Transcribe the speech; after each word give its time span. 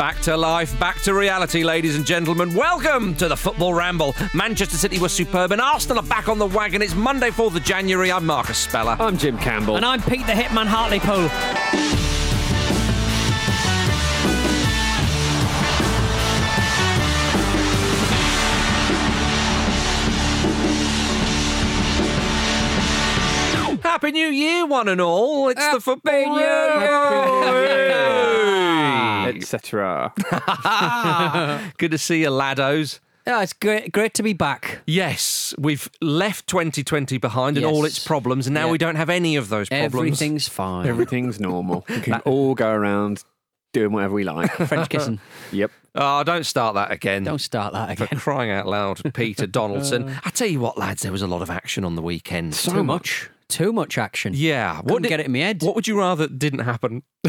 Back 0.00 0.20
to 0.22 0.34
life, 0.34 0.80
back 0.80 1.02
to 1.02 1.12
reality, 1.12 1.62
ladies 1.62 1.94
and 1.94 2.06
gentlemen. 2.06 2.54
Welcome 2.54 3.14
to 3.16 3.28
the 3.28 3.36
Football 3.36 3.74
Ramble. 3.74 4.16
Manchester 4.32 4.78
City 4.78 4.98
were 4.98 5.10
superb 5.10 5.52
and 5.52 5.60
Arsenal 5.60 5.98
are 5.98 6.06
back 6.06 6.26
on 6.26 6.38
the 6.38 6.46
wagon. 6.46 6.80
It's 6.80 6.94
Monday, 6.94 7.28
4th 7.28 7.54
of 7.54 7.62
January. 7.64 8.10
I'm 8.10 8.24
Marcus 8.24 8.56
Speller. 8.56 8.96
I'm 8.98 9.18
Jim 9.18 9.36
Campbell. 9.36 9.76
And 9.76 9.84
I'm 9.84 10.00
Pete 10.00 10.26
the 10.26 10.32
Hitman 10.32 10.68
Hartlepool. 10.68 11.28
Happy 23.82 24.12
New 24.12 24.28
Year, 24.28 24.64
one 24.64 24.88
and 24.88 25.02
all. 25.02 25.50
It's 25.50 25.72
the 25.74 25.78
Football 25.78 26.38
Ramble. 26.38 27.90
Ah. 28.92 29.26
etc. 29.28 30.12
Good 31.78 31.90
to 31.92 31.98
see 31.98 32.22
you, 32.22 32.28
laddos. 32.30 33.00
Yeah, 33.26 33.42
it's 33.42 33.52
great, 33.52 33.92
great 33.92 34.14
to 34.14 34.22
be 34.22 34.32
back. 34.32 34.80
Yes, 34.86 35.54
we've 35.58 35.90
left 36.00 36.46
2020 36.46 37.18
behind 37.18 37.56
and 37.58 37.64
Yes. 37.66 37.72
all 37.74 37.84
its 37.84 37.98
problems, 38.04 38.46
and 38.46 38.54
now 38.54 38.66
Yeah. 38.66 38.72
we 38.72 38.78
don't 38.78 38.96
have 38.96 39.10
any 39.10 39.36
of 39.36 39.50
those 39.50 39.68
problems. 39.68 39.94
Everything's 39.94 40.48
fine. 40.48 40.86
Everything's 40.86 41.38
normal. 41.38 41.84
We 41.88 42.00
can 42.00 42.14
all 42.24 42.54
go 42.54 42.70
around 42.70 43.22
doing 43.72 43.92
whatever 43.92 44.14
we 44.14 44.24
like. 44.24 44.50
French 44.68 44.88
kissing. 44.88 45.20
yep. 45.52 45.70
Oh, 45.94 46.22
don't 46.24 46.44
start 46.46 46.74
that 46.76 46.90
again. 46.92 47.24
Don't 47.24 47.40
start 47.40 47.72
that 47.74 47.98
For 47.98 48.04
again. 48.04 48.18
crying 48.18 48.50
out 48.50 48.66
loud, 48.66 49.00
Peter 49.12 49.46
Donaldson. 49.58 50.08
Uh. 50.08 50.20
I 50.24 50.30
tell 50.30 50.48
you 50.48 50.60
what, 50.60 50.78
lads, 50.78 51.02
there 51.02 51.12
was 51.12 51.22
a 51.22 51.26
lot 51.26 51.42
of 51.42 51.50
action 51.50 51.84
on 51.84 51.96
the 51.96 52.02
weekend. 52.02 52.54
So 52.54 52.82
much. 52.82 53.28
Too 53.50 53.72
much 53.72 53.98
action. 53.98 54.32
Yeah. 54.34 54.80
What 54.82 55.02
did- 55.02 55.08
get 55.08 55.20
it 55.20 55.26
in 55.26 55.32
my 55.32 55.38
head. 55.40 55.62
What 55.62 55.74
would 55.74 55.86
you 55.86 55.98
rather 55.98 56.26
didn't 56.28 56.60
happen? 56.60 57.02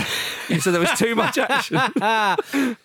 you 0.50 0.60
said 0.62 0.74
there 0.74 0.80
was 0.80 0.92
too 0.98 1.16
much 1.16 1.38
action. 1.38 1.78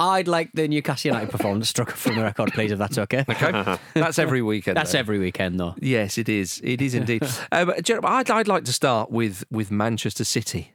I'd 0.00 0.26
like 0.26 0.50
the 0.54 0.66
Newcastle 0.68 1.10
United 1.10 1.30
performance 1.30 1.68
struck 1.68 1.90
from 1.90 2.16
the 2.16 2.22
record, 2.22 2.52
please, 2.52 2.72
if 2.72 2.78
that's 2.78 2.98
okay. 2.98 3.24
Okay. 3.28 3.78
That's 3.94 4.18
every 4.18 4.42
weekend. 4.42 4.76
That's 4.76 4.92
though. 4.92 4.98
every 4.98 5.18
weekend, 5.18 5.60
though. 5.60 5.74
Yes, 5.80 6.18
it 6.18 6.28
is. 6.28 6.60
It 6.64 6.80
is 6.82 6.94
indeed. 6.94 7.22
um, 7.52 7.72
do 7.82 7.92
you 7.94 8.00
know, 8.00 8.08
I'd, 8.08 8.30
I'd 8.30 8.48
like 8.48 8.64
to 8.64 8.72
start 8.72 9.10
with 9.10 9.44
with 9.50 9.70
Manchester 9.70 10.24
City, 10.24 10.72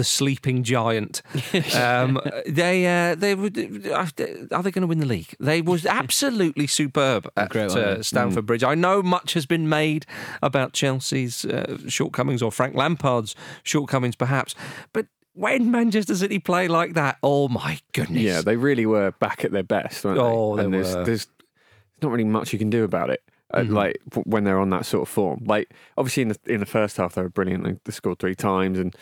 the 0.00 0.04
sleeping 0.04 0.62
giant. 0.64 1.20
Um, 1.76 2.18
they 2.46 2.86
uh, 2.86 3.14
they 3.14 3.34
would 3.34 3.56
are 3.92 4.06
they 4.16 4.70
going 4.70 4.80
to 4.80 4.86
win 4.86 4.98
the 4.98 5.06
league? 5.06 5.34
They 5.38 5.60
was 5.60 5.84
absolutely 6.00 6.66
superb 6.66 7.30
at 7.36 7.54
uh? 7.54 8.02
Stamford 8.02 8.46
Bridge. 8.46 8.64
I 8.64 8.74
know 8.74 9.02
much 9.02 9.34
has 9.34 9.44
been 9.44 9.68
made 9.68 10.06
about 10.42 10.72
Chelsea's 10.72 11.44
uh, 11.44 11.76
shortcomings 11.86 12.40
or 12.42 12.50
Frank 12.50 12.74
Lampard's 12.74 13.34
shortcomings, 13.62 14.16
perhaps, 14.16 14.54
but. 14.92 15.06
When 15.34 15.70
Manchester 15.70 16.16
City 16.16 16.40
play 16.40 16.66
like 16.66 16.94
that, 16.94 17.16
oh 17.22 17.48
my 17.48 17.78
goodness! 17.92 18.20
Yeah, 18.20 18.42
they 18.42 18.56
really 18.56 18.84
were 18.84 19.12
back 19.20 19.44
at 19.44 19.52
their 19.52 19.62
best, 19.62 20.04
weren't 20.04 20.18
they? 20.18 20.22
Oh, 20.22 20.56
they 20.56 20.64
and 20.64 20.74
there's, 20.74 20.94
were. 20.94 21.04
there's 21.04 21.28
not 22.02 22.10
really 22.10 22.24
much 22.24 22.52
you 22.52 22.58
can 22.58 22.68
do 22.68 22.82
about 22.82 23.10
it. 23.10 23.22
uh, 23.54 23.60
Mm-hmm. 23.60 23.72
Like 23.74 24.00
when 24.24 24.42
they're 24.44 24.58
on 24.58 24.70
that 24.70 24.84
sort 24.86 25.02
of 25.02 25.08
form, 25.08 25.44
like 25.46 25.72
obviously 25.96 26.22
in 26.24 26.28
the 26.30 26.38
in 26.46 26.58
the 26.60 26.66
first 26.66 26.96
half 26.96 27.14
they 27.14 27.22
were 27.22 27.28
brilliant. 27.30 27.62
They- 27.64 27.78
They 27.84 27.92
scored 27.92 28.18
three 28.18 28.34
times 28.34 28.76
and 28.78 28.94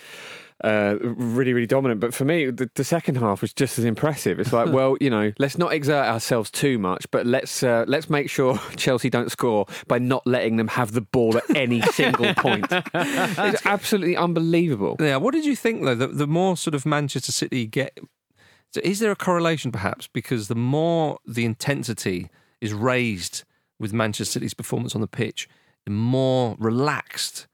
uh, 0.64 0.96
really 1.00 1.52
really 1.52 1.66
dominant. 1.66 2.00
But 2.00 2.14
for 2.14 2.24
me, 2.24 2.50
the, 2.50 2.70
the 2.74 2.84
second 2.84 3.16
half 3.16 3.40
was 3.42 3.52
just 3.52 3.78
as 3.78 3.84
impressive. 3.84 4.38
It's 4.40 4.52
like, 4.52 4.68
well, 4.72 4.96
you 5.00 5.10
know, 5.10 5.32
let's 5.38 5.58
not 5.58 5.72
exert 5.72 6.06
ourselves 6.06 6.50
too 6.50 6.78
much, 6.78 7.06
but 7.10 7.26
let's 7.26 7.62
uh, 7.62 7.84
let's 7.88 8.10
make 8.10 8.30
sure 8.30 8.58
Chelsea 8.76 9.10
don't 9.10 9.30
score 9.30 9.66
by 9.86 9.98
not 9.98 10.26
letting 10.26 10.56
them 10.56 10.68
have 10.68 10.92
the 10.92 11.00
ball 11.00 11.36
at 11.36 11.44
any 11.56 11.80
single 11.92 12.34
point. 12.34 12.66
It's 12.70 13.66
absolutely 13.66 14.16
unbelievable. 14.16 14.96
Yeah, 15.00 15.16
what 15.16 15.34
did 15.34 15.44
you 15.44 15.56
think 15.56 15.84
though? 15.84 15.94
The, 15.94 16.08
the 16.08 16.26
more 16.26 16.56
sort 16.56 16.74
of 16.74 16.86
Manchester 16.86 17.32
City 17.32 17.66
get, 17.66 17.98
so 18.70 18.80
is 18.84 18.98
there 19.00 19.10
a 19.10 19.16
correlation 19.16 19.72
perhaps 19.72 20.06
because 20.06 20.48
the 20.48 20.54
more 20.54 21.18
the 21.26 21.44
intensity 21.44 22.30
is 22.60 22.72
raised 22.72 23.44
with 23.78 23.92
Manchester 23.92 24.32
City's 24.32 24.54
performance 24.54 24.94
on 24.94 25.00
the 25.00 25.06
pitch, 25.06 25.48
the 25.84 25.92
more 25.92 26.56
relaxed 26.58 27.46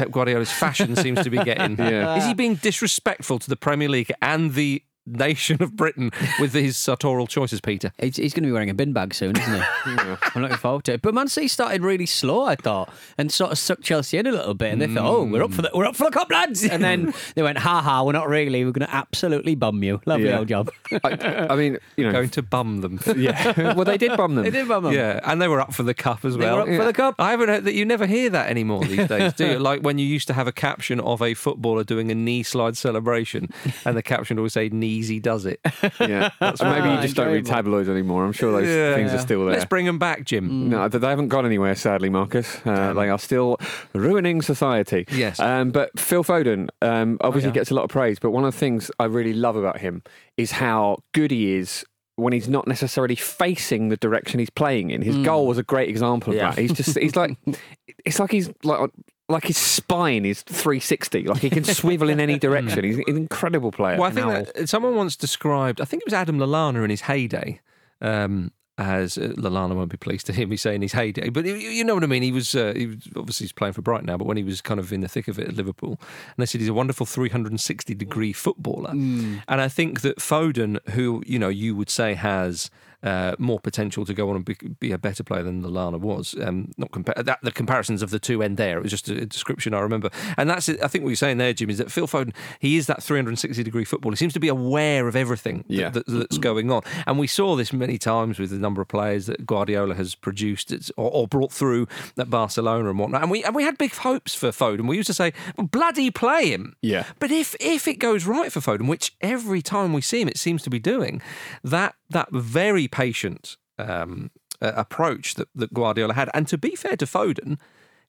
Pep 0.00 0.10
Guardiola's 0.10 0.50
fashion 0.50 0.96
seems 0.96 1.22
to 1.22 1.28
be 1.28 1.36
getting. 1.44 1.76
Yeah. 1.90 2.16
Is 2.16 2.24
he 2.24 2.32
being 2.34 2.54
disrespectful 2.54 3.38
to 3.38 3.48
the 3.50 3.56
Premier 3.56 3.88
League 3.88 4.12
and 4.22 4.54
the 4.54 4.82
nation 5.10 5.62
of 5.62 5.76
Britain 5.76 6.10
with 6.40 6.52
his 6.52 6.76
sartorial 6.76 7.26
choices, 7.26 7.60
Peter? 7.60 7.92
He's, 7.98 8.16
he's 8.16 8.32
going 8.34 8.42
to 8.44 8.48
be 8.48 8.52
wearing 8.52 8.70
a 8.70 8.74
bin 8.74 8.92
bag 8.92 9.14
soon, 9.14 9.36
isn't 9.36 9.54
he? 9.54 9.60
I'm 10.34 10.42
looking 10.42 10.56
forward 10.56 10.84
to 10.84 10.94
it. 10.94 11.02
But 11.02 11.14
Man 11.14 11.28
City 11.28 11.48
started 11.48 11.82
really 11.82 12.06
slow, 12.06 12.44
I 12.44 12.56
thought, 12.56 12.92
and 13.18 13.32
sort 13.32 13.52
of 13.52 13.58
sucked 13.58 13.82
Chelsea 13.82 14.18
in 14.18 14.26
a 14.26 14.32
little 14.32 14.54
bit. 14.54 14.72
And 14.72 14.80
they 14.80 14.86
thought, 14.86 15.04
"Oh, 15.10 15.24
we're 15.24 15.42
up 15.44 15.52
for 15.52 15.62
the 15.62 15.70
we're 15.74 15.84
up 15.86 15.96
for 15.96 16.04
the 16.04 16.10
cup, 16.10 16.30
lads!" 16.30 16.64
And 16.64 16.82
then 16.82 17.12
they 17.34 17.42
went, 17.42 17.58
"Ha 17.58 17.80
ha, 17.82 18.02
we're 18.04 18.12
not 18.12 18.28
really. 18.28 18.64
We're 18.64 18.72
going 18.72 18.86
to 18.88 18.94
absolutely 18.94 19.54
bum 19.54 19.82
you. 19.82 20.00
Lovely 20.06 20.28
Yeah. 20.28 20.38
old 20.38 20.48
job." 20.48 20.70
I, 21.04 21.46
I 21.50 21.56
mean, 21.56 21.78
you 21.96 22.04
know, 22.04 22.12
Going 22.12 22.30
to 22.30 22.42
bum 22.42 22.80
them. 22.80 23.00
yeah. 23.16 23.74
well, 23.74 23.84
they 23.84 23.98
did 23.98 24.16
bum 24.16 24.34
them. 24.34 24.44
they 24.44 24.50
did 24.50 24.68
bum 24.68 24.84
them. 24.84 24.92
Yeah, 24.92 25.20
and 25.24 25.40
they 25.40 25.48
were 25.48 25.60
up 25.60 25.74
for 25.74 25.82
the 25.82 25.94
cup 25.94 26.24
as 26.24 26.36
They 26.36 26.44
well. 26.44 26.56
were 26.56 26.62
up 26.62 26.68
for 26.68 26.84
the 26.84 26.92
cup. 26.92 27.14
I 27.18 27.30
haven't 27.30 27.48
heard 27.48 27.64
that. 27.64 27.74
You 27.74 27.84
never 27.84 28.06
hear 28.06 28.30
that 28.30 28.50
anymore 28.50 28.84
these 28.84 29.08
days, 29.08 29.32
do 29.34 29.46
you? 29.46 29.58
Like 29.58 29.82
when 29.82 29.98
you 29.98 30.06
used 30.06 30.26
to 30.28 30.34
have 30.34 30.46
a 30.46 30.52
caption 30.52 31.00
of 31.00 31.22
a 31.22 31.34
footballer 31.34 31.84
doing 31.84 32.10
a 32.10 32.14
knee 32.14 32.42
slide 32.42 32.76
celebration, 32.76 33.48
and 33.84 33.96
the 33.96 34.02
caption 34.02 34.36
would 34.36 34.40
always 34.42 34.52
say 34.52 34.68
"Kneesy 35.00 35.22
does 35.22 35.46
it." 35.46 35.60
Yeah, 36.00 36.30
and 36.40 36.56
maybe 36.62 36.94
you 36.94 37.00
just 37.02 37.14
don't 37.16 37.32
read 37.32 37.46
tabloids 37.46 37.88
anymore. 37.88 38.24
I'm 38.24 38.32
sure 38.32 38.52
those 38.52 38.68
Yeah. 38.68 38.94
things 38.94 39.12
are 39.12 39.18
still 39.18 39.44
there. 39.44 39.52
Let's 39.54 39.64
bring 39.64 39.86
them 39.86 39.98
back, 39.98 40.24
Jim. 40.24 40.68
no, 40.68 40.88
they 40.88 41.06
haven't 41.08 41.28
gone 41.28 41.44
anywhere, 41.46 41.74
sadly, 41.74 42.08
Marcus. 42.08 42.58
Uh, 42.64 42.92
they 42.94 43.08
are 43.08 43.18
still 43.18 43.58
ruining 43.94 44.42
society. 44.42 45.06
Yes. 45.12 45.38
Um, 45.40 45.70
but 45.70 45.98
Phil 45.98 46.24
Foden 46.24 46.68
um, 46.82 47.18
obviously 47.20 47.50
yeah. 47.50 47.54
gets 47.54 47.70
a 47.70 47.74
lot 47.74 47.84
of 47.84 47.90
praise. 47.90 48.18
But 48.18 48.30
one 48.30 48.44
of 48.44 48.52
the 48.54 48.58
things 48.58 48.90
I 48.98 49.04
really 49.04 49.32
love 49.34 49.56
about 49.56 49.78
him 49.78 50.02
is 50.36 50.52
how 50.52 50.98
good 51.12 51.30
he 51.30 51.52
is 51.54 51.84
when 52.16 52.32
he's 52.32 52.48
not 52.48 52.68
necessarily 52.68 53.16
facing 53.16 53.88
the 53.88 53.96
direction 53.96 54.38
he's 54.40 54.50
playing 54.50 54.90
in. 54.90 55.00
His 55.02 55.16
goal 55.18 55.46
was 55.46 55.58
a 55.58 55.62
great 55.62 55.88
example 55.88 56.32
of 56.32 56.36
Yeah. 56.36 56.50
that. 56.50 56.58
He's 56.58 56.72
just, 56.72 56.98
he's 56.98 57.16
like, 57.16 57.36
it's 58.04 58.18
like 58.18 58.30
he's 58.30 58.50
like. 58.62 58.90
Like 59.30 59.44
his 59.44 59.56
spine 59.56 60.24
is 60.24 60.42
360, 60.42 61.24
like 61.24 61.40
he 61.40 61.50
can 61.50 61.64
swivel 61.64 62.08
in 62.08 62.20
any 62.20 62.38
direction. 62.46 62.84
He's 62.84 62.98
an 62.98 63.16
incredible 63.16 63.72
player. 63.72 63.96
Well, 63.96 64.10
I 64.10 64.12
think 64.12 64.54
that 64.54 64.68
someone 64.68 64.96
once 64.96 65.16
described. 65.16 65.80
I 65.80 65.84
think 65.84 66.02
it 66.02 66.06
was 66.06 66.14
Adam 66.14 66.38
Lallana 66.38 66.84
in 66.84 66.90
his 66.90 67.02
heyday. 67.02 67.60
Um, 68.00 68.52
as 68.80 69.18
uh, 69.18 69.32
Lallana 69.36 69.76
won't 69.76 69.90
be 69.90 69.98
pleased 69.98 70.24
to 70.26 70.32
hear 70.32 70.46
me 70.46 70.56
saying 70.56 70.80
his 70.80 70.92
heyday, 70.92 71.28
but 71.28 71.44
you, 71.44 71.54
you 71.54 71.84
know 71.84 71.94
what 71.94 72.02
I 72.02 72.06
mean. 72.06 72.22
He 72.22 72.32
was, 72.32 72.54
uh, 72.54 72.72
he 72.74 72.86
was 72.86 73.08
obviously 73.14 73.44
he's 73.44 73.52
playing 73.52 73.74
for 73.74 73.82
Brighton 73.82 74.06
now, 74.06 74.16
but 74.16 74.26
when 74.26 74.38
he 74.38 74.42
was 74.42 74.62
kind 74.62 74.80
of 74.80 74.90
in 74.90 75.02
the 75.02 75.08
thick 75.08 75.28
of 75.28 75.38
it 75.38 75.48
at 75.48 75.54
Liverpool, 75.54 76.00
and 76.00 76.36
they 76.38 76.46
said 76.46 76.62
he's 76.62 76.70
a 76.70 76.74
wonderful 76.74 77.04
360 77.04 77.94
degree 77.94 78.32
footballer. 78.32 78.90
And 78.90 79.42
I 79.60 79.68
think 79.68 80.00
that 80.00 80.16
Foden, 80.16 80.78
who 80.90 81.22
you 81.26 81.38
know 81.38 81.48
you 81.48 81.76
would 81.76 81.90
say 81.90 82.14
has 82.14 82.70
uh, 83.02 83.34
more 83.38 83.58
potential 83.60 84.04
to 84.04 84.12
go 84.14 84.30
on 84.30 84.36
and 84.36 84.44
be, 84.44 84.56
be 84.78 84.92
a 84.92 84.98
better 84.98 85.22
player 85.22 85.42
than 85.42 85.62
Lallana 85.62 85.98
was. 85.98 86.34
Um, 86.40 86.70
not 86.76 86.90
compa- 86.90 87.24
that 87.24 87.38
the 87.42 87.50
comparisons 87.52 88.02
of 88.02 88.10
the 88.10 88.18
two 88.18 88.42
end 88.42 88.56
there. 88.56 88.78
It 88.78 88.82
was 88.82 88.90
just 88.90 89.08
a, 89.08 89.24
description 89.26 89.74
I 89.74 89.80
remember, 89.80 90.10
and 90.36 90.48
that's 90.50 90.68
it. 90.68 90.82
I 90.82 90.88
think 90.88 91.04
what 91.04 91.10
you're 91.10 91.16
saying 91.16 91.38
there, 91.38 91.52
Jim, 91.52 91.70
is 91.70 91.78
that 91.78 91.90
Phil 91.90 92.06
Foden 92.06 92.34
he 92.58 92.76
is 92.76 92.86
that 92.86 93.02
360 93.02 93.62
degree 93.62 93.84
football. 93.84 94.12
He 94.12 94.16
seems 94.16 94.32
to 94.34 94.40
be 94.40 94.48
aware 94.48 95.08
of 95.08 95.16
everything 95.16 95.64
that- 95.68 95.74
Yeah. 95.74 95.88
that, 95.90 96.06
that's 96.06 96.38
going 96.50 96.70
on, 96.70 96.82
and 97.06 97.18
we 97.18 97.26
saw 97.26 97.56
this 97.56 97.72
many 97.72 97.98
times 97.98 98.38
with 98.38 98.50
the 98.50 98.58
number 98.58 98.82
of 98.82 98.88
players 98.88 99.26
that 99.26 99.46
Guardiola 99.46 99.94
has 99.94 100.14
produced 100.14 100.72
or, 100.96 101.10
or 101.10 101.26
brought 101.28 101.52
through 101.52 101.86
at 102.18 102.28
Barcelona 102.30 102.90
and 102.90 102.98
whatnot. 102.98 103.22
And 103.22 103.30
we 103.30 103.42
and 103.44 103.54
we 103.54 103.62
had 103.62 103.78
big 103.78 103.94
hopes 103.94 104.34
for 104.34 104.48
Foden. 104.48 104.86
We 104.86 104.96
used 104.96 105.06
to 105.08 105.14
say, 105.14 105.32
well, 105.56 105.66
bloody 105.66 106.10
play 106.10 106.50
him. 106.50 106.76
Yeah. 106.82 107.04
But 107.18 107.30
if 107.30 107.54
if 107.60 107.88
it 107.88 107.94
goes 107.98 108.26
right 108.26 108.52
for 108.52 108.60
Foden, 108.60 108.86
which 108.88 109.14
every 109.20 109.62
time 109.62 109.92
we 109.92 110.00
see 110.00 110.20
him, 110.20 110.28
it 110.28 110.38
seems 110.38 110.62
to 110.62 110.70
be 110.70 110.78
doing, 110.78 111.20
that 111.64 111.94
that 112.10 112.28
very 112.30 112.88
patient 112.88 113.56
um, 113.78 114.30
uh, 114.60 114.72
approach 114.76 115.34
that, 115.34 115.48
that 115.54 115.72
Guardiola 115.72 116.14
had, 116.14 116.30
and 116.34 116.46
to 116.48 116.58
be 116.58 116.76
fair 116.76 116.96
to 116.96 117.06
Foden. 117.06 117.58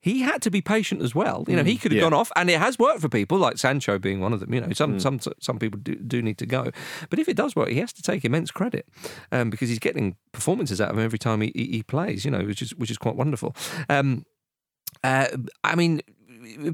He 0.04 0.22
had 0.22 0.42
to 0.42 0.50
be 0.50 0.62
patient 0.62 1.04
as 1.04 1.14
well. 1.14 1.46
You 1.48 1.56
know, 1.56 1.64
he 1.64 1.78
could 1.78 1.92
have 1.92 1.98
yeah. 1.98 2.02
gone 2.02 2.14
off, 2.14 2.32
and 2.36 2.50
it 2.50 2.58
has 2.58 2.80
worked 2.80 3.02
for 3.02 3.08
people, 3.08 3.38
like 3.38 3.60
Sancho 3.60 4.00
being 4.00 4.20
one 4.20 4.34
of 4.34 4.40
them. 4.40 4.52
You 4.52 4.62
know, 4.62 4.74
some 4.74 5.00
some 5.00 5.20
some 5.40 5.60
people 5.60 5.80
do, 5.80 5.94
do 5.94 6.24
need 6.24 6.40
to 6.40 6.48
go, 6.48 6.72
but 7.12 7.20
if 7.20 7.30
it 7.30 7.38
does 7.38 7.56
work, 7.56 7.70
he 7.70 7.78
has 7.82 7.94
to 7.94 8.02
take 8.02 8.26
immense 8.26 8.50
credit 8.50 8.88
um, 9.32 9.52
because 9.52 9.70
he's 9.70 9.78
getting 9.78 10.16
performances 10.32 10.82
out 10.82 10.90
of 10.90 10.98
him 10.98 11.06
every 11.06 11.20
time 11.20 11.42
he, 11.42 11.52
he, 11.54 11.66
he 11.66 11.84
plays. 11.84 12.26
You 12.26 12.32
know, 12.32 12.44
which 12.44 12.64
is 12.64 12.74
which 12.74 12.90
is 12.90 12.98
quite 12.98 13.16
wonderful. 13.16 13.56
Um, 13.90 14.26
uh, 15.04 15.28
I 15.64 15.76
mean, 15.76 16.02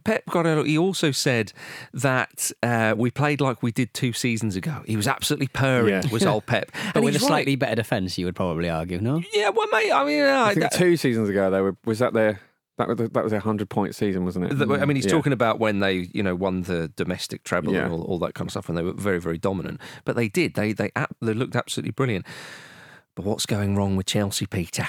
Pep 0.04 0.24
Guardiola, 0.30 0.66
he 0.66 0.78
also 0.78 1.12
said 1.12 1.52
that 1.94 2.52
uh, 2.64 2.94
we 2.98 3.12
played 3.12 3.42
like 3.42 3.62
we 3.64 3.72
did 3.72 3.94
two 3.94 4.14
seasons 4.14 4.56
ago. 4.56 4.84
He 4.86 4.96
was 4.96 5.08
absolutely 5.08 5.48
purring, 5.48 5.90
Yeah. 5.90 6.12
was 6.12 6.26
old 6.26 6.46
Pep. 6.46 6.72
But 6.94 7.04
with 7.04 7.16
a 7.16 7.18
he's 7.18 7.22
right. 7.24 7.28
slightly 7.28 7.56
better 7.56 7.76
defence, 7.76 8.18
you 8.18 8.26
would 8.26 8.36
probably 8.36 8.70
argue, 8.70 9.00
no? 9.02 9.22
Yeah, 9.34 9.50
well, 9.50 9.68
mate, 9.72 9.92
I 9.92 10.04
mean, 10.06 10.24
uh, 10.24 10.46
I 10.48 10.54
think 10.54 10.72
two 10.72 10.98
seasons 10.98 11.30
ago, 11.30 11.50
they 11.52 11.62
were 11.62 11.76
was 11.86 12.00
that 12.00 12.14
their 12.14 12.40
that 12.78 12.88
was 12.88 12.98
that 12.98 13.24
was 13.24 13.32
their 13.32 13.40
hundred 13.40 13.70
point 13.70 13.96
season, 13.96 14.24
wasn't 14.24 14.46
it? 14.46 14.54
The- 14.58 14.72
I 14.76 14.86
mean, 14.86 14.96
he's 14.96 15.06
Yeah. 15.06 15.12
talking 15.12 15.34
about 15.34 15.60
when 15.60 15.80
they, 15.80 16.10
you 16.14 16.22
know, 16.22 16.36
won 16.36 16.62
the 16.62 16.90
domestic 16.96 17.44
treble 17.44 17.74
Yeah. 17.74 17.86
and 17.86 17.94
all, 17.94 18.04
all 18.04 18.20
that 18.20 18.36
kind 18.36 18.48
of 18.48 18.52
stuff, 18.52 18.70
and 18.70 18.78
they 18.78 18.84
were 18.84 18.94
very, 18.94 19.20
very 19.20 19.38
dominant. 19.40 19.82
But 20.06 20.16
they 20.16 20.30
did. 20.30 20.54
They 20.54 20.74
they 20.74 20.92
they 21.22 21.34
looked 21.34 21.56
absolutely 21.56 21.92
brilliant. 21.92 22.26
But 23.16 23.26
what's 23.26 23.48
going 23.48 23.76
wrong 23.76 23.96
with 23.96 24.06
Chelsea, 24.06 24.46
Peter? 24.46 24.88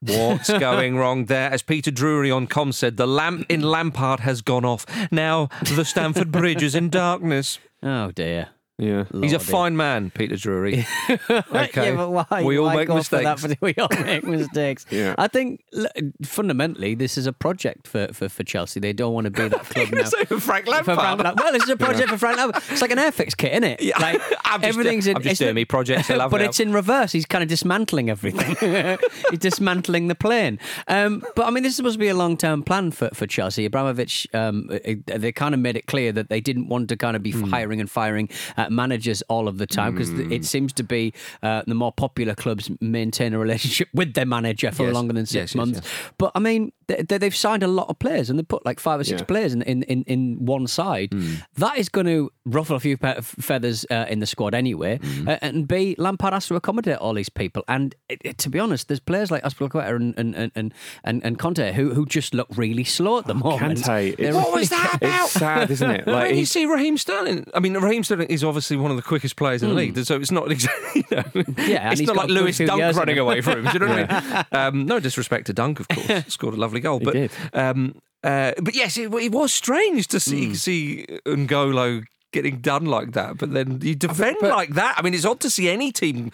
What's 0.00 0.50
going 0.58 0.96
wrong 0.96 1.26
there? 1.26 1.50
As 1.50 1.62
Peter 1.62 1.90
Drury 1.90 2.30
on 2.30 2.46
Com 2.46 2.72
said, 2.72 2.96
the 2.96 3.06
lamp 3.06 3.46
in 3.48 3.62
Lampard 3.62 4.20
has 4.20 4.42
gone 4.42 4.64
off. 4.64 4.86
Now 5.12 5.48
the 5.74 5.84
Stamford 5.84 6.32
Bridge 6.32 6.62
is 6.62 6.74
in 6.74 6.88
darkness. 6.90 7.58
Oh 7.82 8.10
dear. 8.10 8.48
Yeah. 8.80 9.04
He's 9.20 9.32
a 9.34 9.38
fine 9.38 9.76
man, 9.76 10.10
Peter 10.10 10.36
Drury. 10.36 10.86
Okay. 11.30 11.92
Yeah, 11.94 12.04
why? 12.06 12.42
We 12.42 12.58
all 12.58 12.70
make 12.74 12.88
for 12.88 12.94
mistakes. 12.96 13.42
That? 13.42 13.58
We 13.60 13.74
all 13.76 13.88
make 14.04 14.24
mistakes. 14.24 14.86
Yeah. 14.90 15.14
I 15.18 15.28
think 15.28 15.62
look, 15.72 15.92
fundamentally 16.24 16.94
this 16.94 17.16
is 17.18 17.26
a 17.26 17.32
project 17.32 17.86
for, 17.86 18.08
for, 18.12 18.28
for 18.28 18.42
Chelsea. 18.42 18.80
They 18.80 18.92
don't 18.92 19.12
want 19.12 19.26
to 19.26 19.30
be 19.30 19.48
that 19.48 19.64
club 19.64 19.88
now. 19.92 20.04
So 20.04 20.24
Frank 20.40 20.64
For 20.64 20.70
Lampard. 20.72 20.84
Frank 20.98 21.00
Lampard. 21.22 21.38
Well, 21.40 21.52
this 21.52 21.62
is 21.64 21.68
a 21.68 21.76
project 21.76 22.08
for 22.08 22.18
Frank 22.18 22.38
Lampard. 22.38 22.62
It's 22.70 22.80
like 22.82 22.90
an 22.90 22.98
Airfix 22.98 23.36
kit, 23.36 23.52
isn't 23.52 23.64
it? 23.64 23.82
Yeah. 23.82 23.98
Like 23.98 24.20
I'm 24.44 24.60
just- 24.62 24.68
everything's 24.72 25.06
in. 25.06 25.16
I'm 25.16 25.22
just 25.22 25.40
doing 25.40 25.54
me 25.54 25.64
projects 25.64 26.08
but 26.08 26.30
now. 26.32 26.36
it's 26.38 26.60
in 26.60 26.72
reverse. 26.72 27.12
He's 27.12 27.26
kind 27.26 27.42
of 27.42 27.48
dismantling 27.48 28.08
everything. 28.10 28.98
He's 29.30 29.38
dismantling 29.38 30.08
the 30.08 30.14
plane. 30.14 30.58
Um, 30.88 31.22
but 31.36 31.46
I 31.46 31.50
mean, 31.50 31.62
this 31.62 31.72
is 31.72 31.76
supposed 31.76 31.94
to 31.94 31.98
be 32.00 32.08
a 32.08 32.14
long 32.14 32.36
term 32.36 32.62
plan 32.62 32.90
for, 32.92 33.10
for 33.12 33.26
Chelsea. 33.26 33.64
Abramovich, 33.66 34.26
um, 34.32 34.68
they 35.06 35.32
kind 35.32 35.54
of 35.54 35.60
made 35.60 35.76
it 35.76 35.86
clear 35.86 36.12
that 36.12 36.28
they 36.30 36.40
didn't 36.40 36.68
want 36.68 36.88
to 36.88 36.96
kind 36.96 37.16
of 37.16 37.22
be 37.22 37.30
Hmm. 37.32 37.44
hiring 37.50 37.80
and 37.80 37.90
firing 37.90 38.28
uh, 38.56 38.68
managers 38.70 39.22
all 39.28 39.48
of 39.48 39.58
the 39.58 39.66
time 39.66 39.94
because 39.94 40.10
it 40.10 40.44
seems 40.44 40.72
to 40.74 40.82
be 40.82 41.12
uh, 41.42 41.62
the 41.66 41.74
more 41.74 41.92
popular 41.92 42.34
clubs 42.34 42.70
maintain 42.80 43.34
a 43.34 43.38
relationship 43.38 43.88
with 43.94 44.14
their 44.14 44.26
manager 44.26 44.70
for 44.72 44.84
Yes. 44.86 44.94
longer 44.94 45.12
than 45.12 45.26
six 45.26 45.34
Yes, 45.52 45.54
months. 45.54 45.80
yes. 45.82 45.92
But 46.18 46.32
I 46.34 46.38
mean, 46.38 46.72
they, 46.86 47.02
they've 47.18 47.34
signed 47.36 47.62
a 47.62 47.68
lot 47.68 47.88
of 47.88 47.98
players 47.98 48.30
and 48.30 48.38
they 48.38 48.42
put 48.42 48.64
like 48.64 48.80
five 48.80 48.98
or 49.00 49.04
six 49.04 49.20
Yeah. 49.20 49.26
players 49.26 49.52
in, 49.54 49.62
in, 49.62 49.82
in, 49.84 50.02
in 50.04 50.44
one 50.44 50.66
side. 50.66 51.12
Hmm. 51.12 51.34
That 51.56 51.78
is 51.78 51.88
going 51.88 52.06
to 52.06 52.30
ruffle 52.44 52.76
a 52.76 52.80
few 52.80 52.96
feathers 53.22 53.86
uh, 53.90 54.06
in 54.08 54.20
the 54.20 54.26
squad 54.26 54.54
anyway. 54.54 54.98
Hmm. 55.02 55.28
Uh, 55.28 55.36
and 55.42 55.68
B, 55.68 55.94
Lampard 55.98 56.32
has 56.32 56.46
to 56.48 56.54
accommodate 56.56 56.98
all 56.98 57.14
these 57.14 57.28
people. 57.28 57.62
And 57.68 57.94
it, 58.08 58.20
it- 58.24 58.38
to 58.38 58.48
be 58.48 58.58
honest, 58.58 58.88
there's 58.88 59.00
players 59.00 59.30
like 59.30 59.42
Azpilicueta 59.42 59.94
and 59.94 60.14
and, 60.18 60.34
and, 60.54 60.72
and, 61.04 61.22
and, 61.24 61.38
Kante 61.38 61.72
who, 61.74 61.92
who 61.94 62.06
just 62.06 62.32
look 62.34 62.48
really 62.56 62.84
slow 62.84 63.18
at 63.18 63.26
the 63.26 63.34
moment. 63.34 63.84
They're 63.84 63.98
it's- 64.08 64.34
What 64.34 64.52
was 64.52 64.70
that 64.76 64.94
about? 64.94 65.24
It's 65.24 65.32
sad, 65.32 65.70
isn't 65.70 65.90
it? 65.90 66.06
Like 66.10 66.30
mean, 66.30 66.38
you 66.38 66.46
see 66.46 66.64
Raheem 66.66 66.96
Sterling. 66.96 67.46
I 67.54 67.60
mean, 67.60 67.74
Raheem 67.76 68.02
Sterling 68.02 68.28
is 68.28 68.42
obviously 68.42 68.59
one 68.70 68.90
of 68.90 68.96
the 68.96 69.02
quickest 69.02 69.36
players 69.36 69.62
in 69.62 69.68
the 69.70 69.74
league, 69.74 69.96
so 70.04 70.16
it's 70.16 70.30
not 70.30 70.50
exactly. 70.50 71.04
You 71.10 71.16
know, 71.16 71.22
Hmm. 71.22 71.52
Yeah, 71.70 71.92
it's 71.92 72.00
not 72.02 72.16
like 72.16 72.28
Lewis 72.28 72.58
Dunk 72.58 72.96
running 72.96 73.18
away 73.18 73.40
from 73.40 73.58
him. 73.58 73.64
Do 73.66 73.72
you 73.72 73.78
know 73.78 73.88
what 73.88 74.10
I 74.10 74.34
mean? 74.34 74.44
Um, 74.52 74.86
no 74.86 75.00
disrespect 75.00 75.46
to 75.46 75.52
Dunk, 75.52 75.80
of 75.80 75.88
course, 75.88 76.24
scored 76.28 76.54
a 76.54 76.56
lovely 76.56 76.80
goal, 76.80 77.00
but 77.00 77.30
um, 77.54 77.94
uh, 78.22 78.52
but 78.62 78.74
yes, 78.74 78.96
it, 78.98 79.12
it 79.14 79.32
was 79.32 79.52
strange 79.52 80.08
to 80.08 80.20
see 80.20 80.48
Hmm. 80.48 80.54
see 80.54 81.06
N'Golo 81.26 82.04
getting 82.32 82.58
done 82.60 82.86
like 82.86 83.12
that. 83.12 83.38
But 83.38 83.52
then 83.52 83.80
you 83.82 83.94
defend 83.94 84.36
but- 84.40 84.50
like 84.50 84.70
that. 84.74 84.94
I 84.98 85.02
mean, 85.02 85.14
it's 85.14 85.24
odd 85.24 85.40
to 85.40 85.50
see 85.50 85.68
any 85.68 85.92
team 85.92 86.30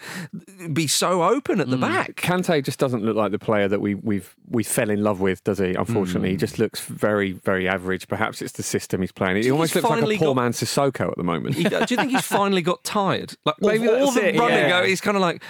be 0.73 0.87
so 0.87 1.23
open 1.23 1.59
at 1.59 1.69
the 1.69 1.77
back. 1.77 2.15
Kante 2.15 2.63
just 2.63 2.79
doesn't 2.79 3.03
look 3.03 3.15
like 3.15 3.31
the 3.31 3.39
player 3.39 3.67
that 3.67 3.81
we 3.81 3.95
we've 3.95 4.35
we 4.49 4.63
fell 4.63 4.89
in 4.89 5.03
love 5.03 5.19
with, 5.19 5.43
does 5.43 5.59
he? 5.59 5.73
Unfortunately, 5.73 6.29
Hmm. 6.29 6.33
he 6.33 6.37
just 6.37 6.59
looks 6.59 6.81
very 6.81 7.31
very 7.33 7.67
average. 7.67 8.07
Perhaps 8.07 8.41
it's 8.41 8.53
the 8.53 8.63
system 8.63 9.01
he's 9.01 9.11
playing. 9.11 9.41
He 9.41 9.51
almost 9.51 9.75
looks 9.75 9.89
like 9.89 10.01
a 10.03 10.17
poor 10.17 10.33
got- 10.33 10.41
man 10.41 10.51
Sissoko 10.51 11.09
at 11.11 11.17
the 11.17 11.23
moment. 11.23 11.55
He- 11.55 11.63
do 11.63 11.75
you 11.89 11.97
think 11.97 12.11
he's 12.11 12.21
finally 12.25 12.61
got 12.61 12.83
tired? 12.83 13.35
Like 13.45 13.55
Maybe 13.61 13.87
all 13.87 14.11
that's 14.11 14.13
the 14.15 14.35
it, 14.35 14.39
running, 14.39 14.57
yeah. 14.69 14.85
he's 14.85 15.01
kind 15.01 15.17
of 15.17 15.21
like, 15.21 15.41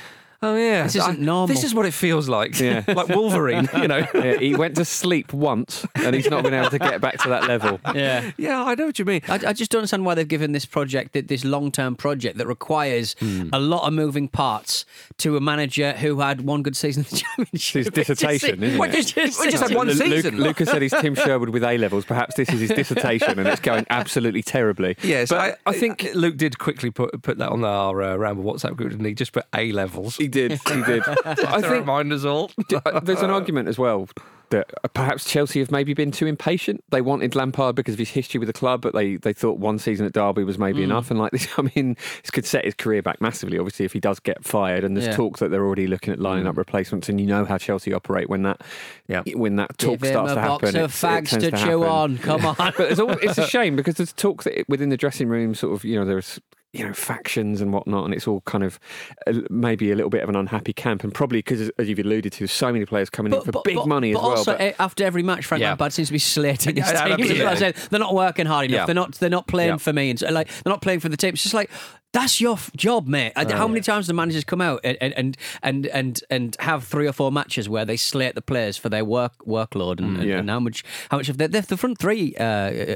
oh 0.42 0.56
yeah, 0.56 0.84
This 0.84 0.96
isn't 0.96 1.20
I- 1.20 1.24
normal." 1.24 1.48
This 1.48 1.64
is 1.64 1.74
what 1.74 1.86
it 1.86 1.94
feels 1.94 2.28
like. 2.30 2.60
Yeah. 2.60 2.84
like 2.88 3.10
Wolverine, 3.10 3.68
you 3.78 3.88
know. 3.88 4.06
Yeah, 4.14 4.38
he 4.38 4.56
went 4.56 4.76
to 4.76 4.86
sleep 4.86 5.34
once, 5.34 5.86
and 5.96 6.16
he's 6.16 6.30
not 6.30 6.44
been 6.44 6.54
able 6.54 6.70
to 6.70 6.80
get 6.80 7.02
back 7.02 7.18
to 7.24 7.30
that 7.30 7.48
level. 7.48 7.80
Yeah. 7.96 8.32
Yeah, 8.38 8.64
I 8.64 8.76
know 8.76 8.86
what 8.88 9.00
you 9.00 9.06
mean. 9.06 9.22
I, 9.28 9.40
I 9.48 9.54
just 9.54 9.72
don't 9.72 9.80
understand 9.80 10.06
why 10.06 10.14
they've 10.14 10.28
given 10.28 10.52
this 10.52 10.66
project, 10.66 11.14
this 11.28 11.44
long 11.44 11.72
term 11.72 11.96
project 11.96 12.38
that 12.38 12.48
requires 12.48 13.16
Hmm. 13.20 13.50
a 13.54 13.60
lot 13.60 13.88
of 13.88 13.94
moving 13.94 14.28
parts 14.28 14.86
to 15.18 15.36
a 15.38 15.42
manager 15.42 15.94
who 15.94 16.20
had 16.20 16.42
one 16.42 16.62
good 16.62 16.76
season 16.76 17.04
in 17.04 17.10
the 17.10 17.18
championship. 17.18 17.86
His 17.86 17.90
dissertation, 17.94 18.62
isn't 18.64 18.78
Well, 18.78 18.90
it? 18.94 19.06
just, 19.08 19.16
we 19.40 19.50
just 19.50 19.64
had 19.64 19.76
one 19.76 19.88
Lu- 19.88 19.94
Luke- 19.94 20.08
season. 20.08 20.38
Lucas 20.38 20.70
said 20.70 20.82
he's 20.82 20.92
Tim 21.00 21.16
Sherwood 21.16 21.50
with 21.50 21.64
A 21.64 21.78
levels. 21.78 22.06
Perhaps 22.06 22.36
this 22.36 22.50
is 22.50 22.60
his 22.60 22.70
dissertation, 22.70 23.40
and 23.40 23.48
it's 23.48 23.62
going 23.62 23.86
absolutely 23.90 24.44
terribly. 24.44 24.96
Yes, 25.02 25.30
but 25.30 25.40
I, 25.40 25.56
I 25.72 25.74
think 25.74 26.08
Luke 26.14 26.38
did 26.38 26.60
quickly 26.60 26.92
put 26.92 27.22
put 27.24 27.38
that 27.40 27.50
on 27.50 27.64
our 27.64 28.02
uh, 28.02 28.16
Ramble 28.16 28.44
WhatsApp 28.44 28.76
group, 28.76 28.92
didn't 28.92 29.06
he? 29.06 29.14
Just 29.16 29.32
put 29.34 29.46
A 29.56 29.72
levels. 29.72 30.18
He 30.28 30.48
did. 30.48 30.52
He 30.68 30.84
did. 30.84 31.04
I 31.26 31.36
think 31.62 31.68
remind 31.72 32.12
us 32.14 32.26
all. 32.26 32.52
Uh, 32.86 33.00
There's 33.00 33.22
an 33.22 33.30
argument 33.30 33.68
as 33.70 33.78
well 33.80 34.08
that 34.50 34.72
perhaps 34.94 35.26
Chelsea 35.30 35.60
have 35.60 35.72
maybe 35.72 35.94
been 35.94 36.10
too 36.10 36.26
impatient. 36.26 36.82
They 36.90 37.02
wanted 37.02 37.36
Lampard 37.36 37.76
because 37.76 37.96
of 37.96 38.00
his 38.00 38.12
history 38.12 38.40
with 38.40 38.48
the 38.48 38.54
club, 38.54 38.80
but 38.80 38.94
they, 38.94 39.18
they 39.18 39.34
thought 39.34 39.60
one 39.60 39.78
season 39.78 40.06
at 40.06 40.14
Derby 40.14 40.46
was 40.46 40.58
maybe 40.58 40.84
enough. 40.84 41.12
And 41.12 41.20
like 41.20 41.34
this, 41.34 41.50
I 41.58 41.70
mean, 41.76 41.98
this 42.22 42.32
could 42.32 42.46
set 42.46 42.64
his 42.64 42.74
career 42.74 43.02
back 43.02 43.20
massively. 43.20 43.58
Obviously, 43.60 43.84
if 43.84 43.92
he 43.92 44.00
does 44.00 44.22
get 44.22 44.46
fired, 44.46 44.86
and 44.86 44.96
there's 44.96 45.08
Yeah. 45.08 45.16
talk 45.18 45.40
that 45.40 45.50
they're 45.52 45.66
already 45.66 45.86
looking 45.88 46.14
at 46.14 46.20
lining 46.20 46.48
up 46.48 46.56
replacements, 46.58 47.10
and 47.10 47.20
you 47.20 47.28
know 47.28 47.44
how 47.44 47.58
Chelsea 47.58 47.94
operate 47.94 48.30
when 48.30 48.44
that 48.44 48.62
Yeah. 49.10 49.24
when 49.36 49.58
that 49.58 49.78
talk 49.78 50.00
Give 50.00 50.08
starts 50.12 50.32
to 50.32 50.36
box 50.36 50.64
happen. 50.64 50.70
of 50.82 50.92
it's- 50.92 51.04
it 51.04 51.06
fags 51.06 51.30
tends 51.30 51.44
to, 51.46 51.52
chew 51.52 51.82
happen. 51.82 51.84
on. 51.84 52.18
Come 52.20 52.46
on. 52.46 52.56
But 52.58 52.80
it's, 52.92 53.00
all, 53.02 53.12
it's 53.12 53.38
a 53.38 53.48
shame 53.48 53.76
because 53.76 53.96
there's 53.96 54.14
talk 54.14 54.44
that 54.44 54.64
within 54.70 54.88
the 54.88 54.98
dressing 54.98 55.28
room, 55.28 55.56
sort 55.56 55.74
of, 55.74 55.84
you 55.84 56.00
know, 56.00 56.06
there's 56.06 56.40
you 56.74 56.86
know 56.86 56.94
factions 56.94 57.62
and 57.62 57.74
whatnot, 57.74 58.06
and 58.06 58.14
it's 58.14 58.28
all 58.28 58.42
kind 58.42 58.64
of 58.64 58.80
uh, 59.26 59.34
maybe 59.50 59.92
a 59.92 59.96
little 59.96 60.10
bit 60.10 60.22
of 60.22 60.30
an 60.30 60.36
unhappy 60.36 60.74
camp, 60.74 61.04
and 61.04 61.14
probably 61.14 61.40
because, 61.40 61.70
as 61.80 61.88
you've 61.90 62.00
alluded 62.00 62.34
to, 62.34 62.48
so 62.48 62.72
many 62.72 62.86
players 62.86 63.10
coming 63.10 63.34
in 63.34 63.42
for 63.42 63.52
big 63.64 63.86
money 63.86 64.14
but 64.14 64.20
as 64.20 64.24
well. 64.24 64.38
Also, 64.38 64.58
but- 64.58 64.76
after 64.80 65.04
every 65.06 65.24
match, 65.24 65.46
Frank 65.46 65.62
Yeah. 65.62 65.70
Lampard 65.70 65.94
seems 65.94 66.10
to 66.10 66.14
be 66.14 66.20
slating 66.20 66.76
his 66.78 66.86
Yeah, 66.92 67.04
team. 67.04 67.12
absolutely. 67.14 67.44
Like 67.44 67.56
I 67.56 67.60
said, 67.60 67.76
they're 67.90 68.00
not 68.00 68.14
working 68.14 68.46
hard 68.46 68.66
enough. 68.66 68.80
Yeah. 68.80 68.86
They're 68.86 68.96
not. 68.96 69.14
They're 69.16 69.30
not 69.30 69.48
playing 69.48 69.70
Yeah. 69.72 69.78
for 69.78 69.94
me, 69.94 70.10
and 70.10 70.20
so, 70.20 70.30
like 70.30 70.48
they're 70.48 70.72
not 70.72 70.82
playing 70.82 71.00
for 71.00 71.10
the 71.10 71.18
team. 71.18 71.34
It's 71.34 71.44
just 71.44 71.56
like 71.56 71.70
that's 72.14 72.40
your 72.42 72.54
f- 72.54 72.72
job, 72.76 73.08
mate. 73.08 73.34
Oh, 73.36 73.48
How 73.54 73.68
many 73.68 73.82
times 73.82 74.08
do 74.08 74.14
managers 74.14 74.44
come 74.44 74.62
out 74.62 74.80
and 74.84 74.98
and 75.02 75.38
and 75.62 75.86
and 75.88 76.22
and 76.30 76.56
have 76.60 76.84
three 76.86 77.06
or 77.08 77.12
four 77.14 77.32
matches 77.32 77.68
where 77.70 77.86
they 77.86 77.98
slate 77.98 78.34
the 78.34 78.42
players 78.42 78.78
for 78.78 78.90
their 78.90 79.06
work 79.06 79.34
workload 79.46 80.00
and, 80.00 80.18
and, 80.18 80.28
Yeah. 80.28 80.38
and 80.40 80.50
how 80.50 80.60
much 80.60 80.84
how 81.12 81.18
much 81.18 81.30
of 81.30 81.38
the, 81.38 81.48
the, 81.48 81.62
the 81.62 81.78
front 81.78 82.00
three 82.00 82.34
uh, 82.40 82.44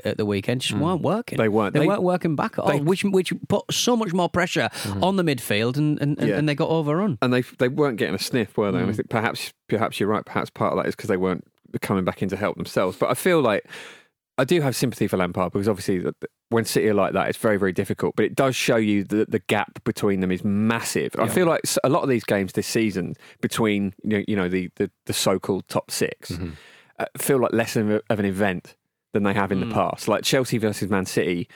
at 0.06 0.18
the 0.18 0.26
weekend 0.26 0.62
just 0.62 0.74
weren't 0.80 1.02
working. 1.02 1.38
They 1.38 1.50
weren't. 1.50 1.74
They, 1.74 1.82
They- 1.82 1.88
weren't 1.88 2.02
working 2.04 2.36
back 2.36 2.54
at 2.58 2.64
all, 2.64 2.80
which 2.80 3.04
which 3.04 3.34
put 3.48 3.72
so 3.72 3.96
much 3.96 4.14
more 4.14 4.30
pressure 4.30 4.70
on 5.02 5.18
the 5.18 5.24
midfield, 5.24 5.78
and 5.78 6.02
and, 6.02 6.18
and, 6.18 6.30
Yeah. 6.30 6.38
and 6.38 6.48
they 6.50 6.56
got 6.56 6.70
overrun. 6.70 7.18
and 7.22 7.34
they 7.34 7.42
they 7.60 7.68
weren't 7.68 7.98
getting 7.98 8.16
a 8.16 8.20
sniff, 8.20 8.58
were 8.58 8.72
they? 8.72 8.80
Mm. 8.80 8.82
And 8.84 8.90
I 8.92 8.94
think 8.94 9.10
perhaps 9.10 9.54
perhaps 9.68 10.00
you're 10.00 10.10
right. 10.10 10.26
Perhaps 10.26 10.50
part 10.50 10.74
of 10.74 10.78
that 10.80 10.88
is 10.88 10.96
because 10.96 11.10
they 11.10 11.18
weren't 11.18 11.46
coming 11.82 12.04
back 12.06 12.22
in 12.24 12.30
to 12.30 12.36
help 12.38 12.56
themselves. 12.58 12.98
But 12.98 13.10
I 13.12 13.14
feel 13.14 13.42
like 13.42 13.66
I 14.42 14.46
do 14.46 14.60
have 14.62 14.76
sympathy 14.76 15.08
for 15.08 15.18
Lampard 15.18 15.52
because 15.54 15.68
obviously 15.68 16.04
when 16.50 16.66
City 16.66 16.90
are 16.90 16.94
like 16.94 17.14
that, 17.14 17.30
it's 17.30 17.38
very 17.38 17.58
very 17.58 17.72
difficult. 17.72 18.16
But 18.16 18.26
it 18.26 18.36
does 18.36 18.56
show 18.56 18.76
you 18.78 19.04
that 19.06 19.32
the 19.32 19.40
gap 19.40 19.84
between 19.84 20.20
them 20.20 20.32
is 20.32 20.44
massive. 20.44 21.16
I 21.20 21.28
feel 21.28 21.46
like 21.48 21.62
a 21.84 21.90
lot 21.90 22.04
of 22.04 22.10
these 22.10 22.24
games 22.24 22.54
this 22.54 22.68
season 22.68 23.16
between 23.42 23.94
you 24.04 24.18
know, 24.18 24.24
you 24.28 24.36
know 24.36 24.50
the, 24.50 24.70
the 24.76 24.90
the 25.06 25.14
so-called 25.14 25.68
top 25.68 25.92
6 25.92 26.32
Mm-hmm. 26.32 26.50
uh, 27.00 27.06
feel 27.18 27.40
like 27.40 27.54
less 27.54 27.76
of, 27.76 27.90
a, 27.90 28.02
of 28.10 28.20
an 28.20 28.26
event 28.26 28.76
than 29.14 29.24
they 29.24 29.34
have 29.34 29.52
in 29.52 29.60
Mm. 29.60 29.68
the 29.70 29.74
past. 29.74 30.08
Like 30.08 30.24
Chelsea 30.24 30.58
versus 30.58 30.90
Man 30.90 31.06
City 31.06 31.48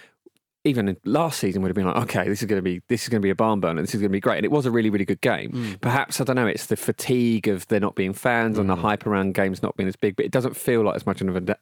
even 0.66 0.98
last 1.06 1.40
season 1.40 1.62
would 1.62 1.70
have 1.70 1.76
been 1.76 1.86
like, 1.86 1.96
okay, 2.04 2.28
this 2.28 2.42
is 2.42 2.48
going 2.48 2.58
to 2.58 2.64
be 2.64 2.82
this 2.90 3.04
is 3.04 3.10
going 3.10 3.22
to 3.22 3.26
be 3.26 3.30
a 3.30 3.36
barn 3.36 3.60
burner. 3.60 3.82
This 3.82 3.94
is 3.96 4.02
going 4.02 4.10
to 4.10 4.14
be 4.16 4.20
great, 4.20 4.38
and 4.38 4.46
it 4.46 4.52
was 4.52 4.66
a 4.66 4.72
really 4.72 4.90
really 4.90 5.06
good 5.06 5.22
game. 5.22 5.52
Mm. 5.52 5.82
Perhaps 5.82 6.20
I 6.20 6.24
don't 6.24 6.36
know. 6.36 6.48
It's 6.48 6.66
the 6.66 6.76
fatigue 6.76 7.48
of 7.48 7.68
there 7.68 7.80
not 7.80 7.96
being 7.96 8.14
fans 8.14 8.58
and 8.58 8.70
the 8.70 8.76
hype 8.76 9.06
around 9.06 9.36
games 9.36 9.62
not 9.62 9.78
being 9.78 9.88
as 9.88 9.96
big, 9.96 10.16
but 10.16 10.26
it 10.26 10.32
doesn't 10.32 10.58
feel 10.58 10.84
like 10.84 10.96
as 10.96 11.06
much 11.06 11.22
of 11.22 11.36
an 11.36 11.56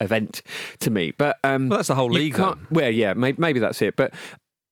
event 0.00 0.42
to 0.80 0.90
me. 0.90 1.12
But 1.12 1.38
um, 1.42 1.68
Well, 1.68 1.78
that's 1.78 1.88
the 1.88 1.94
whole 1.94 2.10
league, 2.10 2.38
Well, 2.70 2.90
yeah, 2.90 3.14
maybe, 3.14 3.40
maybe 3.40 3.60
that's 3.60 3.80
it. 3.82 3.96
But 3.96 4.12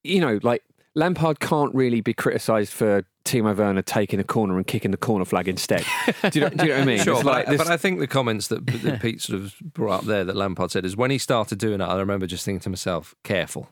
you 0.05 0.21
know, 0.21 0.39
like 0.43 0.63
Lampard 0.95 1.41
can't 1.41 1.75
really 1.75 2.01
be 2.01 2.13
criticised 2.13 2.73
for 2.73 3.05
Timo 3.25 3.55
Werner 3.55 3.83
taking 3.83 4.19
a 4.21 4.25
corner 4.25 4.57
and 4.57 4.67
kicking 4.67 4.91
the 4.91 4.97
corner 4.97 5.25
flag 5.25 5.49
instead. 5.49 5.85
do, 6.31 6.39
you 6.39 6.41
know, 6.41 6.49
do 6.51 6.65
you 6.65 6.69
know 6.71 6.75
what 6.79 6.83
I 6.83 6.85
mean? 6.85 6.99
Sure, 7.05 7.23
but, 7.23 7.47
this- 7.47 7.59
but 7.59 7.69
I 7.69 7.77
think 7.77 8.01
the 8.01 8.07
comments 8.07 8.49
that, 8.49 8.67
that 8.67 9.01
Pete 9.03 9.21
sort 9.21 9.39
of 9.41 9.55
brought 9.61 10.01
up 10.01 10.05
there 10.07 10.25
that 10.25 10.35
Lampard 10.35 10.71
said 10.71 10.85
is 10.85 10.97
when 10.97 11.11
he 11.11 11.19
started 11.19 11.59
doing 11.59 11.79
that, 11.79 11.89
I 11.91 11.99
remember 11.99 12.27
just 12.27 12.45
thinking 12.45 12.61
to 12.61 12.71
myself, 12.71 13.15
careful, 13.25 13.69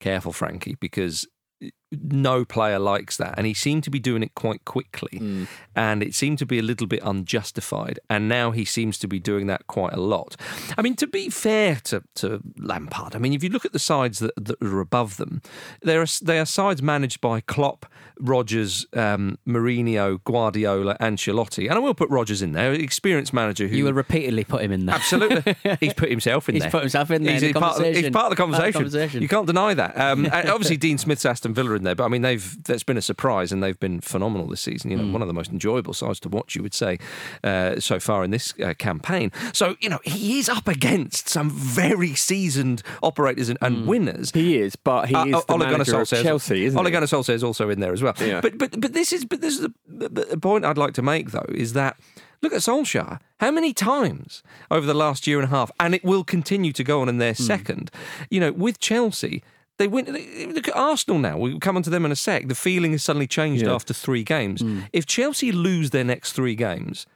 careful, 0.00 0.32
Frankie, 0.32 0.76
because 0.80 1.26
eh, 1.62 1.70
no 1.92 2.44
player 2.44 2.78
likes 2.78 3.16
that. 3.16 3.34
And 3.36 3.46
he 3.46 3.54
seemed 3.54 3.84
to 3.84 3.90
be 3.90 3.98
doing 3.98 4.22
it 4.22 4.34
quite 4.34 4.64
quickly. 4.64 5.18
Hmm. 5.18 5.44
And 5.74 6.02
it 6.02 6.14
seemed 6.14 6.38
to 6.38 6.46
be 6.46 6.58
a 6.58 6.62
little 6.62 6.86
bit 6.86 7.00
unjustified. 7.02 7.98
And 8.08 8.28
now 8.28 8.50
he 8.50 8.64
seems 8.64 8.98
to 8.98 9.08
be 9.08 9.18
doing 9.18 9.46
that 9.48 9.66
quite 9.66 9.92
a 9.92 10.00
lot. 10.00 10.36
I 10.76 10.82
mean, 10.82 10.94
to 10.96 11.06
be 11.06 11.30
fair 11.30 11.76
to, 11.84 12.02
to 12.16 12.40
Lampard, 12.58 13.14
I 13.16 13.18
mean, 13.18 13.32
if 13.32 13.42
you 13.42 13.50
look 13.50 13.64
at 13.64 13.72
the 13.72 13.78
sides 13.78 14.18
that, 14.20 14.32
that 14.36 14.62
are 14.62 14.80
above 14.80 15.16
them, 15.16 15.42
there 15.82 16.00
are, 16.00 16.06
they 16.22 16.38
are 16.38 16.44
sides 16.46 16.82
managed 16.82 17.20
by 17.20 17.40
Klopp, 17.40 17.86
Rodgers, 18.20 18.86
um, 18.94 19.38
Mourinho, 19.48 20.22
Guardiola, 20.24 20.96
Ancelotti. 21.00 21.64
And 21.68 21.74
I 21.74 21.78
will 21.78 21.94
put 21.94 22.10
Rodgers 22.10 22.42
in 22.42 22.52
there, 22.52 22.72
experienced 22.72 23.32
manager 23.32 23.66
who. 23.66 23.76
You 23.76 23.84
will 23.84 23.92
repeatedly 23.94 24.44
put 24.44 24.62
him 24.62 24.72
in 24.72 24.86
there. 24.86 24.96
Absolutely. 24.96 25.56
He's 25.80 25.94
put 25.94 26.10
himself 26.10 26.48
in 26.48 26.54
He's 26.56 26.62
there. 26.62 26.70
put 26.70 26.82
himself 26.82 27.10
in 27.10 27.22
there 27.24 27.32
He's, 27.34 27.42
in 27.42 27.52
the 27.52 27.60
part, 27.60 27.80
of, 27.80 27.86
he's 27.86 27.94
part 27.94 28.04
of 28.04 28.12
the 28.12 28.18
Part 28.20 28.24
of 28.26 28.30
the 28.30 28.36
conversation. 28.36 28.72
conversation. 28.82 29.22
You 29.22 29.28
can't 29.28 29.46
deny 29.46 29.74
that. 29.74 29.98
Um, 29.98 30.26
and 30.26 30.48
obviously, 30.50 30.76
Dean 30.76 30.98
Smith's 30.98 31.24
Aston 31.24 31.54
Villa 31.54 31.70
in 31.80 31.84
there, 31.84 31.94
but 31.94 32.04
I 32.04 32.08
mean, 32.08 32.22
they've 32.22 32.56
that's 32.64 32.82
been 32.84 32.96
a 32.96 33.02
surprise 33.02 33.50
and 33.52 33.62
they've 33.62 33.78
been 33.80 34.00
phenomenal 34.00 34.46
this 34.46 34.60
season. 34.60 34.90
You 34.90 34.98
Mm. 34.98 35.06
know, 35.06 35.12
one 35.12 35.22
of 35.22 35.28
the 35.28 35.34
most 35.34 35.50
enjoyable 35.50 35.94
sides 35.94 36.20
to 36.20 36.28
watch, 36.28 36.54
you 36.54 36.62
would 36.62 36.74
say, 36.74 36.98
uh, 37.42 37.80
so 37.80 37.98
far 37.98 38.22
in 38.24 38.30
this 38.30 38.54
uh, 38.64 38.74
campaign. 38.78 39.32
So, 39.52 39.76
you 39.80 39.88
know, 39.88 39.98
he 40.04 40.38
is 40.38 40.48
up 40.48 40.68
against 40.68 41.28
some 41.28 41.50
very 41.50 42.14
seasoned 42.14 42.82
operators 43.02 43.48
and, 43.48 43.58
Mm. 43.60 43.86
winners. 43.86 44.30
he 44.32 44.58
is, 44.58 44.76
but 44.76 45.08
he 45.08 45.14
Uh, 45.14 45.24
is 45.24 45.30
the 45.32 45.52
Ole 45.52 45.58
Gunnar 45.58 45.72
manager 45.72 46.00
of 46.00 46.08
Chelsea, 46.08 46.64
isn't 46.66 46.78
Ole? 46.78 46.90
Gunnar 46.90 47.06
Solskjaer 47.06 47.34
is 47.34 47.44
also 47.44 47.68
in 47.70 47.80
there 47.80 47.92
as 47.92 48.02
well. 48.02 48.14
Yeah. 48.20 48.40
But 48.40 48.58
but 48.58 48.80
but 48.80 48.92
this 48.92 49.12
is 49.12 49.24
but 49.24 49.40
this 49.40 49.58
is 49.58 49.66
the, 49.88 50.08
the 50.08 50.38
point 50.38 50.64
I'd 50.64 50.78
like 50.78 50.94
to 50.94 51.02
make 51.02 51.30
though 51.30 51.46
is 51.54 51.72
that 51.72 51.96
look 52.42 52.52
at 52.52 52.60
Solskjaer. 52.60 53.18
How 53.38 53.50
many 53.50 53.72
times 53.72 54.42
over 54.70 54.86
the 54.86 54.94
last 54.94 55.26
year 55.26 55.38
and 55.40 55.46
a 55.46 55.50
half, 55.56 55.70
and 55.78 55.94
it 55.94 56.04
will 56.04 56.24
continue 56.24 56.72
to 56.72 56.84
go 56.84 57.00
on 57.00 57.08
in 57.08 57.18
their 57.18 57.34
second, 57.34 57.90
you 58.30 58.40
know, 58.40 58.52
with 58.52 58.78
Chelsea. 58.80 59.42
They 59.80 59.88
win. 59.88 60.04
they- 60.12 60.46
Look 60.46 60.68
at 60.68 60.76
Arsenal 60.76 61.18
now. 61.18 61.36
We'll 61.38 61.58
come 61.58 61.76
on 61.76 61.82
to 61.82 61.90
them 61.90 62.04
in 62.04 62.12
a 62.12 62.16
sec. 62.16 62.46
The 62.48 62.54
feeling 62.54 62.92
has 62.92 63.02
suddenly 63.02 63.26
changed 63.26 63.64
Yeah. 63.64 63.74
after 63.74 63.92
three 63.94 64.22
games. 64.22 64.60
Hmm. 64.60 64.80
If 64.92 65.06
Chelsea 65.06 65.50
lose 65.52 65.90
their 65.90 66.04
next 66.04 66.32
three 66.34 66.54
games, 66.54 67.06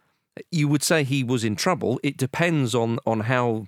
you 0.50 0.66
would 0.66 0.82
say 0.82 1.04
he 1.04 1.22
was 1.22 1.44
in 1.44 1.54
trouble. 1.56 2.00
It 2.02 2.16
depends 2.16 2.74
on 2.74 2.98
on 3.06 3.20
how 3.20 3.66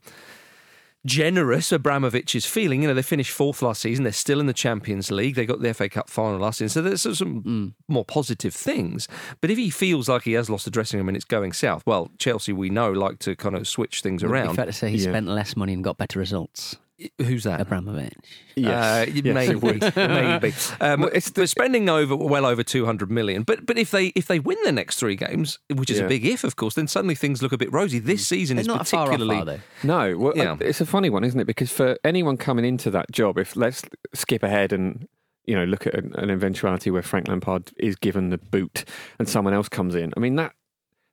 generous 1.04 1.70
Abramovich 1.70 2.34
is 2.34 2.46
feeling. 2.46 2.82
You 2.82 2.88
know, 2.88 2.94
they 2.94 3.02
finished 3.02 3.30
fourth 3.30 3.62
last 3.62 3.82
season. 3.82 4.02
They're 4.02 4.12
still 4.12 4.40
in 4.40 4.46
the 4.46 4.52
Champions 4.52 5.10
League. 5.10 5.36
They 5.36 5.46
got 5.46 5.60
the 5.60 5.72
FA 5.72 5.88
Cup 5.88 6.10
final 6.10 6.40
last 6.40 6.58
season. 6.58 6.68
So 6.70 6.82
there's 6.82 7.18
some 7.18 7.42
Hmm. 7.42 7.66
more 7.92 8.04
positive 8.04 8.52
things. 8.54 9.06
But 9.40 9.50
if 9.50 9.58
he 9.58 9.70
feels 9.70 10.08
like 10.08 10.22
he 10.22 10.32
has 10.32 10.50
lost 10.50 10.64
the 10.64 10.70
dressing 10.72 10.98
room 10.98 11.08
and 11.08 11.16
it's 11.16 11.24
going 11.24 11.52
south, 11.52 11.84
well, 11.86 12.10
Chelsea, 12.18 12.52
we 12.52 12.70
know, 12.70 12.90
like 12.90 13.20
to 13.20 13.36
kind 13.36 13.54
of 13.54 13.68
switch 13.68 14.00
things 14.00 14.22
Would 14.24 14.30
it 14.30 14.32
be 14.34 14.38
around. 14.40 14.56
fair 14.56 14.66
to 14.66 14.72
say 14.72 14.90
he 14.90 14.96
Yeah. 14.96 15.10
spent 15.10 15.28
less 15.28 15.54
money 15.56 15.74
and 15.74 15.84
got 15.84 15.96
better 15.96 16.18
results. 16.18 16.76
Who's 17.18 17.44
that? 17.44 17.60
Abramovich. 17.60 18.14
Uh, 18.56 19.04
Yes. 19.06 19.22
maybe, 19.22 19.78
maybe. 19.96 20.54
Um, 20.80 21.00
Well, 21.02 21.10
it's 21.12 21.28
but 21.30 21.48
spending 21.48 21.90
over 21.90 22.16
well 22.16 22.46
over 22.46 22.62
two 22.62 22.86
hundred 22.86 23.10
million. 23.10 23.42
But 23.42 23.66
but 23.66 23.76
if 23.76 23.90
they 23.90 24.06
if 24.14 24.26
they 24.26 24.38
win 24.38 24.56
the 24.64 24.72
next 24.72 24.96
three 24.98 25.14
games, 25.16 25.58
which 25.74 25.90
is 25.90 25.98
a 26.00 26.06
big 26.08 26.24
if, 26.24 26.42
of 26.42 26.56
course, 26.56 26.74
then 26.74 26.88
suddenly 26.88 27.14
things 27.14 27.42
look 27.42 27.52
a 27.52 27.58
bit 27.58 27.70
rosy. 27.72 27.98
This 27.98 28.26
season 28.26 28.56
They're 28.56 28.62
is 28.62 28.66
not 28.66 28.88
far 28.88 29.02
off, 29.02 29.06
particularly. 29.10 29.40
are 29.40 29.44
they? 29.44 29.60
No, 29.82 30.16
well, 30.16 30.32
Yeah. 30.34 30.52
I- 30.58 30.64
it's 30.64 30.80
a 30.80 30.86
funny 30.86 31.10
one, 31.10 31.22
isn't 31.24 31.38
it? 31.38 31.46
Because 31.46 31.70
for 31.70 31.98
anyone 32.02 32.38
coming 32.38 32.64
into 32.64 32.90
that 32.92 33.10
job, 33.12 33.36
if 33.36 33.56
let's 33.56 33.82
skip 34.14 34.42
ahead 34.42 34.72
and 34.72 35.06
you 35.44 35.54
know 35.54 35.64
look 35.64 35.86
at 35.86 35.94
an, 35.94 36.12
an 36.16 36.30
eventuality 36.30 36.90
where 36.90 37.02
Frank 37.02 37.28
Lampard 37.28 37.72
is 37.76 37.94
given 37.96 38.30
the 38.30 38.38
boot 38.38 38.84
and 39.18 39.28
someone 39.28 39.52
else 39.52 39.68
comes 39.68 39.94
in, 39.94 40.12
I 40.16 40.20
mean 40.20 40.36
that 40.36 40.52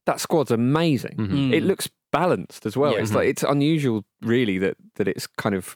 that 0.06 0.22
squad's 0.22 0.52
amazing. 0.52 1.18
Mhm. 1.18 1.54
It 1.54 1.64
looks 1.64 1.90
balanced 2.14 2.66
as 2.66 2.78
well. 2.78 2.94
Yeah. 2.94 3.00
It's 3.02 3.14
like 3.14 3.28
it's 3.28 3.44
unusual, 3.44 4.06
really, 4.22 4.58
that 4.60 4.78
that 4.96 5.08
it's 5.10 5.28
kind 5.28 5.56
of 5.56 5.76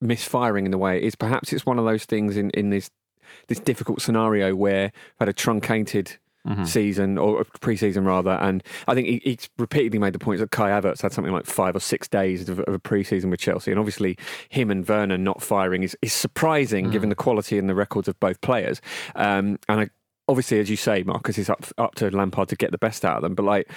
misfiring 0.00 0.64
in 0.66 0.70
the 0.70 0.78
way 0.78 0.98
it 0.98 1.04
is. 1.04 1.14
Perhaps 1.14 1.52
it's 1.52 1.64
one 1.66 1.78
of 1.78 1.84
those 1.84 2.04
things 2.04 2.36
in 2.36 2.50
in 2.50 2.70
this 2.70 2.90
this 3.48 3.60
difficult 3.60 4.02
scenario 4.02 4.54
where 4.54 4.84
we've 4.92 5.20
had 5.20 5.28
a 5.28 5.32
truncated 5.32 6.18
Mhm. 6.48 6.66
season 6.66 7.18
or 7.18 7.44
pre-season 7.60 8.06
rather, 8.06 8.30
and 8.40 8.64
I 8.88 8.94
think 8.94 9.06
he, 9.06 9.20
he's 9.22 9.50
repeatedly 9.58 9.98
made 9.98 10.14
the 10.14 10.18
point 10.18 10.40
that 10.40 10.50
Kai 10.50 10.70
Havertz 10.70 11.02
had 11.02 11.12
something 11.12 11.34
like 11.34 11.44
five 11.44 11.76
or 11.76 11.80
six 11.80 12.08
days 12.08 12.48
of, 12.48 12.60
of 12.60 12.72
a 12.72 12.78
pre-season 12.78 13.28
with 13.28 13.40
Chelsea, 13.40 13.70
and 13.70 13.78
obviously 13.78 14.16
him 14.48 14.70
and 14.70 14.88
Werner 14.88 15.18
not 15.18 15.42
firing 15.42 15.82
is, 15.82 15.94
is 16.00 16.14
surprising 16.14 16.90
given 16.90 17.10
the 17.10 17.14
quality 17.14 17.58
and 17.58 17.68
the 17.68 17.74
records 17.74 18.08
of 18.08 18.18
both 18.20 18.40
players. 18.40 18.80
Um, 19.16 19.58
and 19.68 19.80
I, 19.82 19.90
obviously, 20.28 20.58
as 20.60 20.70
you 20.70 20.76
say, 20.76 21.02
Marcus, 21.02 21.36
is 21.36 21.50
up 21.50 21.66
up 21.76 21.94
to 21.96 22.10
Lampard 22.10 22.48
to 22.48 22.56
get 22.56 22.70
the 22.72 22.78
best 22.78 23.04
out 23.04 23.16
of 23.16 23.22
them, 23.22 23.34
but 23.34 23.44
like. 23.44 23.68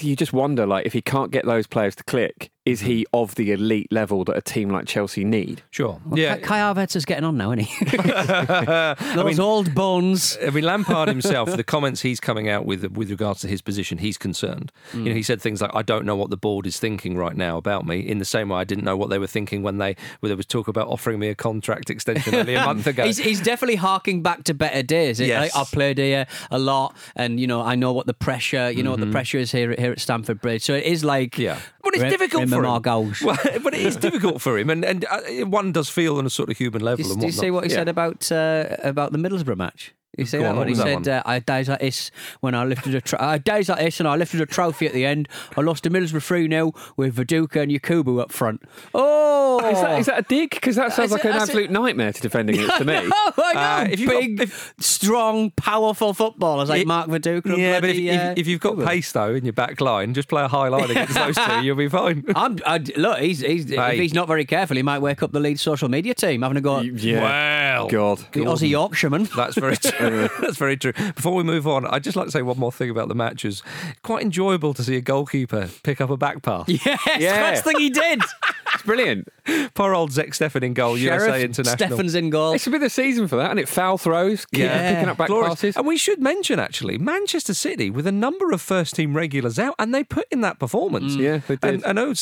You 0.00 0.14
just 0.16 0.32
wonder, 0.32 0.66
like, 0.66 0.86
if 0.86 0.92
he 0.92 1.02
can't 1.02 1.30
get 1.32 1.44
those 1.44 1.66
players 1.66 1.96
to 1.96 2.04
click, 2.04 2.50
is 2.64 2.80
he 2.80 3.04
of 3.12 3.34
the 3.34 3.50
elite 3.50 3.90
level 3.90 4.24
that 4.24 4.36
a 4.36 4.40
team 4.40 4.70
like 4.70 4.86
Chelsea 4.86 5.24
need? 5.24 5.62
Sure. 5.70 6.00
Well, 6.06 6.18
yeah. 6.18 6.36
Kai, 6.36 6.42
Kai 6.46 6.58
Havertz 6.58 6.94
is 6.94 7.04
getting 7.04 7.24
on 7.24 7.36
now, 7.36 7.50
isn't 7.52 7.64
he? 7.66 7.98
I 7.98 8.94
Those 9.16 9.24
mean, 9.38 9.40
old 9.40 9.74
bones. 9.74 10.38
I 10.44 10.50
mean, 10.50 10.64
Lampard 10.64 11.08
himself, 11.16 11.54
the 11.56 11.64
comments 11.64 12.02
he's 12.02 12.20
coming 12.20 12.48
out 12.48 12.64
with 12.64 12.84
with 12.92 13.10
regards 13.10 13.40
to 13.40 13.48
his 13.48 13.62
position, 13.62 13.98
he's 13.98 14.16
concerned. 14.18 14.70
You 14.94 15.00
know, 15.04 15.12
he 15.14 15.22
said 15.22 15.40
things 15.40 15.60
like, 15.60 15.72
"I 15.74 15.82
don't 15.82 16.04
know 16.04 16.14
what 16.16 16.30
the 16.30 16.36
board 16.36 16.66
is 16.66 16.78
thinking 16.78 17.16
right 17.16 17.36
now 17.36 17.56
about 17.56 17.86
me." 17.86 17.98
In 18.00 18.18
the 18.18 18.24
same 18.24 18.50
way, 18.50 18.58
I 18.60 18.64
didn't 18.64 18.84
know 18.84 18.96
what 18.96 19.10
they 19.10 19.18
were 19.18 19.26
thinking 19.26 19.62
when 19.62 19.78
they 19.78 19.96
when 20.20 20.28
there 20.30 20.36
was 20.36 20.46
talk 20.46 20.68
about 20.68 20.88
offering 20.88 21.18
me 21.18 21.28
a 21.28 21.34
contract 21.34 21.90
extension 21.90 22.34
only 22.34 22.54
a 22.54 22.64
month 22.64 22.86
ago. 22.86 23.04
He's, 23.04 23.18
he's 23.18 23.40
definitely 23.40 23.76
harking 23.76 24.22
back 24.22 24.44
to 24.44 24.54
better 24.54 24.82
days. 24.82 25.18
It- 25.20 25.32
Yes. 25.32 25.54
I, 25.54 25.58
have 25.60 25.70
played 25.70 25.96
here 25.98 26.26
a 26.50 26.58
lot, 26.58 26.94
and 27.16 27.40
you 27.40 27.46
know 27.46 27.62
I 27.62 27.74
know 27.74 27.92
what 27.92 28.06
the 28.06 28.12
pressure. 28.14 28.70
You 28.70 28.82
know 28.82 28.90
what 28.90 29.00
the 29.00 29.06
pressure 29.10 29.38
is 29.38 29.50
here 29.50 29.74
here 29.78 29.92
at 29.92 29.98
Stamford 30.00 30.40
Bridge. 30.40 30.62
So 30.62 30.74
it 30.74 30.84
is 30.84 31.02
like 31.04 31.32
Mm-hmm. 31.32 31.42
Yeah. 31.42 31.58
But 31.82 31.94
it's 31.94 32.02
Re- 32.04 32.10
difficult 32.10 32.48
for 32.58 32.64
him. 32.64 32.70
Margauche. 32.70 33.22
Well, 33.22 33.38
but 33.62 33.74
it 33.74 33.80
is 33.80 33.96
difficult 33.96 34.40
for 34.42 34.58
him, 34.58 34.70
and 34.70 34.84
and 34.84 35.04
uh, 35.10 35.46
one 35.46 35.72
does 35.72 35.88
feel 35.88 36.18
on 36.18 36.26
a 36.26 36.30
sort 36.30 36.50
of 36.50 36.56
human 36.58 36.82
level. 36.82 37.04
Did, 37.04 37.12
and 37.12 37.20
did 37.20 37.26
you 37.26 37.32
see 37.32 37.50
what 37.50 37.64
he 37.64 37.70
Yeah. 37.70 37.76
said 37.76 37.88
about 37.88 38.30
uh, 38.32 38.76
about 38.82 39.12
the 39.12 39.18
Middlesbrough 39.18 39.56
match? 39.56 39.94
You 40.18 40.26
see 40.26 40.36
Go 40.38 40.42
that 40.44 40.48
on, 40.50 40.56
one? 40.56 40.58
what 40.58 40.66
He 40.68 40.72
was 40.72 40.78
that 40.80 40.84
said, 40.84 40.94
one? 40.94 41.08
uh, 41.08 41.22
"I 41.24 41.34
had 41.34 41.46
days 41.46 41.68
like 41.70 41.80
this 41.80 42.10
when 42.40 42.54
I 42.54 42.64
lifted 42.64 42.94
a 42.94 43.00
tro- 43.00 43.18
I 43.18 43.32
had 43.32 43.44
days 43.44 43.68
like 43.70 43.78
this 43.78 43.98
and 43.98 44.06
I 44.08 44.16
lifted 44.16 44.42
a 44.42 44.46
trophy 44.46 44.86
at 44.86 44.92
the 44.92 45.06
end. 45.06 45.26
I 45.56 45.62
lost 45.62 45.84
to 45.84 45.90
Middlesbrough 45.90 46.22
three 46.22 46.48
0 46.48 46.72
with 46.98 47.16
Viduka 47.16 47.62
and 47.62 47.72
Yakubu 47.72 48.20
up 48.20 48.30
front. 48.30 48.60
Oh, 48.92 49.58
Is 49.70 49.80
that, 49.80 50.00
is 50.00 50.06
that 50.06 50.18
a 50.18 50.22
dig? 50.22 50.50
Because 50.50 50.76
that 50.76 50.92
sounds 50.92 51.06
Is 51.06 51.12
like 51.12 51.24
it- 51.24 51.28
an 51.30 51.36
is 51.36 51.42
it- 51.42 51.46
absolute 51.46 51.70
nightmare 51.70 52.12
to 52.12 52.20
defending 52.20 52.56
it 52.60 52.68
to 52.76 52.84
me. 52.84 52.92
No, 52.94 53.12
I 53.38 53.52
know. 53.54 53.60
Uh, 53.60 53.88
if 53.90 54.00
you've 54.00 54.10
got- 54.10 54.20
big, 54.20 54.40
if- 54.42 54.74
strong, 54.78 55.50
powerful 55.52 56.12
footballers 56.12 56.68
like 56.68 56.82
It- 56.82 56.86
Mark 56.86 57.08
Viduka. 57.08 57.46
and 57.46 57.58
Yeah, 57.58 57.80
but 57.80 57.90
if, 57.90 57.96
bloody, 57.96 58.08
if, 58.10 58.20
uh, 58.20 58.34
if 58.36 58.46
you've 58.46 58.60
got 58.60 58.74
Yakubu. 58.76 58.86
pace 58.86 59.12
though 59.12 59.34
in 59.34 59.44
your 59.44 59.52
back 59.54 59.80
line, 59.80 60.12
just 60.14 60.28
play 60.28 60.42
a 60.42 60.48
high 60.48 60.68
line 60.68 60.90
against 60.90 61.14
those 61.14 61.36
two, 61.36 61.62
you'll 61.64 61.76
be 61.76 61.88
fine. 61.88 62.24
I'm, 62.36 62.58
I, 62.66 62.78
look, 62.96 63.18
he's, 63.20 63.40
he's, 63.40 63.70
Hey. 63.70 63.94
if 63.94 63.98
he's 64.00 64.14
not 64.14 64.28
very 64.28 64.44
careful, 64.44 64.76
he 64.76 64.82
might 64.82 64.98
wake 65.00 65.22
up 65.22 65.32
the 65.32 65.40
lead 65.40 65.58
social 65.58 65.88
media 65.88 66.14
team 66.14 66.42
having 66.42 66.58
a 66.58 66.60
go 66.60 66.80
at 66.80 66.84
Yeah. 66.84 67.22
Well, 67.22 67.88
God. 67.88 68.18
the 68.32 68.40
Aussie 68.40 68.68
Yorkshireman. 68.68 69.28
That's 69.36 69.56
very 69.56 69.76
true. 69.78 70.01
That's 70.40 70.56
very 70.56 70.76
true. 70.76 70.92
Before 71.14 71.34
we 71.34 71.42
move 71.42 71.66
on, 71.66 71.86
I'd 71.86 72.04
just 72.04 72.16
like 72.16 72.26
to 72.26 72.32
say 72.32 72.42
one 72.42 72.58
more 72.58 72.72
thing 72.72 72.90
about 72.90 73.08
the 73.08 73.14
matches. 73.14 73.62
Quite 74.02 74.22
enjoyable 74.22 74.74
to 74.74 74.82
see 74.82 74.96
a 74.96 75.00
goalkeeper 75.00 75.68
pick 75.82 76.00
up 76.00 76.10
a 76.10 76.16
back 76.16 76.42
pass. 76.42 76.68
Yes, 76.68 77.00
Yeah. 77.18 77.50
first 77.50 77.64
thing 77.64 77.78
he 77.78 77.90
did. 77.90 78.20
It's 78.74 78.84
brilliant. 78.84 79.28
Poor 79.74 79.94
old 79.94 80.12
Zack 80.12 80.28
Steffen 80.28 80.62
in 80.62 80.72
goal, 80.72 80.96
USA 80.96 81.42
International. 81.44 81.98
Steffen's 81.98 82.14
in 82.14 82.30
goal. 82.30 82.54
It's 82.54 82.66
a 82.66 82.70
bit 82.70 82.82
of 82.82 82.90
season 82.90 83.28
for 83.28 83.36
that, 83.36 83.50
and 83.50 83.60
it 83.60 83.68
foul 83.68 83.98
throws, 83.98 84.46
Yeah. 84.50 84.94
picking 84.94 85.10
up 85.10 85.18
back 85.18 85.28
Glorious. 85.28 85.50
passes. 85.56 85.76
And 85.76 85.86
we 85.86 85.98
should 85.98 86.20
mention 86.22 86.58
actually 86.58 86.96
Manchester 86.96 87.52
City 87.52 87.90
with 87.90 88.06
a 88.06 88.12
number 88.12 88.50
of 88.50 88.62
first 88.62 88.94
team 88.96 89.14
regulars 89.14 89.58
out, 89.58 89.74
and 89.78 89.94
they 89.94 90.02
put 90.02 90.26
in 90.30 90.40
that 90.40 90.58
performance. 90.58 91.16
Yeah, 91.16 91.40
they 91.46 91.56
did. 91.56 91.64
And 91.74 91.84
I 91.84 91.92
know 91.92 92.10
uh, 92.12 92.14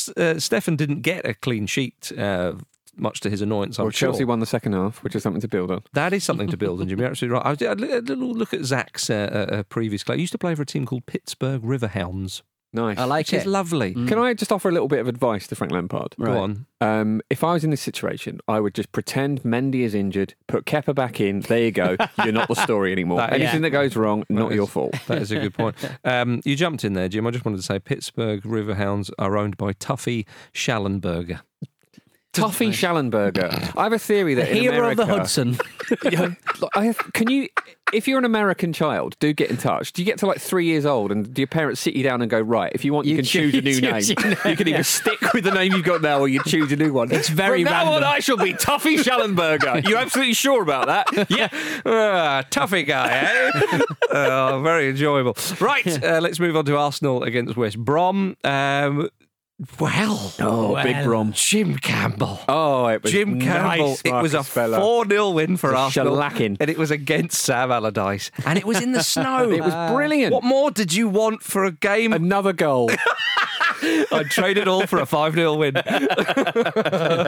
Steffen 0.43 0.77
didn't 0.77 1.03
get 1.03 1.25
a 1.25 1.35
clean 1.35 1.67
sheet, 1.69 2.11
uh, 2.19 2.55
much 2.97 3.21
to 3.21 3.31
his 3.31 3.41
annoyance. 3.43 3.79
I'm 3.79 3.85
Well, 3.87 3.93
Chelsea 3.93 4.19
sure. 4.21 4.27
won 4.27 4.41
the 4.41 4.47
second 4.47 4.73
half, 4.73 5.03
which 5.03 5.15
is 5.15 5.23
something 5.23 5.41
to 5.41 5.49
build 5.49 5.71
on. 5.71 5.83
That 5.93 6.13
is 6.13 6.25
something 6.25 6.49
to 6.49 6.57
build 6.57 6.81
on, 6.81 6.89
Jim. 6.89 6.99
You're 6.99 7.09
absolutely 7.11 7.35
right. 7.39 7.47
I 7.47 7.55
did 7.55 7.69
I 7.69 7.75
did 7.75 8.11
a 8.11 8.15
little 8.17 8.35
look 8.35 8.55
at 8.55 8.65
Zack's 8.65 9.11
uh, 9.11 9.47
uh, 9.51 9.63
previous 9.65 10.03
club. 10.05 10.17
He 10.17 10.23
used 10.23 10.33
to 10.33 10.39
play 10.39 10.55
for 10.55 10.63
a 10.63 10.67
team 10.67 10.87
called 10.87 11.07
Pittsburgh 11.07 11.63
Riverhounds, 11.63 12.43
Nice. 12.73 12.99
I 12.99 13.05
like 13.05 13.27
which 13.27 13.33
is 13.35 13.43
it. 13.43 13.49
lovely. 13.49 13.95
Can 13.95 14.17
I 14.17 14.33
just 14.33 14.53
offer 14.53 14.69
a 14.69 14.73
little 14.73 14.87
bit 14.87 15.01
of 15.01 15.09
advice 15.09 15.49
to 15.49 15.57
Frank 15.57 15.73
Lampard? 15.73 16.15
Go 16.23 16.39
on. 16.41 16.67
Um, 16.81 17.21
if 17.29 17.43
I 17.43 17.53
was 17.55 17.65
in 17.65 17.71
this 17.71 17.81
situation, 17.81 18.39
I 18.47 18.61
would 18.61 18.75
just 18.77 18.93
pretend 18.93 19.43
Mendy 19.43 19.81
is 19.81 19.93
injured, 19.93 20.35
put 20.47 20.67
Kepa 20.67 20.95
back 20.95 21.21
in. 21.21 21.41
There 21.41 21.59
you 21.65 21.73
go. 21.73 21.97
You're 22.23 22.31
not 22.33 22.47
the 22.47 22.55
story 22.55 22.93
anymore. 22.93 23.19
That- 23.19 23.33
Anything 23.33 23.55
yeah. 23.55 23.61
that 23.63 23.71
goes 23.71 23.97
wrong, 23.97 24.23
not 24.29 24.53
is- 24.53 24.57
your 24.57 24.69
fault. 24.69 24.95
That 25.09 25.21
is 25.21 25.33
a 25.33 25.41
good 25.41 25.55
point. 25.55 25.75
Um, 26.05 26.41
you 26.45 26.55
jumped 26.55 26.85
in 26.85 26.93
there, 26.93 27.09
Jim. 27.09 27.27
I 27.27 27.33
just 27.33 27.45
wanted 27.45 27.57
to 27.57 27.63
say 27.65 27.81
Pittsburgh 27.81 28.43
Riverhounds 28.43 29.11
are 29.19 29.37
owned 29.37 29.57
by 29.57 29.73
Tuffy 29.73 30.25
Shallenberger. 30.55 31.41
Tuffy 32.33 32.69
Shallenberger. 32.71 33.77
I 33.77 33.83
have 33.85 33.93
a 33.93 33.99
theory 33.99 34.35
that 34.35 34.51
in 34.51 34.57
Hero 34.59 34.91
of 34.91 34.97
the 34.97 35.07
Hudson. 35.07 35.59
Yeah, 36.09 36.29
look, 36.61 36.71
I 36.77 36.85
have, 36.85 36.99
can 37.15 37.29
you, 37.29 37.49
if 37.93 38.07
you're 38.07 38.21
an 38.21 38.25
American 38.25 38.73
child, 38.73 39.17
do 39.19 39.33
get 39.33 39.51
in 39.51 39.57
touch. 39.57 39.93
Do 39.93 40.01
you 40.03 40.07
get 40.07 40.19
to 40.21 40.27
like 40.27 40.39
three 40.39 40.67
years 40.67 40.87
old 40.87 41.11
and 41.11 41.35
do 41.35 41.43
your 41.43 41.49
parents 41.49 41.81
sit 41.81 41.95
you 41.97 42.05
down 42.05 42.23
and 42.23 42.31
go, 42.31 42.39
right, 42.41 42.71
if 42.77 42.85
you 42.85 42.93
want, 42.93 43.09
you, 43.09 43.17
You 43.17 43.17
can 43.17 43.25
choose- 43.25 43.53
choose 43.53 43.59
a 43.59 43.63
new 43.63 43.81
name. 43.81 44.01
choose 44.01 44.17
name, 44.17 44.37
You 44.45 44.57
can 44.57 44.69
either 44.69 44.77
yeah. 44.79 44.83
stick 44.83 45.21
with 45.35 45.43
the 45.43 45.51
name 45.51 45.73
you've 45.73 45.83
got 45.85 46.01
now 46.01 46.21
or 46.21 46.29
you 46.29 46.41
choose 46.45 46.71
a 46.71 46.77
new 46.77 46.93
one. 46.93 47.11
It's 47.11 47.29
very 47.29 47.65
From 47.65 47.73
now 47.73 47.93
on. 47.95 48.05
I 48.05 48.21
shall 48.21 48.37
be 48.37 48.53
Tuffy 48.55 48.99
Shallenberger. 49.03 49.83
You're 49.89 49.99
absolutely 49.99 50.35
sure 50.35 50.63
about 50.63 50.87
that? 50.87 51.29
yeah, 51.31 51.49
Ah, 51.85 52.45
toughy 52.51 52.85
guy, 52.87 53.09
eh? 53.11 53.81
oh, 54.13 54.61
very 54.63 54.91
enjoyable. 54.91 55.37
Right, 55.59 56.05
uh, 56.05 56.21
let's 56.21 56.39
move 56.39 56.55
on 56.55 56.65
to 56.67 56.77
Arsenal 56.77 57.25
against 57.25 57.57
West 57.57 57.77
Brom. 57.81 58.37
Um, 58.45 59.09
well, 59.79 60.33
Oh, 60.41 60.75
big 60.83 60.95
Well. 60.97 61.05
Brom. 61.05 61.33
Jim 61.33 61.77
Campbell. 61.77 62.41
Oh, 62.49 62.87
it 62.87 63.03
was 63.03 63.13
Jim 63.13 63.41
Campbell. 63.41 63.89
nice, 63.89 64.03
it 64.05 64.13
was 64.13 64.33
a 64.33 64.39
Marcus 64.39 64.53
4 64.79 65.07
0 65.07 65.31
win 65.31 65.57
for 65.57 65.75
Arsenal. 65.75 66.17
shellacking. 66.17 66.57
And 66.61 66.71
it 66.71 66.79
was 66.79 66.91
against 66.91 67.43
Sam 67.43 67.71
Allardyce. 67.71 68.31
And 68.47 68.59
it 68.59 68.65
was 68.65 68.81
in 68.81 68.93
the 68.93 69.03
snow. 69.15 69.51
It 69.51 69.61
was 69.63 69.93
brilliant. 69.93 70.33
What 70.33 70.45
more 70.45 70.71
did 70.71 70.95
you 70.95 71.09
want 71.09 71.43
for 71.43 71.65
a 71.65 71.73
game? 71.73 72.13
Another 72.13 72.53
goal. 72.53 72.91
I'd 74.13 74.31
trade 74.31 74.59
it 74.59 74.69
all 74.69 74.87
for 74.87 75.01
a 75.01 75.07
5 75.07 75.35
0 75.35 75.55
win. 75.55 75.75
that 76.95 77.27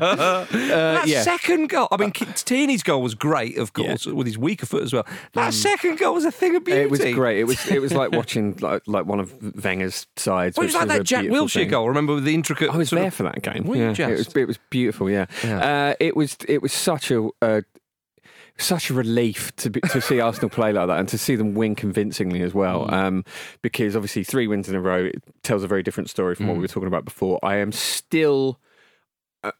Uh, 1.02 1.06
yeah. 1.06 1.22
second 1.22 1.68
goal. 1.68 1.88
I 1.90 1.96
mean, 1.96 2.12
Tierney's 2.12 2.82
goal 2.82 3.02
was 3.02 3.14
great, 3.14 3.58
of 3.58 3.72
course, 3.72 4.06
with 4.06 4.26
his 4.26 4.38
weaker 4.38 4.66
foot 4.66 4.82
as 4.82 4.92
well. 4.92 5.06
That 5.34 5.54
second 5.54 5.98
goal 5.98 6.14
was 6.14 6.24
a 6.24 6.32
thing 6.32 6.56
of 6.56 6.64
beauty. 6.64 6.80
It 6.82 6.90
was 6.90 7.00
great. 7.00 7.38
It 7.40 7.44
was 7.44 7.66
it 7.70 7.80
was 7.80 7.92
like 7.92 8.12
watching 8.12 8.56
like, 8.60 8.82
like 8.86 9.06
one 9.06 9.20
of 9.20 9.64
Wenger's 9.64 10.06
sides. 10.16 10.56
Well, 10.56 10.64
it 10.64 10.68
was 10.68 10.74
like 10.74 10.88
that 10.88 11.04
Jack 11.04 11.26
Wilshere 11.26 11.68
goal. 11.68 11.88
Remember 11.88 12.14
with 12.14 12.24
the 12.24 12.34
intricate. 12.34 12.70
I 12.70 12.76
was 12.76 12.90
there 12.90 13.06
of- 13.08 13.14
for 13.14 13.22
that 13.24 13.42
game. 13.42 13.66
Yeah, 13.74 14.08
it 14.08 14.18
was 14.18 14.36
it 14.36 14.46
was 14.46 14.58
beautiful. 14.70 15.10
Yeah, 15.10 15.26
Yeah. 15.44 15.90
Uh, 15.90 15.94
it 16.00 16.16
was 16.16 16.36
it 16.48 16.62
was 16.62 16.72
such 16.72 17.10
a. 17.10 17.28
Uh, 17.40 17.60
such 18.58 18.90
a 18.90 18.94
relief 18.94 19.54
to 19.56 19.70
be, 19.70 19.80
to 19.80 20.00
see 20.00 20.20
Arsenal 20.20 20.50
play 20.50 20.72
like 20.72 20.86
that 20.88 20.98
and 20.98 21.08
to 21.08 21.18
see 21.18 21.36
them 21.36 21.54
win 21.54 21.74
convincingly 21.74 22.42
as 22.42 22.54
well. 22.54 22.86
Mm. 22.86 22.92
Um, 22.92 23.24
because 23.62 23.96
obviously 23.96 24.24
three 24.24 24.46
wins 24.46 24.68
in 24.68 24.74
a 24.74 24.80
row 24.80 25.04
it 25.06 25.22
tells 25.42 25.62
a 25.64 25.66
very 25.68 25.82
different 25.82 26.10
story 26.10 26.34
from 26.34 26.46
what 26.46 26.54
Mm. 26.54 26.58
we 26.58 26.62
were 26.62 26.68
talking 26.68 26.86
about 26.88 27.04
before. 27.04 27.38
I 27.42 27.56
am 27.56 27.72
still. 27.72 28.58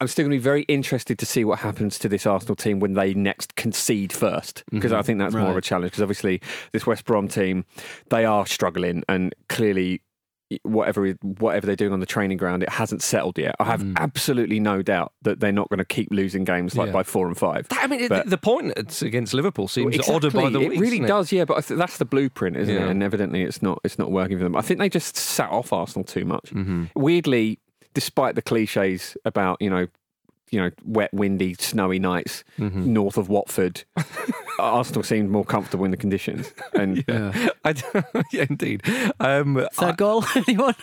I'm 0.00 0.06
still 0.06 0.22
going 0.25 0.30
to 0.30 0.37
be 0.38 0.42
very 0.42 0.62
interested 0.62 1.18
to 1.18 1.26
see 1.26 1.44
what 1.44 1.58
happens 1.58 1.99
to 1.99 2.08
this 2.08 2.25
Arsenal 2.25 2.54
team 2.54 2.78
when 2.78 2.92
they 2.92 3.14
next 3.14 3.56
concede 3.56 4.12
first, 4.12 4.62
because 4.70 4.92
Mhm. 4.92 4.96
I 4.96 5.02
think 5.02 5.18
that's 5.18 5.34
more 5.34 5.50
of 5.50 5.56
a 5.56 5.61
challenge. 5.61 5.90
Because 5.90 6.02
obviously, 6.02 6.40
this 6.70 6.87
West 6.87 7.04
Brom 7.04 7.26
team, 7.26 7.64
they 8.08 8.25
are 8.25 8.46
struggling, 8.46 9.02
and 9.08 9.34
clearly, 9.49 10.00
whatever 10.62 11.11
whatever 11.38 11.66
they're 11.66 11.76
doing 11.76 11.92
on 11.92 12.00
the 12.00 12.06
training 12.06 12.37
ground, 12.38 12.62
it 12.62 12.68
hasn't 12.68 13.02
settled 13.02 13.38
yet. 13.38 13.54
I 13.61 13.64
have 13.64 13.85
absolutely 13.97 14.61
no 14.61 14.82
doubt 14.82 15.12
that 15.23 15.40
they're 15.40 15.52
not 15.52 15.68
going 15.68 15.78
to 15.78 15.85
keep 15.85 16.09
losing 16.11 16.44
games 16.44 16.76
like 16.76 16.87
Mm. 16.87 16.88
Yeah. 16.88 16.92
by 16.92 17.02
four 17.04 17.26
and 17.28 17.37
five. 17.38 17.66
I 17.73 17.87
mean, 17.87 18.09
But- 18.09 18.28
the, 18.28 18.38
point 18.38 18.73
it's 18.76 19.02
against 19.02 19.35
Liverpool 19.35 19.68
seems 19.68 19.99
odder 20.09 20.30
by 20.30 20.50
the 20.50 20.61
it 20.61 20.78
really 20.80 21.00
does, 21.00 21.32
yeah. 21.32 21.44
But 21.44 21.64
th- 21.64 21.78
that's 21.78 21.99
the 21.99 22.04
blueprint, 22.04 22.56
isn't 22.56 22.75
Yeah. 22.75 22.87
it? 22.87 22.90
And 22.90 23.02
evidently, 23.02 23.42
it's 23.42 23.62
not. 23.62 23.80
It's 23.85 23.99
not 23.99 24.11
working 24.11 24.37
for 24.38 24.44
them. 24.44 24.56
I 24.56 24.62
think 24.62 24.80
they 24.80 24.88
just 24.88 25.16
sat 25.16 25.50
off 25.50 25.73
Arsenal 25.73 26.04
too 26.04 26.25
much. 26.25 26.50
Mm-hmm. 26.52 26.85
Weirdly, 26.97 27.59
despite 27.94 28.35
the 28.35 28.42
cliches 28.42 29.16
about 29.25 29.61
you 29.61 29.71
know, 29.71 29.87
you 30.52 30.61
know, 30.61 30.71
wet, 30.85 31.12
windy, 31.12 31.54
snowy 31.59 31.99
nights 31.99 32.44
Mm-hmm. 32.59 32.92
north 32.92 33.16
of 33.16 33.28
Watford, 33.28 33.82
Arsenal 34.59 35.02
seemed 35.02 35.30
more 35.30 35.44
comfortable 35.44 35.85
in 35.87 35.90
the 35.90 35.97
conditions. 35.97 36.52
And 36.75 37.02
I, 37.64 37.75
yeah, 38.32 38.44
indeed. 38.49 38.82
Um, 39.18 39.66
Third 39.73 39.97
goal, 39.97 40.25
anyone? 40.37 40.75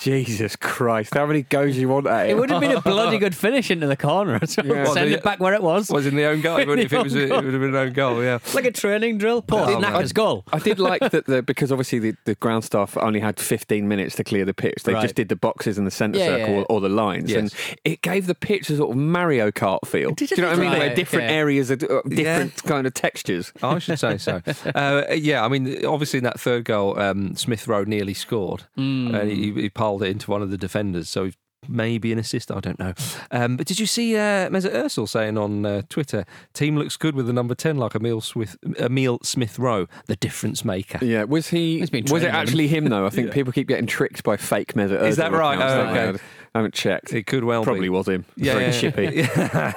Jesus 0.00 0.56
Christ, 0.56 1.14
how 1.14 1.26
many 1.26 1.42
goes 1.42 1.76
you 1.76 1.88
want 1.88 2.06
at 2.06 2.26
it? 2.26 2.30
It 2.30 2.34
would 2.34 2.50
have 2.50 2.60
been 2.60 2.72
a 2.76 2.80
bloody 2.80 3.18
good 3.18 3.34
finish 3.34 3.70
into 3.70 3.86
the 3.86 3.96
corner. 3.96 4.38
So 4.46 4.62
Yeah. 4.64 4.72
Well, 4.84 4.94
Send 4.94 5.10
the- 5.10 5.14
it 5.16 5.22
back 5.22 5.40
where 5.40 5.54
it 5.54 5.62
was. 5.62 5.88
was 5.90 6.06
in 6.06 6.14
the 6.16 6.24
own 6.24 6.40
goal, 6.40 6.58
wouldn't 6.58 6.80
it? 6.80 6.92
it 6.92 7.02
was, 7.02 7.14
a, 7.14 7.24
it 7.24 7.30
would 7.30 7.44
have 7.52 7.60
been 7.60 7.62
an 7.70 7.76
own 7.76 7.92
goal. 7.92 8.22
Yeah. 8.22 8.38
like 8.54 8.64
a 8.66 8.70
training 8.72 9.18
drill. 9.18 9.42
Poor 9.42 9.60
Oh, 9.60 9.78
Knackers 9.80 10.12
goal. 10.12 10.44
I 10.52 10.58
did 10.58 10.78
like 10.78 11.00
that 11.10 11.26
the, 11.26 11.42
because 11.42 11.72
obviously 11.72 11.98
the, 11.98 12.14
the 12.24 12.34
ground 12.36 12.64
staff 12.64 12.96
only 12.98 13.20
had 13.20 13.40
15 13.40 13.86
minutes 13.88 14.16
to 14.16 14.24
clear 14.24 14.44
the 14.44 14.54
pitch. 14.54 14.82
They 14.84 14.92
Right. 14.94 15.02
just 15.02 15.14
did 15.14 15.28
the 15.30 15.36
boxes 15.36 15.78
in 15.78 15.84
the 15.86 15.90
centre 15.90 16.18
Yeah, 16.18 16.26
circle 16.26 16.54
yeah, 16.54 16.60
Or, 16.60 16.64
or 16.72 16.80
the 16.82 16.88
lines, 16.90 17.30
Yes. 17.30 17.38
and 17.38 17.54
it 17.84 18.01
gave 18.02 18.26
the 18.26 18.34
pitch 18.34 18.68
a 18.70 18.76
sort 18.76 18.90
of 18.90 18.96
Mario 18.96 19.50
Kart 19.50 19.86
feel. 19.86 20.12
Did 20.12 20.28
Do 20.30 20.34
you 20.36 20.42
know 20.42 20.50
what 20.50 20.58
I 20.58 20.60
mean? 20.60 20.70
right, 20.72 20.78
Where 20.80 20.94
different 20.94 21.24
okay. 21.26 21.34
areas 21.34 21.70
are 21.70 21.74
uh, 21.98 22.02
different 22.08 22.62
kind 22.64 22.86
of 22.86 22.94
textures. 22.94 23.52
I 23.62 23.78
should 23.78 23.98
say 23.98 24.18
so. 24.18 24.42
Uh, 24.74 25.04
yeah, 25.14 25.44
I 25.44 25.48
mean, 25.48 25.84
obviously 25.84 26.18
in 26.18 26.24
that 26.24 26.40
third 26.40 26.64
goal, 26.64 26.98
um, 26.98 27.36
Smith 27.36 27.66
Rowe 27.68 27.84
nearly 27.84 28.14
scored, 28.14 28.64
and 28.76 29.30
he, 29.30 29.52
he 29.52 29.68
piled 29.70 30.02
it 30.02 30.06
into 30.08 30.30
one 30.30 30.42
of 30.42 30.50
the 30.50 30.58
defenders. 30.58 31.08
So 31.08 31.30
maybe 31.68 32.12
an 32.12 32.18
assist. 32.18 32.50
I 32.50 32.60
don't 32.60 32.78
know. 32.78 32.94
Um, 33.30 33.56
but 33.56 33.66
did 33.66 33.78
you 33.78 33.86
see 33.86 34.16
uh, 34.16 34.48
Mesut 34.48 34.72
Özil 34.72 35.08
saying 35.08 35.38
on 35.38 35.64
uh, 35.64 35.82
Twitter, 35.88 36.24
"Team 36.54 36.76
looks 36.76 36.96
good 36.96 37.14
with 37.14 37.26
the 37.26 37.32
number 37.32 37.54
ten, 37.54 37.76
like 37.76 37.94
Emile 37.94 38.20
Smith, 38.20 38.56
Emile 38.78 39.18
Smith 39.22 39.58
Rowe, 39.58 39.86
the 40.06 40.16
difference 40.16 40.64
maker." 40.64 41.04
Yeah, 41.04 41.24
was 41.24 41.48
he? 41.48 41.80
Was 42.10 42.22
it 42.22 42.32
actually 42.34 42.68
him 42.68 42.86
though? 42.86 43.06
I 43.06 43.10
think 43.16 43.32
people 43.32 43.52
keep 43.52 43.68
getting 43.68 43.86
tricked 43.86 44.22
by 44.24 44.36
fake 44.36 44.74
Mesut 44.74 45.00
Ozil 45.00 45.06
Is 45.08 45.16
that 45.16 45.32
right? 45.32 45.54
accounts, 45.54 45.74
Oh, 45.74 46.10
okay. 46.12 46.24
I 46.54 46.58
haven't 46.58 46.74
checked. 46.74 47.14
It 47.14 47.26
could 47.26 47.44
well 47.44 47.64
Probably 47.64 47.82
be. 47.82 47.88
was 47.88 48.06
him. 48.08 48.26
Yeah, 48.36 48.52
Very 48.52 48.64
yeah, 48.66 48.70
shippy. 48.72 49.14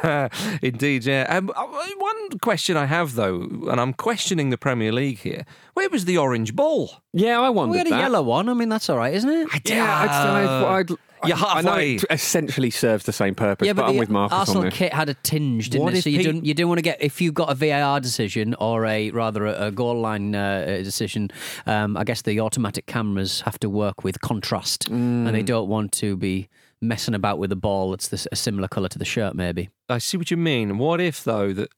yeah. 0.03 0.57
Indeed, 0.61 1.05
yeah. 1.05 1.25
Um, 1.29 1.49
uh, 1.55 1.65
one 1.97 2.29
question 2.39 2.75
I 2.75 2.85
have 2.85 3.15
though, 3.15 3.41
and 3.69 3.79
I'm 3.79 3.93
questioning 3.93 4.49
the 4.49 4.57
Premier 4.57 4.91
League 4.91 5.19
here. 5.19 5.45
Where 5.73 5.89
was 5.89 6.03
the 6.05 6.17
orange 6.17 6.53
ball? 6.55 6.91
Yeah, 7.13 7.39
I 7.39 7.49
wondered 7.49 7.71
We 7.71 7.77
had 7.77 7.87
a 7.87 7.91
that. 7.91 7.99
yellow 7.99 8.21
one. 8.23 8.49
I 8.49 8.53
mean, 8.53 8.69
that's 8.69 8.89
all 8.89 8.97
right, 8.97 9.13
isn't 9.13 9.29
it? 9.29 9.47
Yeah, 9.69 9.85
I'd, 9.85 10.09
I'd, 10.09 10.91
I'd, 10.91 11.29
You're 11.29 11.37
I 11.37 11.61
know 11.61 11.69
halfway. 11.71 11.95
it 11.95 12.03
essentially 12.09 12.69
serves 12.69 13.05
the 13.05 13.13
same 13.13 13.35
purpose, 13.35 13.65
Yeah, 13.65 13.71
but, 13.73 13.83
but, 13.83 13.87
I'm 13.87 13.93
the 13.93 13.99
with 13.99 14.09
Marcus 14.09 14.37
Arsenal 14.37 14.63
on 14.63 14.69
this. 14.69 14.77
kit 14.77 14.93
had 14.93 15.07
a 15.07 15.13
tinge, 15.13 15.69
didn't 15.69 15.85
What 15.85 15.93
it? 15.93 16.01
So 16.03 16.09
you 16.09 16.17
Pete- 16.17 16.25
didn't 16.27 16.45
you 16.45 16.53
didn't 16.53 16.67
want 16.69 16.79
to 16.79 16.83
get 16.83 17.01
if 17.01 17.21
you've 17.21 17.33
got 17.33 17.49
a 17.49 17.55
VAR 17.55 18.01
decision 18.01 18.53
or 18.55 18.85
a 18.85 19.11
rather 19.11 19.45
a, 19.45 19.67
a 19.67 19.71
goal 19.71 19.99
line 20.01 20.35
uh, 20.35 20.65
decision. 20.83 21.31
Um, 21.65 21.95
I 21.95 22.03
guess 22.03 22.21
the 22.21 22.41
automatic 22.41 22.85
cameras 22.85 23.41
have 23.41 23.57
to 23.59 23.69
work 23.69 24.03
with 24.03 24.19
contrast, 24.19 24.89
and 24.89 25.27
Mm. 25.27 25.31
they 25.31 25.41
don't 25.43 25.69
want 25.69 25.93
to 25.93 26.17
be 26.17 26.49
messing 26.81 27.13
about 27.15 27.39
with 27.39 27.51
a 27.51 27.55
ball 27.55 27.91
that's 27.91 28.07
this, 28.09 28.27
a 28.31 28.35
similar 28.35 28.67
colour 28.67 28.89
to 28.89 28.99
the 28.99 29.05
shirt. 29.05 29.35
Maybe 29.35 29.69
I 29.89 29.97
see 29.97 30.17
what 30.17 30.29
you 30.31 30.37
mean. 30.37 30.77
What 30.77 30.99
if 31.01 31.23
though 31.23 31.53
that 31.53 31.69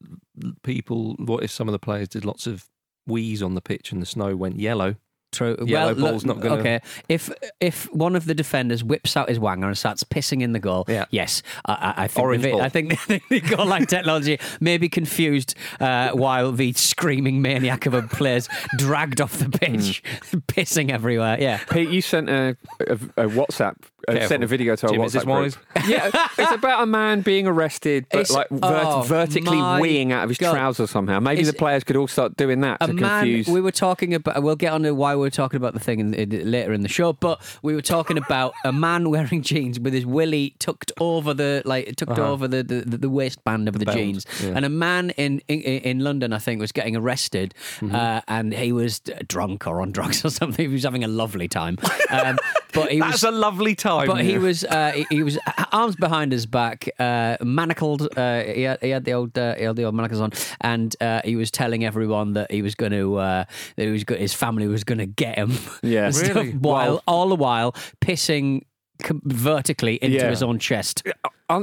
people? 0.63 1.15
What 1.19 1.43
if 1.43 1.51
some 1.51 1.67
of 1.67 1.71
the 1.71 1.79
players 1.79 2.09
did 2.09 2.25
lots 2.25 2.47
of 2.47 2.65
wheeze 3.05 3.41
on 3.41 3.55
the 3.55 3.61
pitch 3.61 3.91
and 3.91 4.01
the 4.01 4.05
snow 4.05 4.35
went 4.35 4.59
yellow? 4.59 4.95
True. 5.33 5.57
Yellow 5.65 5.93
well, 5.93 6.11
ball's 6.11 6.25
look, 6.25 6.37
not 6.37 6.41
gonna- 6.43 6.59
Okay, 6.61 6.79
if 7.09 7.29
if 7.59 7.93
one 7.93 8.15
of 8.15 8.25
the 8.25 8.33
defenders 8.33 8.81
whips 8.81 9.17
out 9.17 9.27
his 9.27 9.39
wanger 9.39 9.65
and 9.65 9.77
starts 9.77 10.01
pissing 10.05 10.41
in 10.41 10.53
the 10.53 10.59
goal, 10.59 10.85
Yeah. 10.87 11.03
yes, 11.11 11.43
I, 11.65 11.73
I, 11.97 12.03
I 12.03 12.07
think 12.07 12.23
Orange 12.23 12.43
the, 12.43 12.51
ball. 12.51 12.61
I 12.61 12.69
think 12.69 12.91
the, 13.07 13.21
the 13.29 13.41
goal 13.41 13.65
line 13.65 13.85
technology 13.85 14.39
may 14.61 14.77
be 14.77 14.87
confused 14.87 15.53
uh, 15.81 16.11
while 16.11 16.53
the 16.53 16.71
screaming 16.73 17.41
maniac 17.41 17.85
of 17.85 17.93
a 17.93 18.03
player's 18.03 18.47
dragged 18.77 19.19
off 19.19 19.37
the 19.37 19.49
pitch, 19.49 20.01
Hmm. 20.31 20.37
pissing 20.47 20.91
everywhere. 20.91 21.35
Yeah. 21.41 21.57
Pete, 21.69 21.89
you 21.89 22.01
sent 22.01 22.29
a, 22.29 22.55
a, 22.87 22.93
a 22.93 23.27
WhatsApp, 23.27 23.75
uh, 24.07 24.27
sent 24.27 24.43
a 24.43 24.47
video 24.47 24.75
to 24.75 24.87
our 24.87 24.93
Jim, 24.93 25.01
WhatsApp 25.01 25.11
this 25.11 25.23
group. 25.23 25.27
wise? 25.27 25.57
Yeah, 25.87 26.09
it's 26.37 26.51
about 26.51 26.83
a 26.83 26.85
man 26.85 27.21
being 27.21 27.47
arrested, 27.47 28.05
but 28.11 28.21
It's- 28.21 28.31
like 28.31 28.49
vert- 28.49 28.61
oh, 28.85 29.01
vertically 29.03 29.57
weeing 29.57 30.11
out 30.11 30.23
of 30.23 30.29
his 30.29 30.37
God. 30.37 30.51
trousers 30.53 30.89
somehow. 30.89 31.19
Maybe 31.19 31.41
Is 31.41 31.47
the 31.47 31.53
players 31.53 31.83
could 31.83 31.95
all 31.95 32.07
start 32.07 32.35
doing 32.35 32.61
that 32.61 32.77
a 32.81 32.87
to 32.87 32.93
man 32.93 33.23
confuse. 33.23 33.47
we 33.47 33.61
were 33.61 33.71
talking 33.71 34.13
about 34.13 34.41
we'll 34.43 34.55
get 34.55 34.73
on 34.73 34.83
to 34.83 34.91
why 34.93 35.15
we 35.15 35.21
were 35.21 35.29
talking 35.29 35.57
about 35.57 35.73
the 35.73 35.79
thing 35.79 35.99
in, 35.99 36.13
in, 36.13 36.51
later 36.51 36.73
in 36.73 36.81
the 36.81 36.89
show 36.89 37.13
but 37.13 37.41
we 37.61 37.73
were 37.73 37.81
talking 37.81 38.17
about 38.17 38.53
a 38.65 38.71
man 38.73 39.09
wearing 39.13 39.41
jeans 39.41 39.79
with 39.79 39.93
his 39.93 40.05
willy 40.05 40.55
tucked 40.59 40.91
over 40.99 41.33
the 41.33 41.61
like 41.65 41.95
tucked 41.95 42.19
over 42.19 42.47
the, 42.47 42.63
the, 42.63 42.81
the 42.97 43.09
waistband 43.09 43.67
of 43.67 43.79
the, 43.79 43.85
belt, 43.85 43.97
jeans 43.97 44.25
yeah. 44.43 44.53
and 44.55 44.65
a 44.65 44.69
man 44.69 45.09
in, 45.11 45.39
in 45.47 45.59
in 45.61 45.99
london 45.99 46.33
i 46.33 46.37
think 46.37 46.59
was 46.59 46.71
getting 46.71 46.95
arrested 46.95 47.53
uh, 47.91 48.21
and 48.27 48.53
he 48.53 48.71
was 48.71 48.99
drunk 49.27 49.65
or 49.67 49.81
on 49.81 49.91
drugs 49.97 50.23
or 50.25 50.29
something 50.29 50.67
he 50.67 50.73
was 50.73 50.83
having 50.83 51.03
a 51.03 51.07
lovely 51.07 51.47
time 51.47 51.77
um, 52.09 52.37
but 52.73 52.91
he 52.91 52.99
That's 52.99 53.13
was 53.13 53.23
a 53.23 53.31
lovely 53.31 53.75
time. 53.75 53.96
But 54.05 54.23
he 54.23 54.37
was 54.37 54.63
uh, 54.63 54.91
he, 54.93 55.05
he 55.09 55.23
was 55.23 55.37
arms 55.71 55.95
behind 55.95 56.31
his 56.31 56.45
back, 56.45 56.87
uh, 56.99 57.37
manacled. 57.41 58.07
Uh, 58.17 58.43
he, 58.43 58.63
had, 58.63 58.79
he 58.81 58.89
had 58.89 59.05
the 59.05 59.13
old 59.13 59.37
uh, 59.37 59.55
he 59.55 59.63
had 59.63 59.75
the 59.75 59.83
old 59.85 59.95
manacles 59.95 60.21
on, 60.21 60.31
and 60.61 60.95
uh, 61.01 61.21
he 61.25 61.35
was 61.35 61.49
telling 61.51 61.83
everyone 61.85 62.33
that 62.33 62.51
he 62.51 62.61
was 62.61 62.75
going 62.75 62.91
to 62.91 63.15
uh, 63.15 63.45
that 63.75 63.85
he 63.85 63.91
was 63.91 64.03
his 64.09 64.33
family 64.33 64.67
was 64.67 64.83
going 64.83 64.99
to 64.99 65.05
get 65.07 65.37
him. 65.37 65.53
Yeah. 65.81 66.11
Really? 66.13 66.51
While 66.51 66.87
Well- 66.95 67.03
all 67.07 67.29
the 67.29 67.35
while 67.35 67.73
pissing 68.01 68.61
com- 69.01 69.21
vertically 69.25 69.95
into 69.95 70.17
Yeah. 70.17 70.29
his 70.29 70.43
own 70.43 70.59
chest. 70.59 71.03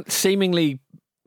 seemingly 0.09 0.81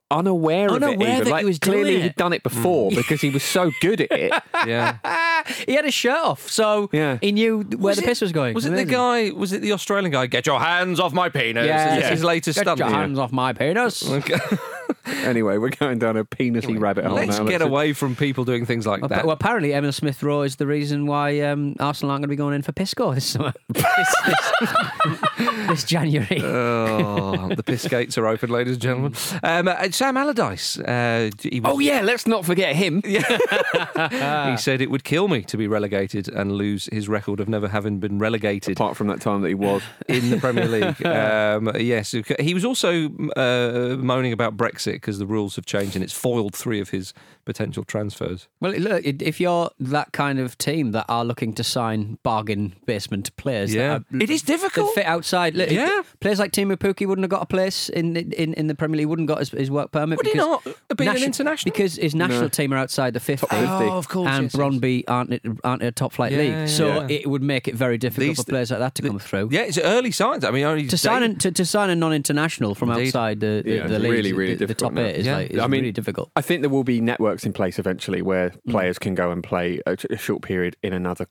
unaware, 0.10 0.70
of 0.70 0.82
it. 0.82 0.90
Even. 0.94 1.00
that 1.00 1.26
he 1.26 1.32
like, 1.32 1.46
was 1.46 1.60
doing 1.60 1.74
clearly 1.74 1.96
it. 1.98 2.02
he'd 2.04 2.16
done 2.16 2.34
it 2.34 2.44
before 2.44 2.90
hmm. 2.90 2.96
because 2.96 3.22
he 3.22 3.30
was 3.30 3.44
so 3.44 3.72
good 3.82 4.02
at 4.02 4.12
it. 4.12 4.32
yeah. 4.68 5.44
he 5.66 5.74
had 5.74 5.86
his 5.86 5.94
shirt 5.94 6.18
off, 6.18 6.50
so 6.50 6.90
Yeah. 6.92 7.18
he 7.22 7.32
knew 7.32 7.62
where 7.62 7.96
the 7.96 8.02
piss 8.02 8.22
was 8.22 8.32
going. 8.32 8.54
Was 8.54 8.66
it 8.66 8.72
the 8.72 8.86
guy? 8.86 9.32
Was 9.32 9.54
it 9.54 9.62
the 9.62 9.74
Australian 9.74 10.12
guy? 10.12 10.28
Get 10.28 10.46
your 10.46 10.60
hands 10.60 11.00
off 11.00 11.14
my 11.14 11.30
penis. 11.30 11.66
Yeah. 11.66 11.96
It's 11.98 12.08
his 12.08 12.24
latest 12.24 12.58
Get 12.58 12.64
stunt. 12.64 12.80
your 12.80 12.90
hands 12.90 13.20
off 13.20 13.32
my 13.32 13.54
penis. 13.54 14.08
Okay. 14.10 14.36
anyway, 15.24 15.58
we're 15.58 15.70
going 15.70 16.00
down 16.00 16.18
a 16.18 16.26
penisy 16.26 16.80
rabbit 16.80 17.06
hole 17.06 17.16
Let's 17.16 17.40
now. 17.40 17.46
get 17.46 17.62
away 17.62 17.94
from 17.94 18.16
people 18.16 18.46
doing 18.46 18.66
things 18.66 18.86
like 18.88 19.02
Well, 19.02 19.10
that. 19.10 19.26
well, 19.26 19.34
apparently, 19.34 19.74
Emile 19.74 19.92
Smith 19.92 20.22
Rowe 20.24 20.42
is 20.42 20.56
the 20.58 20.68
reason 20.68 21.06
why 21.06 21.40
um, 21.42 21.76
Arsenal 21.80 22.12
aren't 22.12 22.22
going 22.22 22.28
to 22.30 22.34
be 22.34 22.36
going 22.36 22.54
in 22.56 22.62
for 22.62 22.72
Pisco 22.72 23.14
this 23.14 23.26
summer, 23.26 23.54
this, 23.70 24.16
this, 24.26 25.20
this 25.68 25.84
January. 25.84 26.42
Oh, 26.48 27.50
the 27.56 27.64
piss 27.64 27.88
gates 27.88 28.18
are 28.18 28.26
open, 28.28 28.50
ladies 28.50 28.74
and 28.74 28.82
gentlemen. 28.82 29.14
Um, 29.44 29.68
uh, 29.68 29.90
Sam 29.92 30.18
Allardyce. 30.18 30.80
Uh, 30.80 31.30
he, 31.42 31.60
was, 31.60 31.74
Oh 31.74 31.80
yeah, 31.80 32.02
let's 32.02 32.26
not 32.28 32.46
forget 32.46 32.76
him. 32.76 33.02
he 33.06 34.58
said 34.58 34.82
it 34.82 34.90
would 34.90 35.04
kill 35.04 35.28
me 35.28 35.42
to 35.44 35.58
be 35.58 35.68
relegated 35.68 36.28
and 36.30 36.52
lose 36.54 36.88
his 36.92 37.08
record 37.10 37.40
of 37.40 37.48
never 37.50 37.68
having 37.68 38.00
been 38.00 38.20
relegated 38.20 38.78
Apart 38.78 38.98
from 38.98 39.08
that 39.08 39.22
time 39.22 39.42
that 39.42 39.50
he 39.50 39.54
was. 39.56 39.82
in 40.08 40.30
the 40.30 40.38
Premier 40.38 40.68
League. 40.68 41.06
Um, 41.06 41.72
yes, 41.80 42.14
he 42.40 42.54
was 42.54 42.66
also 42.66 43.06
uh, 43.36 43.96
moaning 44.00 44.34
about 44.34 44.58
Brexit 44.58 44.97
because 45.02 45.20
the 45.20 45.26
rules 45.26 45.56
have 45.56 45.66
changed 45.66 45.96
and 45.96 46.04
it's 46.04 46.14
foiled 46.14 46.56
three 46.56 46.80
of 46.80 46.90
his 46.90 47.14
potential 47.46 47.84
transfers. 47.84 48.48
Well, 48.60 48.74
look, 48.74 49.04
if 49.06 49.40
you're 49.40 49.70
that 49.80 50.12
kind 50.12 50.40
of 50.40 50.58
team 50.58 50.92
that 50.92 51.06
are 51.08 51.24
looking 51.24 51.54
to 51.54 51.64
sign 51.64 52.18
bargain 52.24 52.76
basement 52.86 53.36
players, 53.38 53.74
Yeah. 53.74 53.98
are- 53.98 54.04
It 54.22 54.30
is 54.30 54.42
that 54.44 54.48
difficult. 54.48 54.94
fit 54.96 55.06
outside. 55.06 55.56
Look, 55.56 55.72
Yeah. 55.72 56.02
players 56.20 56.40
like 56.40 56.52
Teemu 56.52 56.78
Pukki 56.78 57.08
wouldn't 57.08 57.24
have 57.24 57.30
got 57.30 57.42
a 57.44 57.46
place 57.46 57.90
in 57.90 58.16
in, 58.18 58.54
in 58.56 58.68
the 58.68 58.76
Premier 58.76 58.98
League. 58.98 59.08
Wouldn't 59.08 59.28
got 59.28 59.40
his, 59.40 59.50
his 59.52 59.72
work 59.72 59.92
permit. 59.92 60.18
Would 60.18 60.26
he 60.28 60.34
because 60.34 60.66
not 60.66 60.98
be 60.98 61.08
an 61.08 61.18
international? 61.24 61.72
Because 61.72 61.96
his 61.96 62.14
national 62.16 62.42
No. 62.44 62.48
team 62.50 62.74
are 62.74 62.78
outside 62.78 63.14
the 63.14 63.20
fifty. 63.20 63.48
Oh, 63.52 63.92
of 63.98 64.08
course, 64.10 64.30
And 64.30 64.44
yes, 64.54 64.56
yes. 64.56 65.04
Aren't 65.08 65.42
aren't 65.64 65.84
a 65.84 65.92
top 65.92 66.14
flight 66.14 66.32
Yeah, 66.32 66.38
league, 66.40 66.52
yeah, 66.52 66.66
so 66.66 66.88
yeah. 66.88 67.08
it 67.10 67.28
would 67.30 67.42
make 67.44 67.68
it 67.68 67.76
very 67.76 67.98
difficult 67.98 68.30
These- 68.30 68.38
for 68.38 68.44
players 68.52 68.72
like 68.72 68.80
that 68.80 68.96
to 68.96 69.02
come 69.02 69.20
through. 69.20 69.50
Yeah, 69.52 69.62
it's 69.62 69.78
early 69.78 70.12
signs. 70.12 70.44
I 70.44 70.52
mean, 70.52 70.64
only 70.66 70.88
To 70.88 70.98
sign, 70.98 71.24
an, 71.24 71.38
to, 71.38 71.52
to 71.52 71.66
sign 71.66 71.90
a 71.90 71.96
non-international 71.96 72.76
from 72.76 72.90
Indeed. 72.92 73.08
outside 73.08 73.40
the, 73.40 73.62
the, 73.64 73.72
Yeah, 73.76 73.88
the 73.88 73.96
it's 73.96 74.04
really, 74.04 74.34
really 74.34 74.54
the, 74.54 74.60
the 74.60 74.68
difficult 74.68 74.87
top 74.87 74.87
now. 74.94 75.02
eight 75.02 75.16
is, 75.18 75.26
Yeah. 75.26 75.36
like, 75.36 75.52
is 75.52 75.60
I 75.60 75.68
mean- 75.68 75.82
really 75.82 75.92
difficult. 75.92 76.32
I 76.36 76.42
think 76.42 76.62
there 76.62 76.70
will 76.70 76.84
be 76.84 77.02
networks 77.02 77.46
in 77.46 77.54
place 77.54 77.80
eventually 77.80 78.22
where 78.22 78.54
players 78.70 79.00
can 79.00 79.16
go 79.16 79.32
and 79.32 79.44
play 79.44 79.82
a, 79.86 79.98
a 80.10 80.18
short 80.18 80.42
period 80.42 80.76
in 80.84 80.94
another 80.94 81.28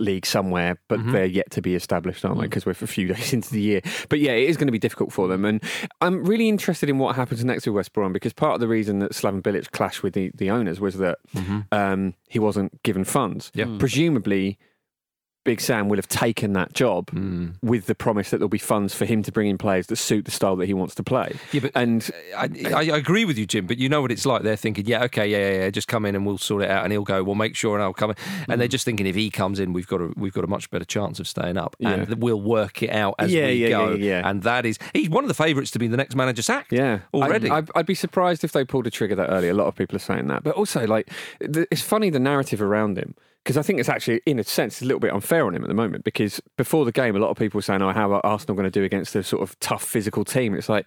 league 0.00 0.26
somewhere, 0.26 0.80
but 0.88 0.98
mm-hmm. 0.98 1.12
they're 1.12 1.26
yet 1.26 1.50
to 1.50 1.62
be 1.62 1.74
established, 1.74 2.24
aren't 2.24 2.38
they? 2.38 2.46
Mm. 2.46 2.50
Because 2.50 2.66
we're 2.66 2.72
a 2.72 2.74
few 2.74 3.08
days 3.14 3.32
into 3.32 3.50
the 3.50 3.60
year. 3.60 3.80
But 4.08 4.20
yeah, 4.20 4.32
it 4.32 4.48
is 4.48 4.56
going 4.56 4.66
to 4.68 4.72
be 4.72 4.78
difficult 4.78 5.12
for 5.12 5.28
them. 5.28 5.44
And 5.44 5.62
I'm 6.00 6.24
really 6.24 6.48
interested 6.48 6.88
in 6.88 6.98
what 6.98 7.16
happens 7.16 7.44
next 7.44 7.66
with 7.66 7.74
West 7.74 7.92
Brom 7.92 8.12
because 8.12 8.32
part 8.32 8.54
of 8.54 8.60
the 8.60 8.68
reason 8.68 8.98
that 9.00 9.12
Slaven 9.12 9.42
Bilic 9.42 9.70
clashed 9.70 10.02
with 10.02 10.14
the, 10.14 10.30
the 10.34 10.50
owners 10.50 10.80
was 10.80 10.96
that 10.96 11.18
mm-hmm. 11.34 11.60
um, 11.72 12.14
he 12.28 12.38
wasn't 12.38 12.82
given 12.82 13.04
funds. 13.04 13.52
Yeah. 13.54 13.66
Mm. 13.66 13.78
Presumably, 13.78 14.58
Big 15.42 15.60
Sam 15.60 15.88
will 15.88 15.96
have 15.96 16.06
taken 16.08 16.52
that 16.52 16.74
job 16.74 17.08
Hmm. 17.10 17.48
with 17.62 17.86
the 17.86 17.94
promise 17.94 18.28
that 18.30 18.38
there'll 18.38 18.48
be 18.50 18.58
funds 18.58 18.94
for 18.94 19.06
him 19.06 19.22
to 19.22 19.32
bring 19.32 19.48
in 19.48 19.56
players 19.56 19.86
that 19.86 19.96
suit 19.96 20.26
the 20.26 20.30
style 20.30 20.54
that 20.56 20.66
he 20.66 20.74
wants 20.74 20.94
to 20.96 21.02
play. 21.02 21.34
Yeah, 21.50 21.60
but 21.62 21.72
and 21.74 22.10
I, 22.36 22.48
I 22.74 22.82
agree 22.82 23.24
with 23.24 23.38
you, 23.38 23.46
Jim. 23.46 23.66
But 23.66 23.78
you 23.78 23.88
know 23.88 24.02
what 24.02 24.12
it's 24.12 24.26
like. 24.26 24.42
They're 24.42 24.56
thinking, 24.56 24.84
yeah, 24.86 25.02
okay, 25.04 25.26
yeah, 25.26 25.38
yeah, 25.52 25.58
yeah, 25.64 25.70
just 25.70 25.88
come 25.88 26.04
in 26.04 26.14
and 26.14 26.26
we'll 26.26 26.36
sort 26.36 26.62
it 26.62 26.70
out. 26.70 26.84
And 26.84 26.92
he'll 26.92 27.04
go, 27.04 27.22
well, 27.24 27.34
make 27.34 27.56
sure, 27.56 27.74
and 27.74 27.82
I'll 27.82 27.94
come 27.94 28.10
in. 28.10 28.16
And 28.48 28.60
they're 28.60 28.68
just 28.68 28.84
thinking, 28.84 29.06
if 29.06 29.14
he 29.14 29.30
comes 29.30 29.58
in, 29.60 29.72
we've 29.72 29.86
got 29.86 30.02
a 30.02 30.12
we've 30.14 30.34
got 30.34 30.44
a 30.44 30.46
much 30.46 30.70
better 30.70 30.84
chance 30.84 31.18
of 31.20 31.26
staying 31.26 31.56
up, 31.56 31.74
and 31.80 32.22
we'll 32.22 32.40
work 32.40 32.82
it 32.82 32.90
out 32.90 33.14
as 33.18 33.32
Yeah, 33.32 33.46
we 33.46 33.52
yeah, 33.54 33.68
go. 33.70 33.90
yeah, 33.92 34.04
yeah. 34.20 34.28
And 34.28 34.42
that 34.42 34.66
is, 34.66 34.78
he's 34.92 35.08
one 35.08 35.24
of 35.24 35.28
the 35.28 35.34
favourites 35.34 35.70
to 35.70 35.78
be 35.78 35.86
the 35.88 35.96
next 35.96 36.14
manager 36.16 36.42
sacked. 36.42 36.70
Yeah, 36.72 37.00
already. 37.14 37.48
I, 37.48 37.58
I'd, 37.58 37.70
I'd 37.74 37.86
be 37.86 37.94
surprised 37.94 38.44
if 38.44 38.52
they 38.52 38.64
pulled 38.64 38.86
a 38.86 38.90
trigger 38.90 39.14
that 39.14 39.30
early. 39.30 39.48
A 39.48 39.54
lot 39.54 39.68
of 39.68 39.74
people 39.74 39.96
are 39.96 40.00
saying 40.00 40.26
that, 40.26 40.42
but 40.42 40.54
also 40.54 40.86
like 40.86 41.10
the, 41.40 41.66
it's 41.70 41.80
funny 41.82 42.10
the 42.10 42.20
narrative 42.20 42.60
around 42.60 42.98
him 42.98 43.14
because 43.44 43.56
I 43.56 43.62
think 43.62 43.80
it's 43.80 43.88
actually, 43.88 44.20
in 44.26 44.38
a 44.38 44.44
sense, 44.44 44.82
a 44.82 44.84
little 44.84 45.00
bit 45.00 45.12
unfair 45.12 45.46
on 45.46 45.54
him 45.54 45.62
at 45.62 45.68
the 45.68 45.74
moment. 45.74 46.04
Because 46.04 46.40
before 46.56 46.84
the 46.84 46.92
game, 46.92 47.16
a 47.16 47.18
lot 47.18 47.30
of 47.30 47.36
people 47.36 47.58
were 47.58 47.62
saying, 47.62 47.82
"Oh, 47.82 47.92
how 47.92 48.12
are 48.12 48.24
Arsenal 48.24 48.54
going 48.54 48.64
to 48.64 48.70
do 48.70 48.84
against 48.84 49.16
a 49.16 49.22
sort 49.22 49.42
of 49.42 49.58
tough 49.60 49.84
physical 49.84 50.24
team?" 50.24 50.54
It's 50.54 50.68
like. 50.68 50.86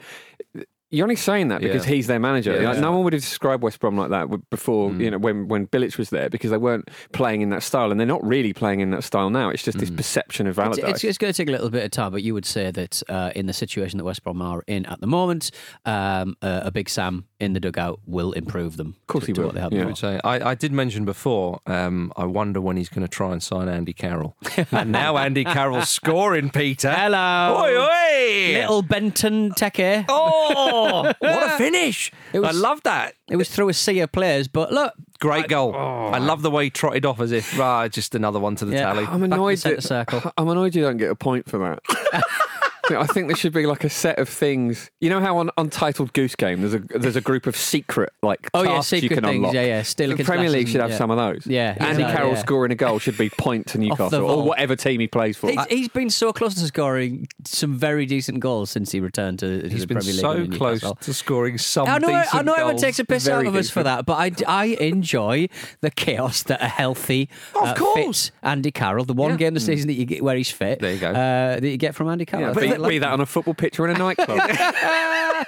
You're 0.93 1.06
only 1.06 1.15
saying 1.15 1.47
that 1.47 1.60
because 1.62 1.86
Yeah. 1.88 1.93
he's 1.95 2.06
their 2.08 2.19
manager. 2.19 2.62
Yeah. 2.62 2.69
Like, 2.69 2.79
no 2.79 2.91
one 2.91 3.03
would 3.03 3.13
have 3.13 3.21
described 3.23 3.63
West 3.63 3.79
Brom 3.79 3.97
like 3.97 4.12
that 4.12 4.27
before, 4.51 4.91
Mm. 4.91 5.01
you 5.01 5.10
know, 5.12 5.17
when 5.17 5.47
when 5.47 5.65
Bilic 5.67 5.97
was 5.97 6.12
there 6.12 6.29
because 6.29 6.51
they 6.51 6.58
weren't 6.58 6.89
playing 7.13 7.41
in 7.41 7.49
that 7.49 7.63
style, 7.63 7.89
and 7.89 7.99
they're 7.99 8.06
not 8.08 8.23
really 8.23 8.53
playing 8.53 8.79
in 8.79 8.91
that 8.91 9.03
style 9.03 9.32
now. 9.32 9.49
It's 9.49 9.63
just 9.63 9.77
Mm. 9.77 9.82
this 9.82 9.89
perception 9.89 10.45
of 10.45 10.51
It's, 10.60 10.60
Allardyce. 10.60 10.89
it's, 10.95 11.03
it's 11.03 11.17
going 11.17 11.34
to 11.34 11.38
take 11.38 11.49
a 11.49 11.51
little 11.51 11.71
bit 11.71 11.84
of 11.84 11.89
time, 11.91 12.12
but 12.12 12.21
you 12.21 12.34
would 12.36 12.45
say 12.45 12.69
that 12.69 13.01
uh, 13.10 13.32
in 13.36 13.47
the 13.47 13.53
situation 13.53 13.97
that 13.97 14.03
West 14.03 14.23
Brom 14.23 14.39
are 14.41 14.62
in 14.67 14.86
at 14.86 15.01
the 15.01 15.08
moment, 15.08 15.49
um, 15.86 16.38
uh, 16.43 16.62
a 16.63 16.71
big 16.71 16.88
Sam 16.89 17.25
in 17.39 17.53
the 17.53 17.60
dugout 17.60 17.99
will 18.06 18.32
improve 18.34 18.77
them. 18.77 18.95
Of 19.01 19.08
course 19.08 19.25
he 19.25 19.34
will, 19.34 19.45
What 19.45 19.56
they 19.56 19.62
have 19.62 19.73
yeah. 19.73 19.82
I 19.82 19.86
would 19.86 19.97
say. 19.97 20.19
I, 20.23 20.51
I 20.51 20.56
did 20.56 20.71
mention 20.71 21.06
before. 21.06 21.60
Um, 21.65 22.13
I 22.15 22.25
wonder 22.25 22.62
when 22.62 22.77
he's 22.77 22.89
going 22.89 23.01
to 23.01 23.08
try 23.12 23.32
and 23.32 23.41
sign 23.41 23.67
Andy 23.67 23.93
Carroll. 23.93 24.36
and 24.71 24.91
now 24.91 25.17
Andy 25.17 25.43
Carroll's 25.43 25.89
scoring, 25.89 26.49
Peter. 26.51 26.91
Hello. 26.91 27.58
Oi, 27.63 27.77
oi! 27.82 28.53
Little 28.60 28.84
Benteke. 28.84 30.06
Oh, 30.08 30.83
what 30.91 31.15
a 31.19 31.58
finish! 31.58 32.12
It 32.34 32.39
was- 32.39 32.50
I 32.56 32.60
love 32.60 32.82
that. 32.84 33.15
It 33.30 33.36
was 33.38 33.50
through 33.50 33.69
a 33.69 33.74
sea 33.74 34.00
of 34.00 34.12
players, 34.12 34.48
but 34.48 34.72
look, 34.72 34.93
Great 35.19 35.48
goal. 35.48 35.74
I 35.74 36.17
love 36.17 36.41
the 36.41 36.52
way 36.52 36.65
he 36.65 36.69
trotted 36.69 37.06
off 37.06 37.22
as 37.22 37.32
if 37.32 37.58
ah, 37.58 37.88
just 37.88 38.13
another 38.13 38.39
one 38.41 38.56
to 38.58 38.65
the 38.65 38.74
Yeah. 38.74 38.82
tally. 38.93 39.06
I'm 39.06 39.24
annoyed 39.24 39.58
centre 39.60 39.78
that 39.78 39.82
circle. 39.82 40.22
I'm 40.38 40.50
annoyed 40.50 40.76
you 40.76 40.82
don't 40.84 40.98
get 40.98 41.10
a 41.12 41.15
point 41.15 41.50
for 41.50 41.60
that. 41.60 42.24
I 42.89 43.06
think 43.08 43.28
there 43.28 43.36
should 43.38 43.54
be 43.54 43.65
like 43.65 43.84
a 43.84 43.89
set 43.89 44.19
of 44.19 44.28
things. 44.28 44.91
You 45.00 45.10
know 45.10 45.19
how 45.22 45.38
on 45.38 45.50
Untitled 45.58 46.12
Goose 46.13 46.36
Game 46.36 46.62
there's 46.62 46.74
a 46.74 46.80
there's 46.80 47.15
a 47.15 47.22
group 47.22 47.48
of 47.48 47.56
secret 47.56 48.12
like 48.22 48.50
Oh, 48.54 48.63
yeah, 48.63 48.69
tasks 48.76 49.02
you 49.02 49.10
can 49.10 49.24
things. 49.24 49.36
unlock. 49.38 49.54
Yeah, 49.54 49.62
yeah. 49.65 49.82
Steal 49.84 50.12
a 50.12 50.15
the 50.15 50.24
Premier 50.26 50.50
League 50.50 50.67
should 50.67 50.82
have 50.82 50.89
yeah. 50.91 50.98
some 50.98 51.10
of 51.10 51.17
those. 51.17 51.48
Yeah, 51.48 51.76
Andy 51.80 52.04
exactly, 52.04 52.15
Carroll 52.15 52.34
yeah. 52.34 52.39
scoring 52.41 52.72
a 52.72 52.76
goal 52.76 53.00
should 53.00 53.17
be 53.17 53.30
point 53.30 53.67
to 53.67 53.78
Newcastle 53.78 54.26
or 54.30 54.43
whatever 54.43 54.76
team 54.76 55.00
he 55.00 55.08
plays 55.08 55.38
for. 55.38 55.50
He's, 55.50 55.65
he's 55.69 55.88
been 55.88 56.10
so 56.10 56.34
close 56.34 56.56
to 56.56 56.62
scoring 56.67 57.28
some 57.46 57.78
very 57.78 58.06
decent 58.06 58.41
goals 58.41 58.69
since 58.69 58.91
he 58.91 59.00
returned 59.00 59.39
to, 59.39 59.62
to 59.62 59.69
He's 59.69 59.82
the 59.82 59.88
been 59.88 59.98
Premier 60.00 60.13
League. 60.13 60.52
so 60.54 60.58
close 60.58 60.82
to 61.02 61.13
scoring 61.13 61.58
some 61.58 61.88
I 61.88 61.98
know, 62.00 62.08
decent 62.08 62.36
I 62.36 62.41
know 62.41 62.54
everyone 62.54 62.78
takes 62.78 63.00
a 63.00 63.06
piss 63.06 63.28
out 63.30 63.46
of 63.46 63.56
us 63.56 63.69
for 63.69 63.84
that, 63.84 64.06
but 64.06 64.13
I, 64.13 64.32
I 64.48 64.65
enjoy 64.65 65.48
the 65.82 65.89
chaos 65.91 66.43
that 66.43 66.62
a 66.62 66.67
healthy, 66.67 67.30
Of 67.56 67.69
uh, 67.69 67.76
course. 67.76 68.28
fit 68.30 68.32
Andy 68.43 68.72
Carroll, 68.72 69.06
the 69.06 69.13
one 69.13 69.32
Yeah. 69.32 69.38
game 69.38 69.54
this 69.54 69.65
season 69.65 69.88
that 69.88 69.93
you 69.93 70.06
get 70.06 70.22
where 70.24 70.36
he's 70.36 70.52
fit, 70.52 70.80
There 70.80 70.91
you 70.93 71.00
go. 71.00 71.12
uh, 71.12 71.60
that 71.60 71.67
you 71.67 71.78
get 71.78 71.96
from 71.96 72.10
Andy 72.10 72.26
Carroll. 72.26 72.54
Yeah, 72.80 72.86
I 72.86 72.90
be, 72.90 73.00
that 73.00 73.12
on 73.12 73.22
a 73.22 73.26
football 73.26 73.54
pitch 73.54 73.80
or 73.80 73.88
in 73.88 73.96
a 73.96 74.00
nightclub. 74.00 74.40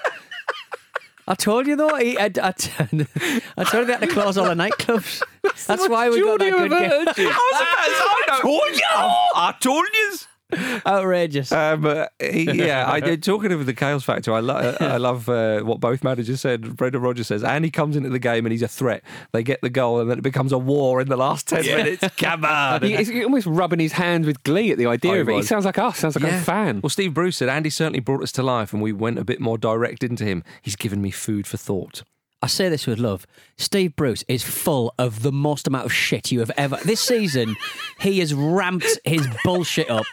I 1.28 1.34
told 1.34 1.66
you 1.66 1.76
though, 1.76 1.96
he, 1.96 2.18
I, 2.20 2.26
I, 2.26 2.30
I 3.58 3.64
told 3.64 3.82
you 3.82 3.86
that 3.88 4.00
to 4.02 4.08
close 4.08 4.38
all 4.38 4.46
the 4.46 4.54
nightclubs. 4.54 5.24
That's 5.66 5.90
why 5.90 6.10
we 6.10 6.22
got 6.22 6.40
that 6.40 6.54
good 6.54 6.72
game. 7.16 7.32
I 7.34 8.40
told 8.42 8.76
you. 8.76 8.84
I 8.92 9.56
told 9.60 9.88
you. 9.94 10.18
Outrageous. 10.86 11.52
Um, 11.52 11.86
uh, 11.86 12.06
he- 12.20 12.52
yeah, 12.52 12.90
I 12.90 13.00
did. 13.02 13.24
Talking 13.24 13.52
of 13.52 13.66
the 13.66 13.74
chaos 13.74 14.04
factor, 14.04 14.34
I, 14.34 14.40
lo- 14.40 14.76
I 14.80 14.98
love 14.98 15.28
uh, 15.30 15.62
what 15.62 15.80
both 15.80 16.04
managers 16.04 16.42
said. 16.42 16.76
Brendan 16.76 17.02
Rodgers 17.02 17.28
says, 17.28 17.44
and 17.44 17.64
he 17.66 17.72
comes 17.72 17.96
into 17.96 18.10
the 18.10 18.20
game 18.20 18.46
and 18.46 18.52
he's 18.52 18.62
a 18.62 18.68
threat. 18.68 19.04
They 19.32 19.44
get 19.44 19.62
the 19.62 19.70
goal, 19.70 20.00
and 20.00 20.10
then 20.10 20.18
it 20.18 20.24
becomes 20.24 20.52
a 20.52 20.58
war 20.58 21.02
in 21.02 21.08
the 21.10 21.18
last 21.18 21.48
ten 21.48 21.64
minutes. 21.66 22.04
Come 22.18 22.46
on. 22.46 22.82
He- 22.82 22.96
he's 22.96 23.24
almost 23.24 23.48
rubbing 23.48 23.80
his 23.80 23.94
hands 23.94 24.26
with 24.28 24.42
glee 24.44 24.72
at 24.72 24.78
the 24.78 24.86
idea 24.88 25.14
he 25.16 25.20
of 25.20 25.30
it. 25.30 25.36
He 25.36 25.42
sounds 25.44 25.66
like 25.66 25.78
us. 25.78 26.00
Sounds 26.00 26.20
like 26.20 26.32
a 26.32 26.42
fan. 26.42 26.82
Well, 26.82 26.90
Steve 26.90 27.14
Bruce 27.14 27.38
said 27.38 27.50
Andy 27.50 27.70
certainly 27.70 28.00
brought 28.00 28.24
us 28.24 28.32
to 28.34 28.44
life, 28.44 28.74
and 28.74 28.82
we 28.82 28.92
went 28.94 29.20
a 29.20 29.24
bit 29.26 29.40
more 29.40 29.58
direct 29.58 30.04
into 30.04 30.24
him. 30.24 30.44
He's 30.62 30.76
given 30.76 31.02
me 31.02 31.12
food 31.12 31.48
for 31.48 31.58
thought. 31.58 32.04
I 32.42 32.48
say 32.48 32.70
this 32.70 32.86
with 32.86 33.00
love. 33.00 33.26
Steve 33.58 33.96
Bruce 33.96 34.24
is 34.28 34.44
full 34.44 34.94
of 35.00 35.24
the 35.24 35.32
most 35.32 35.68
amount 35.68 35.86
of 35.86 35.94
shit 35.94 36.32
you 36.32 36.42
have 36.42 36.52
ever. 36.58 36.78
This 36.86 37.00
season, 37.02 37.56
he 38.02 38.20
has 38.20 38.36
ramped 38.36 39.00
his 39.04 39.28
bullshit 39.44 39.90
up 39.90 40.06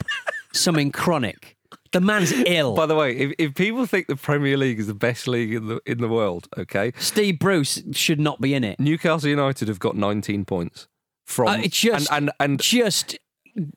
something 0.52 0.90
chronic. 0.92 1.56
The 1.92 2.00
man's 2.00 2.32
ill. 2.32 2.74
By 2.74 2.86
the 2.86 2.94
way, 2.94 3.14
if, 3.16 3.32
if 3.38 3.54
people 3.54 3.84
think 3.86 4.06
the 4.06 4.16
Premier 4.16 4.56
League 4.56 4.78
is 4.80 4.86
the 4.86 4.94
best 4.94 5.28
league 5.28 5.52
in 5.52 5.66
the 5.68 5.80
in 5.84 5.98
the 5.98 6.08
world, 6.08 6.48
okay, 6.56 6.92
Steve 6.98 7.38
Bruce 7.38 7.82
should 7.92 8.18
not 8.20 8.40
be 8.40 8.54
in 8.54 8.64
it. 8.64 8.80
Newcastle 8.80 9.28
United 9.28 9.68
have 9.68 9.78
got 9.78 9.94
19 9.96 10.44
points 10.46 10.88
from 11.26 11.48
Uh, 11.48 11.56
it's 11.58 11.78
just- 11.78 12.10
and 12.10 12.30
and, 12.30 12.50
and 12.52 12.60
Just 12.62 13.18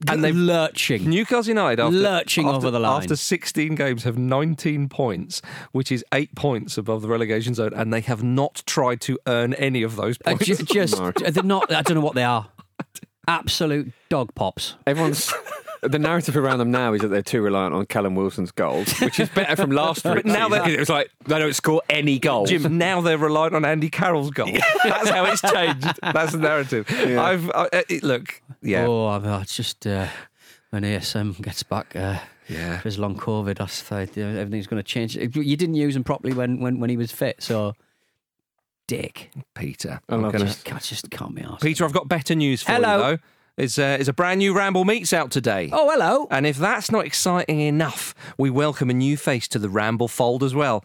And 0.07 0.23
they've- 0.23 0.33
lurching. 0.35 1.09
Newcastle 1.09 1.49
United 1.49 1.81
after, 1.81 1.97
Lurching 1.97 2.45
after- 2.47 2.55
over 2.55 2.71
the 2.71 2.79
line. 2.79 3.01
after 3.01 3.17
16 3.17 3.75
games 3.75 4.03
have 4.03 4.17
19 4.17 4.87
points, 4.87 5.41
which 5.73 5.91
is 5.91 6.01
eight 6.13 6.33
points 6.35 6.77
above 6.77 7.01
the 7.01 7.09
relegation 7.09 7.53
zone, 7.53 7.73
and 7.75 7.91
they 7.93 7.99
have 7.99 8.23
not 8.23 8.63
tried 8.65 9.01
to 9.01 9.19
earn 9.27 9.53
any 9.55 9.83
of 9.83 9.97
those 9.97 10.17
Uh, 10.25 10.31
points. 10.31 10.45
ju- 10.45 10.55
just 10.63 10.97
No. 10.99 11.11
they're 11.11 11.43
not. 11.43 11.69
I 11.73 11.81
don't 11.81 11.95
know 11.95 12.01
what 12.01 12.15
they 12.15 12.23
are. 12.23 12.47
Absolute 13.27 13.91
dog 14.09 14.33
pops. 14.35 14.75
Everyone's 14.87 15.33
the 15.87 15.99
narrative 15.99 16.35
around 16.37 16.59
them 16.59 16.71
now 16.71 16.93
is 16.93 17.01
that 17.01 17.07
they're 17.09 17.21
too 17.21 17.41
reliant 17.41 17.73
on 17.73 17.85
Callum 17.85 18.15
Wilson's 18.15 18.51
goals, 18.51 18.91
which 18.99 19.19
is 19.19 19.29
better 19.29 19.55
from 19.55 19.71
last 19.71 20.03
week. 20.05 20.25
now 20.25 20.49
that- 20.49 20.67
it 20.69 20.79
was 20.79 20.89
like 20.89 21.09
they 21.25 21.39
don't 21.39 21.53
score 21.55 21.81
any 21.89 22.19
goals. 22.19 22.49
Jim, 22.49 22.77
now 22.77 23.01
they're 23.01 23.17
reliant 23.17 23.55
on 23.55 23.65
Andy 23.65 23.89
Carroll's 23.89 24.29
goal. 24.31 24.51
That's 24.83 25.09
how 25.09 25.25
it's 25.25 25.41
changed. 25.41 25.99
That's 26.01 26.31
the 26.33 26.37
narrative. 26.39 26.87
I've 26.89 27.49
I, 27.51 27.69
it, 27.89 28.03
look, 28.03 28.41
yeah, 28.61 28.85
Oh, 28.87 29.07
I 29.07 29.19
mean, 29.19 29.41
it's 29.41 29.55
just 29.55 29.85
uh, 29.87 30.07
when 30.71 30.83
ASM 30.83 31.41
gets 31.41 31.63
back. 31.63 31.95
Uh, 31.95 32.19
yeah. 32.47 32.77
for 32.77 32.83
his 32.89 32.99
long 32.99 33.15
COVID, 33.17 33.59
I 33.59 33.65
thought 33.65 34.15
you 34.15 34.23
know, 34.23 34.39
everything's 34.39 34.67
going 34.67 34.77
to 34.81 34.87
change. 34.87 35.15
You 35.15 35.55
didn't 35.57 35.73
use 35.75 35.95
him 35.95 36.03
properly 36.03 36.33
when, 36.33 36.59
when, 36.59 36.79
when 36.79 36.91
he 36.91 36.97
was 36.97 37.11
fit, 37.11 37.41
so 37.41 37.73
dick. 38.87 39.31
Peter, 39.55 39.99
I 40.09 40.13
I'm 40.15 40.21
love 40.21 40.31
gonna- 40.33 40.45
Just, 40.45 40.63
can't, 40.65 40.81
just 40.83 41.09
can't 41.09 41.33
be 41.33 41.41
asked. 41.41 41.61
Peter, 41.63 41.85
I've 41.85 41.93
got 41.93 42.07
better 42.07 42.35
news 42.35 42.61
for 42.61 42.73
Hello. 42.73 42.95
you 42.97 43.01
though. 43.17 43.23
It's, 43.57 43.79
uh, 43.79 43.95
it's 43.97 44.09
a 44.09 44.13
brand 44.13 44.39
new 44.39 44.53
Ramble 44.53 44.83
Meets 44.83 45.13
out 45.13 45.31
today. 45.31 45.69
Oh, 45.71 45.89
hello. 45.89 46.27
And 46.29 46.45
if 46.45 46.57
that's 46.57 46.91
not 46.91 47.05
exciting 47.05 47.61
enough, 47.61 48.13
we 48.37 48.49
welcome 48.49 48.89
a 48.89 48.93
new 48.93 49.15
face 49.15 49.47
to 49.49 49.59
the 49.59 49.69
Ramble 49.69 50.09
fold 50.09 50.43
as 50.43 50.53
well. 50.53 50.83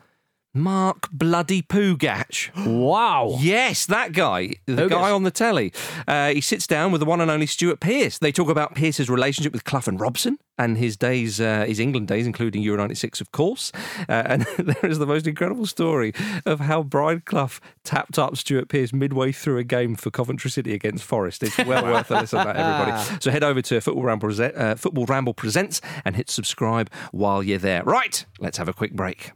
Mark 0.52 1.08
Bloody 1.12 1.62
Pougatch. 1.62 2.50
Wow. 2.66 3.36
Yes, 3.38 3.86
that 3.86 4.12
guy, 4.12 4.54
the 4.66 4.88
guy 4.88 5.10
on 5.10 5.22
the 5.22 5.30
telly. 5.30 5.72
Uh, 6.08 6.30
he 6.30 6.40
sits 6.40 6.66
down 6.66 6.90
with 6.90 7.00
the 7.00 7.04
one 7.04 7.20
and 7.20 7.30
only 7.30 7.46
Stuart 7.46 7.78
Pearce. 7.78 8.18
They 8.18 8.32
talk 8.32 8.48
about 8.48 8.74
Pearce's 8.74 9.08
relationship 9.08 9.52
with 9.52 9.64
Clough 9.64 9.82
and 9.86 10.00
Robson 10.00 10.38
and 10.58 10.76
his 10.76 10.96
days, 10.96 11.40
uh, 11.40 11.64
his 11.66 11.78
England 11.78 12.08
days, 12.08 12.26
including 12.26 12.62
Euro 12.62 12.78
'96, 12.78 13.20
of 13.20 13.30
course. 13.30 13.70
Uh, 14.08 14.24
and 14.26 14.42
there 14.58 14.90
is 14.90 14.98
the 14.98 15.06
most 15.06 15.28
incredible 15.28 15.66
story 15.66 16.12
of 16.44 16.58
how 16.60 16.82
Brian 16.82 17.22
Clough 17.24 17.60
tapped 17.84 18.18
up 18.18 18.36
Stuart 18.36 18.68
Pearce 18.68 18.92
midway 18.92 19.30
through 19.30 19.58
a 19.58 19.64
game 19.64 19.94
for 19.94 20.10
Coventry 20.10 20.50
City 20.50 20.74
against 20.74 21.04
Forest. 21.04 21.44
It's 21.44 21.58
well 21.58 21.84
worth 21.92 22.10
a 22.10 22.20
listen, 22.20 22.40
to 22.40 22.44
that 22.44 22.56
everybody. 22.56 23.18
So 23.20 23.30
head 23.30 23.44
over 23.44 23.62
to 23.62 23.80
Football 23.80 24.02
Ramble, 24.02 24.42
uh, 24.42 24.74
Football 24.74 25.06
Ramble 25.06 25.34
Presents 25.34 25.80
and 26.04 26.16
hit 26.16 26.28
subscribe 26.28 26.90
while 27.12 27.40
you're 27.40 27.58
there. 27.58 27.84
Right, 27.84 28.26
let's 28.40 28.58
have 28.58 28.68
a 28.68 28.72
quick 28.72 28.94
break. 28.94 29.30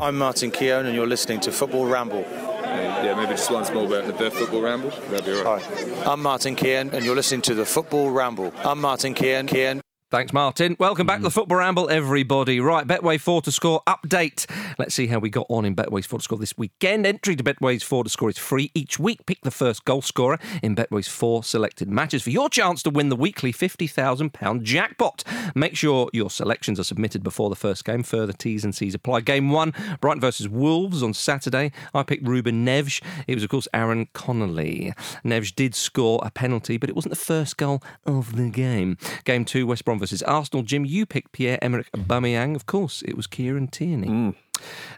I'm 0.00 0.16
Martin 0.16 0.52
Keown, 0.52 0.86
and 0.86 0.94
you're 0.94 1.08
listening 1.08 1.40
to 1.40 1.50
Football 1.50 1.86
Ramble. 1.86 2.24
And, 2.24 3.06
yeah, 3.06 3.14
maybe 3.16 3.30
just 3.30 3.50
one 3.50 3.64
small 3.64 3.88
bit 3.88 4.04
of 4.04 4.16
the 4.16 4.30
football 4.30 4.60
ramble. 4.60 4.90
That'd 5.10 5.24
be 5.24 5.32
all 5.32 5.42
right. 5.42 5.62
Hi, 5.62 6.12
I'm 6.12 6.22
Martin 6.22 6.54
Keown, 6.54 6.90
and 6.90 7.04
you're 7.04 7.16
listening 7.16 7.42
to 7.42 7.54
the 7.54 7.64
Football 7.64 8.10
Ramble. 8.10 8.52
I'm 8.58 8.80
Martin 8.80 9.14
Keown. 9.14 9.48
Keown. 9.48 9.80
Thanks, 10.10 10.32
Martin. 10.32 10.74
Welcome 10.80 11.06
back 11.06 11.18
to 11.18 11.20
Mm. 11.20 11.24
the 11.24 11.30
Football 11.30 11.58
Ramble, 11.58 11.90
everybody. 11.90 12.60
Right, 12.60 12.86
Betway 12.86 13.20
4 13.20 13.42
to 13.42 13.52
score 13.52 13.82
update. 13.86 14.46
Let's 14.78 14.94
see 14.94 15.08
how 15.08 15.18
we 15.18 15.28
got 15.28 15.44
on 15.50 15.66
in 15.66 15.74
Betway's 15.76 16.06
4 16.06 16.18
to 16.18 16.22
score 16.22 16.38
this 16.38 16.56
weekend. 16.56 17.04
Entry 17.06 17.36
to 17.36 17.44
Betway's 17.44 17.82
4 17.82 18.04
to 18.04 18.08
score 18.08 18.30
is 18.30 18.38
free 18.38 18.70
each 18.74 18.98
week. 18.98 19.26
Pick 19.26 19.42
the 19.42 19.50
first 19.50 19.84
goal 19.84 20.00
scorer 20.00 20.38
in 20.62 20.74
Betway's 20.74 21.08
four 21.08 21.44
selected 21.44 21.90
matches 21.90 22.22
for 22.22 22.30
your 22.30 22.48
chance 22.48 22.82
to 22.84 22.90
win 22.90 23.10
the 23.10 23.16
weekly 23.16 23.52
£50,000 23.52 24.62
jackpot. 24.62 25.24
Make 25.54 25.76
sure 25.76 26.08
your 26.14 26.30
selections 26.30 26.80
are 26.80 26.84
submitted 26.84 27.22
before 27.22 27.50
the 27.50 27.56
first 27.56 27.84
game. 27.84 28.02
Further 28.02 28.32
T's 28.32 28.64
and 28.64 28.74
C's 28.74 28.94
apply. 28.94 29.20
Game 29.20 29.50
one, 29.50 29.74
Brighton 30.00 30.22
versus 30.22 30.48
Wolves 30.48 31.02
on 31.02 31.12
Saturday. 31.12 31.70
I 31.92 32.02
picked 32.02 32.26
Ruben 32.26 32.64
Neves. 32.64 33.02
It 33.26 33.34
was, 33.34 33.44
of 33.44 33.50
course, 33.50 33.68
Aaron 33.74 34.08
Connolly. 34.14 34.94
Neves 35.22 35.54
did 35.54 35.74
score 35.74 36.18
a 36.22 36.30
penalty, 36.30 36.78
but 36.78 36.88
it 36.88 36.96
wasn't 36.96 37.10
the 37.12 37.16
first 37.20 37.58
goal 37.58 37.82
of 38.06 38.36
the 38.36 38.48
game. 38.48 38.96
Game 39.24 39.44
two, 39.44 39.66
West 39.66 39.84
Brom 39.84 39.97
Everton 39.98 40.06
versus 40.06 40.22
Arsenal. 40.22 40.62
Jim, 40.62 40.84
you 40.84 41.06
picked 41.06 41.32
Pierre 41.32 41.58
Emerick 41.62 41.90
Aubameyang. 41.92 42.54
Of 42.54 42.66
course, 42.66 43.02
it 43.02 43.16
was 43.16 43.26
Kieran 43.26 43.68
Tierney. 43.68 44.34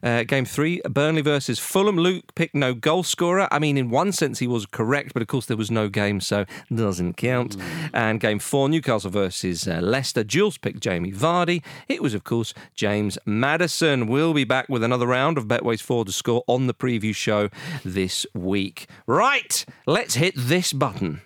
Uh, 0.03 0.23
game 0.23 0.47
three, 0.47 0.81
Burnley 0.89 1.21
versus 1.21 1.59
Fulham. 1.59 1.97
Luke 1.97 2.35
picked 2.35 2.55
no 2.55 2.73
goal 2.73 3.03
scorer. 3.03 3.47
I 3.51 3.59
mean, 3.59 3.77
in 3.77 3.91
one 3.91 4.13
sense, 4.13 4.39
he 4.39 4.47
was 4.47 4.65
correct, 4.65 5.13
but 5.13 5.21
of 5.21 5.29
course, 5.29 5.47
there 5.47 5.57
was 5.57 5.71
no 5.71 5.89
game, 5.89 6.21
so 6.21 6.47
doesn't 6.75 7.17
count. 7.19 7.57
And 7.93 8.21
game 8.21 8.39
four, 8.39 8.69
Newcastle 8.69 9.11
versus 9.11 9.69
uh, 9.69 9.81
Leicester. 9.83 10.25
Jules 10.25 10.57
picked 10.57 10.81
Jamie 10.81 11.13
Vardy. 11.13 11.63
It 11.89 12.03
was, 12.03 12.15
of 12.15 12.25
course, 12.25 12.55
James 12.75 13.19
Maddison. 13.27 14.07
We'll 14.07 14.35
be 14.35 14.45
back 14.45 14.69
with 14.69 14.83
another 14.83 15.07
round 15.07 15.37
of 15.37 15.47
Betway's 15.47 15.83
Forward 15.83 16.07
to 16.07 16.13
Score 16.13 16.43
on 16.47 16.67
the 16.67 16.75
preview 16.75 17.15
show 17.15 17.51
this 17.85 18.27
week. 18.35 18.87
Right, 19.07 19.65
let's 19.87 20.15
hit 20.15 20.35
this 20.37 20.73
button. 20.73 21.21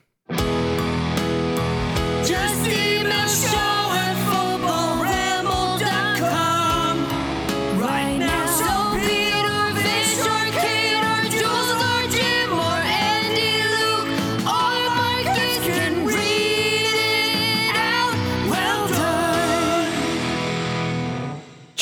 Just 2.27 2.94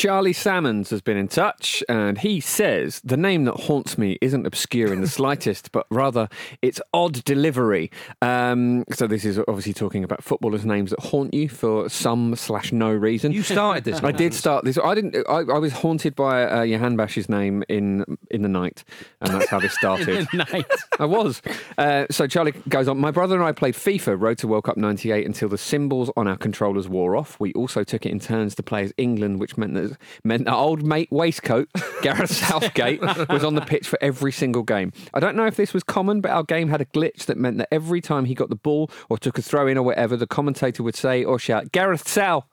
Charlie 0.03 0.33
Salmons 0.33 0.91
has 0.91 1.01
been 1.01 1.17
in 1.17 1.29
touch 1.29 1.85
and 1.89 2.19
he 2.19 2.41
says 2.41 3.01
the 3.05 3.17
name 3.17 3.45
that 3.45 3.55
haunts 3.55 3.97
me 3.97 4.19
isn't 4.21 4.45
obscure 4.45 4.93
in 4.93 5.01
the 5.01 5.07
slightest, 5.21 5.71
but 5.71 5.87
rather 5.91 6.29
its 6.61 6.81
odd 6.93 7.23
delivery. 7.23 7.89
Um, 8.21 8.83
so 8.91 9.07
this 9.07 9.25
is 9.25 9.39
obviously 9.39 9.75
talking 9.75 10.03
about 10.03 10.25
footballers' 10.25 10.67
names 10.67 10.91
that 10.91 10.99
haunt 10.99 11.33
you 11.33 11.49
for 11.49 11.89
some 11.89 12.35
slash 12.35 12.73
no 12.73 12.91
reason. 12.91 13.31
You 13.31 13.45
started 13.45 13.85
this. 13.85 14.01
I 14.03 14.11
did 14.11 14.35
start 14.35 14.65
this. 14.65 14.77
I 14.77 14.97
didn't. 14.97 15.15
I, 15.29 15.37
I 15.37 15.59
was 15.59 15.73
haunted 15.73 16.17
by 16.17 16.47
uh, 16.51 16.63
Johan 16.63 16.97
Bash's 16.97 17.29
name 17.29 17.63
in 17.69 18.19
in 18.29 18.43
the 18.43 18.49
night, 18.49 18.83
and 19.21 19.33
that's 19.33 19.51
how 19.51 19.61
this 19.61 19.73
started. 19.79 20.27
Night. 20.35 20.67
I 20.99 21.05
was. 21.05 21.41
Uh, 21.79 22.07
so 22.11 22.27
Charlie 22.27 22.55
goes 22.69 22.89
on. 22.89 22.99
My 22.99 23.13
brother 23.13 23.37
and 23.37 23.45
I 23.45 23.53
played 23.53 23.75
FIFA 23.75 24.21
Road 24.21 24.39
to 24.39 24.49
World 24.49 24.65
Cup 24.65 24.77
'98 24.77 25.25
until 25.25 25.49
the 25.49 25.59
symbols 25.59 26.11
on 26.17 26.27
our 26.27 26.37
controllers 26.37 26.89
wore 26.89 27.15
off. 27.15 27.39
We 27.39 27.53
also 27.53 27.85
took 27.85 28.05
it 28.05 28.11
in 28.11 28.19
turns 28.19 28.57
to 28.57 28.65
play 28.65 28.83
as 28.83 28.93
England, 28.97 29.39
which 29.39 29.57
meant 29.57 29.75
that 29.75 29.92
meant 30.25 30.49
our 30.49 30.57
old 30.57 30.83
mate 30.83 31.11
waistcoat 31.11 31.69
Gareth 32.03 32.31
Southgate 32.31 33.01
was 33.01 33.45
on 33.45 33.55
the 33.55 33.61
pitch 33.61 33.89
for 33.89 33.99
every 34.03 34.33
single 34.33 34.63
game. 34.63 34.93
I 35.15 35.21
don't 35.21 35.37
know 35.37 35.47
if 35.47 35.57
this 35.57 35.73
was 35.73 35.83
common, 35.83 36.21
but 36.21 36.31
our 36.31 36.45
game 36.45 36.69
had 36.69 36.81
a 36.81 36.87
glitch 36.87 37.27
that 37.27 37.37
meant 37.37 37.59
that 37.59 37.69
every 37.73 38.01
time 38.01 38.25
he 38.25 38.35
got 38.35 38.49
the 38.49 38.57
ball 38.57 38.91
or 39.09 39.19
took 39.19 39.39
a 39.39 39.43
throw 39.43 39.67
in 39.67 39.79
or 39.79 39.83
whatever, 39.83 40.17
the 40.17 40.27
commentator 40.27 40.83
would 40.83 40.97
say 40.97 41.25
or 41.25 41.39
shout, 41.39 41.73
"Gareth 41.73 42.09
South." 42.09 42.52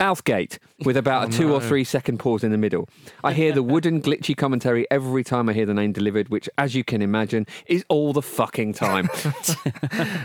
Southgate 0.00 0.58
with 0.84 0.96
about 0.96 1.24
a 1.24 1.26
oh, 1.26 1.30
two 1.30 1.54
or 1.54 1.60
three 1.60 1.82
second 1.82 2.18
pause 2.18 2.44
in 2.44 2.50
the 2.50 2.58
middle. 2.58 2.88
I 3.24 3.32
hear 3.32 3.52
the 3.52 3.62
wooden 3.62 4.02
glitchy 4.02 4.36
commentary 4.36 4.86
every 4.90 5.24
time 5.24 5.48
I 5.48 5.54
hear 5.54 5.64
the 5.64 5.72
name 5.72 5.92
delivered, 5.92 6.28
which, 6.28 6.50
as 6.58 6.74
you 6.74 6.84
can 6.84 7.00
imagine, 7.00 7.46
is 7.66 7.84
all 7.88 8.12
the 8.12 8.20
fucking 8.20 8.74
time. 8.74 9.06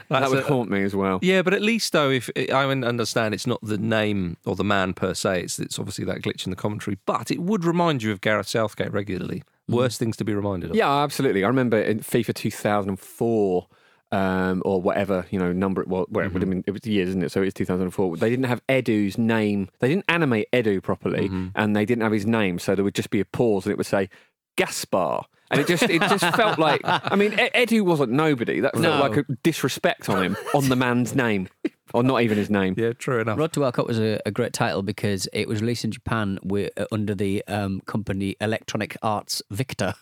that 0.09 0.27
would 0.29 0.39
a- 0.39 0.41
haunt 0.43 0.69
me 0.69 0.83
as 0.83 0.93
well. 0.93 1.19
Yeah, 1.21 1.41
but 1.41 1.53
at 1.53 1.61
least 1.61 1.93
though, 1.93 2.09
if 2.09 2.29
I 2.35 2.65
understand, 2.65 3.33
it's 3.33 3.47
not 3.47 3.59
the 3.61 3.77
name 3.77 4.35
or 4.45 4.55
the 4.55 4.65
man 4.65 4.93
per 4.93 5.13
se. 5.13 5.43
It's 5.43 5.59
it's 5.59 5.79
obviously 5.79 6.03
that 6.05 6.21
glitch 6.21 6.45
in 6.45 6.49
the 6.49 6.57
commentary, 6.57 6.97
but 7.05 7.31
it 7.31 7.39
would 7.39 7.63
remind 7.63 8.03
you 8.03 8.11
of 8.11 8.19
Gareth 8.19 8.49
Southgate 8.49 8.91
regularly. 8.91 9.43
Mm. 9.69 9.75
Worst 9.75 9.99
things 9.99 10.17
to 10.17 10.25
be 10.25 10.33
reminded 10.33 10.71
of. 10.71 10.75
Yeah, 10.75 10.91
absolutely. 10.91 11.45
I 11.45 11.47
remember 11.47 11.79
in 11.79 11.99
FIFA 11.99 12.33
2004. 12.33 13.67
Um, 14.13 14.61
or 14.65 14.81
whatever 14.81 15.25
you 15.31 15.39
know 15.39 15.53
number 15.53 15.81
it 15.81 15.87
was. 15.87 16.05
Well, 16.09 16.25
it 16.25 16.33
would 16.33 16.41
have 16.41 16.49
been 16.49 16.63
it 16.67 16.71
was 16.71 16.85
years, 16.85 17.07
isn't 17.09 17.23
it? 17.23 17.31
So 17.31 17.41
it's 17.41 17.53
2004. 17.53 18.17
They 18.17 18.29
didn't 18.29 18.45
have 18.45 18.61
Edu's 18.67 19.17
name. 19.17 19.69
They 19.79 19.87
didn't 19.87 20.03
animate 20.09 20.51
Edu 20.51 20.83
properly, 20.83 21.31
and 21.55 21.75
they 21.75 21.85
didn't 21.85 22.03
have 22.03 22.11
his 22.11 22.25
name. 22.25 22.59
So 22.59 22.75
there 22.75 22.83
would 22.83 22.93
just 22.95 23.09
be 23.09 23.21
a 23.21 23.25
pause, 23.25 23.65
and 23.65 23.71
it 23.71 23.77
would 23.77 23.85
say 23.85 24.09
Gaspar. 24.57 25.21
And 25.49 25.59
it 25.59 25.67
just 25.67 25.83
it 25.83 26.01
just 26.03 26.23
felt 26.35 26.59
like 26.59 26.81
I 26.85 27.15
mean 27.17 27.31
Edu 27.31 27.81
wasn't 27.83 28.11
nobody. 28.13 28.61
That 28.61 28.73
felt 28.73 28.83
No. 28.83 28.99
like 29.01 29.17
a 29.17 29.23
disrespect 29.43 30.07
on 30.09 30.23
him 30.23 30.37
on 30.53 30.69
the 30.69 30.75
man's 30.77 31.13
name, 31.13 31.49
or 31.93 32.03
not 32.03 32.21
even 32.21 32.37
his 32.37 32.49
name. 32.49 32.75
Yeah, 32.77 32.93
true 32.93 33.19
enough. 33.19 33.37
Road 33.37 33.51
to 33.53 33.59
World 33.61 33.73
Cup 33.73 33.87
was 33.87 33.99
a, 33.99 34.19
a 34.25 34.31
great 34.31 34.53
title 34.53 34.81
because 34.81 35.27
it 35.33 35.47
was 35.49 35.59
released 35.61 35.83
in 35.83 35.91
Japan 35.91 36.39
with, 36.43 36.71
uh, 36.77 36.85
under 36.91 37.13
the 37.15 37.43
um, 37.49 37.81
company 37.85 38.35
Electronic 38.39 38.95
Arts 39.01 39.41
Victor. 39.51 39.93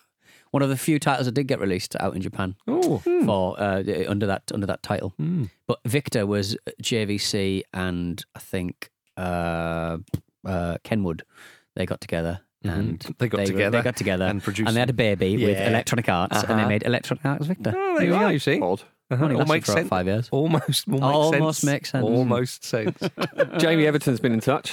One 0.52 0.62
of 0.62 0.68
the 0.68 0.76
few 0.76 0.98
titles 0.98 1.26
that 1.26 1.32
did 1.32 1.46
get 1.46 1.60
released 1.60 1.94
out 2.00 2.16
in 2.16 2.22
Japan 2.22 2.56
Oh, 2.66 2.98
for 2.98 3.54
uh, 3.60 3.82
under 4.08 4.26
that 4.26 4.50
under 4.52 4.66
that 4.66 4.82
title. 4.82 5.14
But 5.66 5.78
Victor 5.84 6.26
was 6.26 6.56
JVC 6.82 7.62
and 7.72 8.24
I 8.34 8.38
think 8.40 8.90
uh, 9.16 9.98
uh, 10.44 10.78
Kenwood. 10.82 11.22
They 11.76 11.86
got 11.86 12.00
together. 12.00 12.40
And 12.62 12.98
They 13.18 13.28
got 13.28 13.40
were- 13.40 13.46
together 13.46 13.78
They 13.78 13.82
got 13.82 13.96
together 13.96 14.24
and 14.26 14.42
produced 14.42 14.66
and 14.68 14.76
they 14.76 14.80
had 14.80 14.90
a 14.90 14.92
baby 14.92 15.36
with 15.42 15.56
Electronic 15.58 16.08
Arts, 16.08 16.36
and 16.42 16.48
they 16.48 16.54
Uh-huh. 16.54 16.68
made 16.68 16.82
Electronic 16.84 17.24
Arts 17.24 17.46
Victor. 17.46 17.72
Oh, 17.74 17.96
there 17.98 18.06
you 18.06 18.14
are. 18.14 18.32
You 18.32 18.38
see, 18.38 18.60
Odd. 18.60 18.82
Uh-huh. 19.10 19.24
Only 19.24 19.34
All 19.34 19.40
lasted 19.40 19.52
makes 19.54 19.66
for 19.66 19.72
sense. 19.72 19.88
five 19.88 20.06
years. 20.06 20.28
Almost, 20.30 20.84
all 20.88 21.02
Almost 21.04 21.60
sense. 21.60 21.72
makes 21.72 21.90
sense. 21.90 22.04
Almost 22.04 22.64
sense. 22.64 22.98
Jamie 23.58 23.86
Everton's 23.86 24.20
been 24.20 24.32
in 24.32 24.40
touch. 24.40 24.72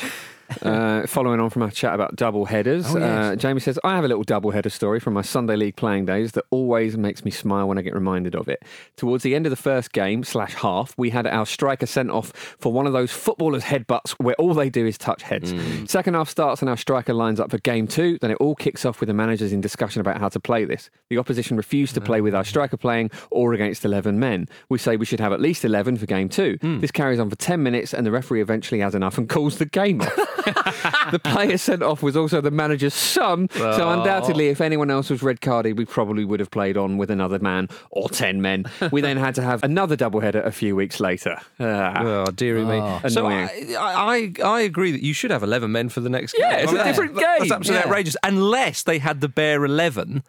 Uh, 0.62 1.06
following 1.08 1.40
on 1.40 1.50
from 1.50 1.62
our 1.62 1.72
chat 1.72 1.94
about 1.94 2.16
double 2.16 2.46
headers, 2.46 2.86
Oh, 2.96 2.98
yes. 3.00 3.34
uh, 3.34 3.36
Jamie 3.36 3.60
says, 3.60 3.78
I 3.84 3.96
have 3.96 4.04
a 4.06 4.08
little 4.08 4.24
double 4.24 4.52
header 4.52 4.70
story 4.70 5.00
from 5.00 5.14
my 5.14 5.22
Sunday 5.22 5.56
league 5.56 5.76
playing 5.76 6.06
days 6.06 6.32
that 6.34 6.46
always 6.52 6.98
makes 6.98 7.26
me 7.26 7.32
smile 7.32 7.68
when 7.68 7.78
I 7.78 7.82
get 7.82 7.94
reminded 7.94 8.36
of 8.36 8.48
it. 8.48 8.64
Towards 8.96 9.24
the 9.24 9.36
end 9.36 9.46
of 9.46 9.50
the 9.50 9.56
first 9.58 9.92
game, 9.92 10.24
slash 10.24 10.54
half, 10.56 10.94
we 10.98 11.10
had 11.10 11.28
our 11.28 11.46
striker 11.46 11.86
sent 11.86 12.10
off 12.12 12.32
for 12.60 12.72
one 12.72 12.88
of 12.88 12.94
those 12.94 13.12
footballers' 13.12 13.64
headbutts 13.64 14.12
where 14.20 14.36
all 14.36 14.54
they 14.54 14.70
do 14.70 14.86
is 14.86 14.98
touch 14.98 15.24
heads. 15.24 15.54
Mm. 15.54 15.90
Second 15.90 16.14
half 16.14 16.30
starts 16.30 16.62
and 16.62 16.70
our 16.70 16.78
striker 16.78 17.14
lines 17.14 17.40
up 17.40 17.52
for 17.52 17.58
game 17.60 17.88
two. 17.88 18.18
Then 18.20 18.32
it 18.32 18.38
all 18.40 18.56
kicks 18.56 18.86
off 18.86 19.00
with 19.00 19.08
the 19.08 19.14
managers 19.14 19.52
in 19.52 19.62
discussion 19.62 20.02
about 20.02 20.20
how 20.20 20.30
to 20.30 20.40
play 20.40 20.66
this. 20.66 20.90
The 21.10 21.18
opposition 21.18 21.58
refused 21.58 21.94
to 21.96 22.02
play 22.02 22.22
with 22.22 22.34
our 22.34 22.44
striker 22.46 22.78
playing 22.78 23.12
or 23.32 23.54
against 23.54 23.84
11 23.86 24.20
men. 24.20 24.48
We 24.70 24.78
say 24.78 24.96
we 24.98 25.06
should 25.06 25.20
have 25.20 25.34
at 25.34 25.42
least 25.42 25.66
11 25.66 25.98
for 25.98 26.06
game 26.06 26.30
two. 26.30 26.58
Hmm. 26.62 26.80
This 26.80 26.92
carries 26.92 27.20
on 27.20 27.30
for 27.30 27.36
10 27.36 27.62
minutes 27.62 27.94
and 27.94 28.06
the 28.06 28.12
referee 28.12 28.42
eventually 28.42 28.80
has 28.82 28.96
enough 28.96 29.18
and 29.18 29.28
calls 29.28 29.58
the 29.58 29.66
game 29.66 30.02
off. 30.02 30.18
the 31.12 31.20
player 31.24 31.58
sent 31.58 31.84
off 31.84 32.02
was 32.04 32.16
also 32.16 32.42
the 32.42 32.52
manager's 32.52 32.94
son. 32.94 33.50
So 33.54 33.90
undoubtedly, 33.90 34.48
if 34.50 34.62
anyone 34.62 34.90
else 34.92 35.10
was 35.10 35.22
red 35.24 35.42
carded, 35.42 35.78
we 35.78 35.86
probably 35.86 36.26
would 36.26 36.40
have 36.40 36.52
played 36.52 36.78
on 36.78 36.98
with 36.98 37.10
another 37.12 37.40
man 37.40 37.68
or 37.92 38.10
10 38.10 38.42
men. 38.42 38.66
We 38.92 39.02
then 39.02 39.18
had 39.18 39.36
to 39.36 39.42
have 39.42 39.64
another 39.64 39.98
doubleheader 39.98 40.46
a 40.46 40.52
few 40.52 40.76
weeks 40.76 41.00
later. 41.00 41.40
Ah. 41.60 41.94
Oh, 42.04 42.26
dearie 42.32 42.64
me. 42.66 42.78
So 43.10 43.26
I, 43.28 43.32
Annoying. 43.34 43.76
I, 43.78 44.34
I 44.44 44.48
I 44.58 44.62
agree 44.62 44.92
that 44.92 45.04
you 45.04 45.14
should 45.14 45.32
have 45.32 45.44
11 45.44 45.72
men 45.72 45.90
for 45.90 46.00
the 46.02 46.10
next 46.10 46.34
game. 46.34 46.42
Yeah, 46.42 46.58
it's 46.58 46.72
I 46.72 46.74
mean, 46.74 46.82
a 46.82 46.84
different 46.86 47.16
that's- 47.16 47.40
That's 47.40 47.50
game. 47.50 47.58
absolutely 47.58 47.82
Yeah. 47.82 47.88
outrageous. 47.88 48.18
Unless 48.24 48.84
they 48.84 49.00
had 49.00 49.22
the 49.22 49.30
bare 49.30 49.64
11, 49.66 50.24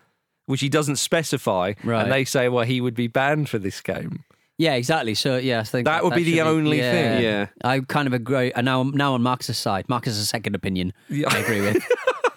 which 0.47 0.61
he 0.61 0.69
doesn't 0.69 0.97
specify, 0.97 1.75
Right. 1.85 2.03
and 2.03 2.13
they 2.13 2.25
say, 2.25 2.49
well, 2.49 2.65
he 2.65 2.81
would 2.81 2.95
be 2.95 3.07
banned 3.07 3.49
for 3.49 3.59
this 3.59 3.81
game. 3.81 4.25
Yeah, 4.59 4.75
exactly. 4.75 5.15
So 5.15 5.37
yeah, 5.37 5.61
I 5.61 5.63
think 5.63 5.87
That 5.87 6.03
would 6.05 6.15
be 6.15 6.25
the 6.25 6.39
should 6.39 6.47
only 6.47 6.79
yeah. 6.79 6.93
thing. 6.93 7.23
Yeah. 7.23 7.47
I 7.65 7.81
kind 7.81 8.07
of 8.09 8.13
agree. 8.13 8.53
And 8.53 8.65
now, 8.65 8.81
I'm 8.81 8.91
now 8.91 9.15
on 9.15 9.23
Marcus's 9.23 9.57
side. 9.57 9.89
Marcus's 9.89 10.29
second 10.29 10.55
opinion. 10.57 10.93
Yeah. 11.09 11.29
I 11.33 11.39
agree 11.39 11.61
with. 11.61 11.83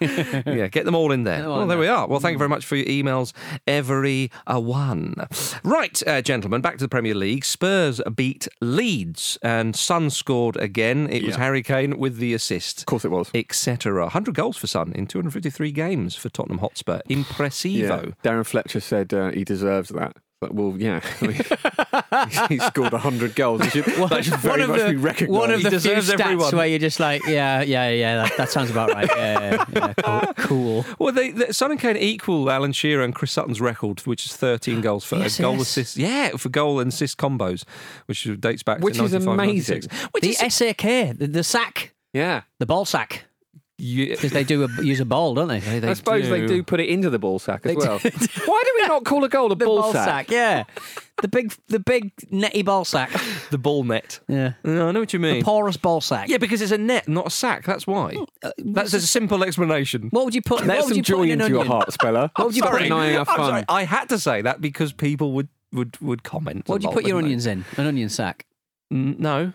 yeah, 0.00 0.68
get 0.68 0.84
them 0.84 0.94
all 0.94 1.12
in 1.12 1.24
there. 1.24 1.38
them 1.42 1.46
all 1.48 1.52
Well, 1.54 1.62
in 1.62 1.68
there 1.68 1.76
there. 1.76 1.82
we 1.82 1.88
are. 1.88 2.06
Well, 2.08 2.20
thank 2.20 2.34
you 2.34 2.38
very 2.38 2.48
much 2.48 2.64
for 2.64 2.76
your 2.76 2.86
emails, 2.86 3.32
every 3.66 4.30
uh, 4.52 4.60
one. 4.60 5.14
Right, 5.64 6.00
uh, 6.06 6.22
gentlemen, 6.22 6.60
back 6.60 6.74
to 6.78 6.84
the 6.84 6.88
Premier 6.88 7.14
League. 7.14 7.44
Spurs 7.44 8.00
beat 8.14 8.48
Leeds, 8.60 9.38
and 9.42 9.74
Son 9.76 10.08
scored 10.10 10.56
again. 10.56 11.08
It 11.10 11.22
was 11.24 11.34
Yeah. 11.36 11.42
Harry 11.42 11.62
Kane 11.62 11.98
with 11.98 12.16
the 12.18 12.34
assist. 12.34 12.80
Of 12.80 12.86
course 12.86 13.04
it 13.04 13.10
was. 13.10 13.30
Etc. 13.34 13.92
100 14.02 14.34
goals 14.34 14.56
for 14.56 14.66
Son 14.66 14.92
in 14.92 15.06
253 15.06 15.70
games 15.72 16.16
for 16.16 16.28
Tottenham 16.30 16.58
Hotspur. 16.58 17.00
Impressivo. 17.08 18.14
Darren 18.24 18.46
Fletcher 18.46 18.80
said 18.80 19.12
uh, 19.14 19.30
he 19.30 19.44
deserves 19.44 19.90
that. 19.90 20.16
But, 20.42 20.54
well, 20.56 20.74
yeah. 20.76 21.00
I 21.20 21.24
mean, 21.24 22.48
he 22.48 22.58
scored 22.58 22.90
100 22.90 23.36
goals. 23.36 23.62
He 23.62 23.70
should, 23.70 23.84
that 23.84 24.24
should 24.24 24.34
very 24.40 24.62
one 24.62 24.70
much 24.70 24.80
of 24.80 24.86
the, 24.86 24.90
be 24.90 24.96
recognised. 24.96 25.40
one 25.40 25.50
of 25.52 25.62
the 25.62 25.70
few 25.70 25.90
stats 25.92 26.18
everyone. 26.18 26.56
where 26.56 26.66
you're 26.66 26.80
just 26.80 26.98
like, 26.98 27.24
yeah, 27.28 27.62
yeah, 27.62 27.90
yeah, 27.90 28.16
that, 28.24 28.36
that 28.36 28.50
sounds 28.50 28.68
about 28.68 28.90
right. 28.90 29.08
Yeah, 29.08 29.64
yeah, 29.72 29.94
yeah, 29.98 30.32
cool. 30.38 30.82
cool. 30.82 30.96
Well, 30.98 31.12
they, 31.14 31.30
they, 31.30 31.52
Son 31.52 31.70
and 31.70 31.78
Kane 31.78 31.96
equal 31.96 32.50
Alan 32.50 32.72
Shearer 32.72 33.04
and 33.04 33.14
Chris 33.14 33.30
Sutton's 33.30 33.60
record, 33.60 34.00
which 34.00 34.26
is 34.26 34.34
13 34.34 34.80
goals 34.80 35.04
for 35.04 35.14
Yes, 35.14 35.38
a 35.38 35.42
goal 35.42 35.52
yes. 35.52 35.62
assist. 35.62 35.96
Yeah, 35.96 36.30
for 36.30 36.48
goal 36.48 36.80
and 36.80 36.88
assist 36.92 37.18
combos, 37.18 37.62
which 38.06 38.28
dates 38.40 38.64
back 38.64 38.80
Which 38.80 38.96
to 38.96 39.04
is 39.04 39.12
95, 39.12 39.34
amazing. 39.34 39.74
96. 39.82 40.06
Which 40.10 40.22
The 40.24 40.30
is 40.44 40.54
SAK, 40.54 41.18
the, 41.18 41.28
the 41.28 41.44
sack, 41.44 41.94
yeah. 42.12 42.42
the 42.58 42.66
ball 42.66 42.84
sack, 42.84 43.12
you, 43.12 43.31
because 43.82 44.30
they 44.30 44.44
do 44.44 44.62
a, 44.64 44.82
use 44.82 45.00
a 45.00 45.04
ball, 45.04 45.34
don't 45.34 45.48
they? 45.48 45.58
They- 45.58 45.80
they 45.80 45.88
I 45.88 45.94
suppose 45.94 46.28
they 46.28 46.40
do. 46.42 46.46
do 46.48 46.62
put 46.62 46.78
it 46.78 46.88
into 46.88 47.10
the 47.10 47.18
ball 47.18 47.38
sack 47.40 47.66
as 47.66 47.72
They 47.72 47.76
well. 47.76 47.98
Why 48.46 48.62
do 48.64 48.72
we 48.80 48.86
not 48.86 49.04
call 49.04 49.24
a 49.24 49.28
goal 49.28 49.46
a 49.46 49.56
the 49.56 49.64
ball, 49.64 49.82
ball 49.82 49.92
sack, 49.92 50.30
yeah. 50.30 50.64
The 51.20 51.28
big, 51.28 51.52
the 51.68 51.78
big 51.80 52.12
netty 52.30 52.62
ball 52.62 52.84
sack. 52.84 53.10
the 53.50 53.58
ball 53.58 53.82
net. 53.84 54.20
Yeah. 54.28 54.52
No, 54.64 54.88
I 54.88 54.92
know 54.92 55.00
what 55.00 55.12
you 55.12 55.18
mean. 55.18 55.42
Porous 55.42 55.76
ball 55.76 56.00
sack. 56.00 56.28
Yeah, 56.28 56.38
because 56.38 56.62
it's 56.62 56.72
a 56.72 56.78
net, 56.78 57.08
not 57.08 57.26
a 57.26 57.30
sack. 57.30 57.64
That's 57.64 57.86
why. 57.86 58.16
Uh, 58.42 58.50
That's 58.58 58.94
a 58.94 59.00
simple 59.00 59.42
explanation. 59.42 60.08
What 60.10 60.24
would 60.26 60.34
you 60.34 60.42
put? 60.42 60.64
Let 60.64 60.84
some 60.84 61.02
joy 61.02 61.24
into 61.30 61.48
your 61.48 61.64
heart, 61.64 61.92
Speller. 61.92 62.30
What 62.36 62.46
would 62.46 62.56
you 62.56 62.62
Stop 62.62 62.72
put 62.72 62.82
in- 62.82 62.92
I'm 62.92 63.24
fun. 63.26 63.36
sorry. 63.36 63.64
I 63.68 63.84
had 63.84 64.08
to 64.10 64.18
say 64.18 64.42
that 64.42 64.60
because 64.60 64.92
people 64.92 65.32
would 65.32 65.48
would 65.72 66.00
would 66.00 66.22
comment. 66.22 66.68
What 66.68 66.76
would 66.76 66.82
you 66.82 66.88
lot, 66.88 66.94
put 66.94 67.06
your 67.06 67.18
onions 67.18 67.46
in? 67.46 67.64
An 67.76 67.86
onion 67.86 68.08
sack. 68.08 68.46
they? 68.90 68.96
No. 68.96 69.52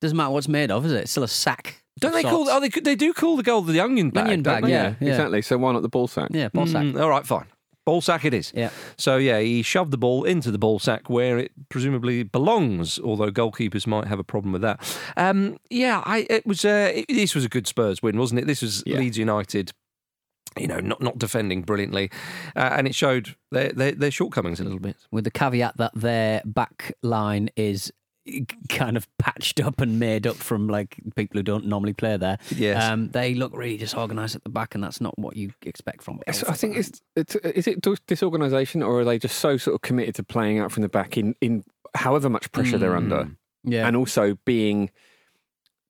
Doesn't 0.00 0.16
matter 0.16 0.30
what's 0.30 0.48
made 0.48 0.70
of, 0.70 0.84
is 0.86 0.92
it? 0.92 1.02
It's 1.02 1.10
still 1.12 1.22
a 1.22 1.28
sack. 1.28 1.82
Don't 2.00 2.10
of 2.10 2.14
they 2.16 2.22
call? 2.22 2.46
sorts. 2.46 2.50
Oh, 2.52 2.60
they, 2.60 2.68
they 2.80 2.96
do 2.96 3.12
call 3.12 3.36
the 3.36 3.42
goal 3.42 3.62
the 3.62 3.80
onion 3.80 4.10
bag. 4.10 4.24
Onion 4.24 4.42
don't 4.42 4.54
bag, 4.62 4.64
they? 4.64 4.70
yeah. 4.70 4.94
exactly. 5.00 5.42
So 5.42 5.58
why 5.58 5.72
not 5.72 5.82
the 5.82 5.88
ball 5.88 6.08
sack? 6.08 6.28
Yeah, 6.32 6.48
ball 6.48 6.66
sack. 6.66 6.82
Mm, 6.84 7.00
all 7.00 7.08
right, 7.10 7.26
fine. 7.26 7.46
Ball 7.86 8.00
sack 8.00 8.24
it 8.24 8.32
is. 8.32 8.50
Yeah. 8.56 8.70
So 8.96 9.18
yeah, 9.18 9.40
he 9.40 9.62
shoved 9.62 9.90
the 9.90 9.98
ball 9.98 10.24
into 10.24 10.50
the 10.50 10.58
ball 10.58 10.78
sack 10.78 11.10
where 11.10 11.38
it 11.38 11.52
presumably 11.68 12.22
belongs. 12.22 12.98
Although 12.98 13.30
goalkeepers 13.30 13.86
might 13.86 14.06
have 14.06 14.18
a 14.18 14.24
problem 14.24 14.52
with 14.52 14.62
that. 14.62 14.80
Um, 15.16 15.58
yeah, 15.70 16.02
I 16.04 16.26
it 16.30 16.46
was. 16.46 16.64
Uh, 16.64 16.92
it, 16.94 17.06
this 17.08 17.34
was 17.34 17.44
a 17.44 17.48
good 17.48 17.66
Spurs 17.66 18.02
win, 18.02 18.18
wasn't 18.18 18.40
it? 18.40 18.46
This 18.46 18.62
was 18.62 18.82
Yeah. 18.86 18.98
Leeds 18.98 19.18
United. 19.18 19.72
You 20.58 20.68
know, 20.68 20.78
not 20.78 21.02
not 21.02 21.18
defending 21.18 21.62
brilliantly, 21.62 22.10
uh, 22.54 22.70
and 22.72 22.86
it 22.86 22.94
showed 22.94 23.34
their, 23.50 23.70
their 23.72 23.92
their 23.92 24.10
shortcomings 24.10 24.60
a 24.60 24.64
little 24.64 24.78
bit. 24.78 24.96
With 25.10 25.24
the 25.24 25.30
caveat 25.30 25.76
that 25.78 25.92
their 25.94 26.42
back 26.44 26.94
line 27.02 27.50
is 27.56 27.92
kind 28.68 28.96
of 28.96 29.06
patched 29.18 29.60
up 29.60 29.80
and 29.80 29.98
made 29.98 30.26
up 30.26 30.36
from 30.36 30.68
like 30.68 30.96
people 31.14 31.38
who 31.38 31.42
don't 31.42 31.66
normally 31.66 31.92
play 31.92 32.16
there. 32.16 32.38
Yes. 32.54 32.82
Um, 32.82 33.10
they 33.10 33.34
look 33.34 33.56
really 33.56 33.76
disorganised 33.76 34.34
at 34.34 34.44
the 34.44 34.50
back, 34.50 34.74
and 34.74 34.82
that's 34.82 35.00
not 35.00 35.18
what 35.18 35.36
you 35.36 35.52
expect 35.62 36.02
from. 36.02 36.20
I 36.26 36.32
think 36.32 36.76
it's, 36.76 37.00
it's 37.16 37.36
is 37.36 37.66
it 37.66 37.80
dis- 37.80 38.00
disorganisation 38.06 38.82
or 38.82 39.00
are 39.00 39.04
they 39.04 39.18
just 39.18 39.38
so 39.38 39.56
sort 39.56 39.74
of 39.74 39.82
committed 39.82 40.14
to 40.16 40.22
playing 40.22 40.58
out 40.58 40.72
from 40.72 40.82
the 40.82 40.88
back 40.88 41.16
in, 41.16 41.34
in 41.40 41.64
however 41.94 42.28
much 42.28 42.50
pressure 42.52 42.78
they're 42.78 42.96
under, 42.96 43.30
yeah. 43.62 43.86
and 43.86 43.96
also 43.96 44.38
being 44.44 44.90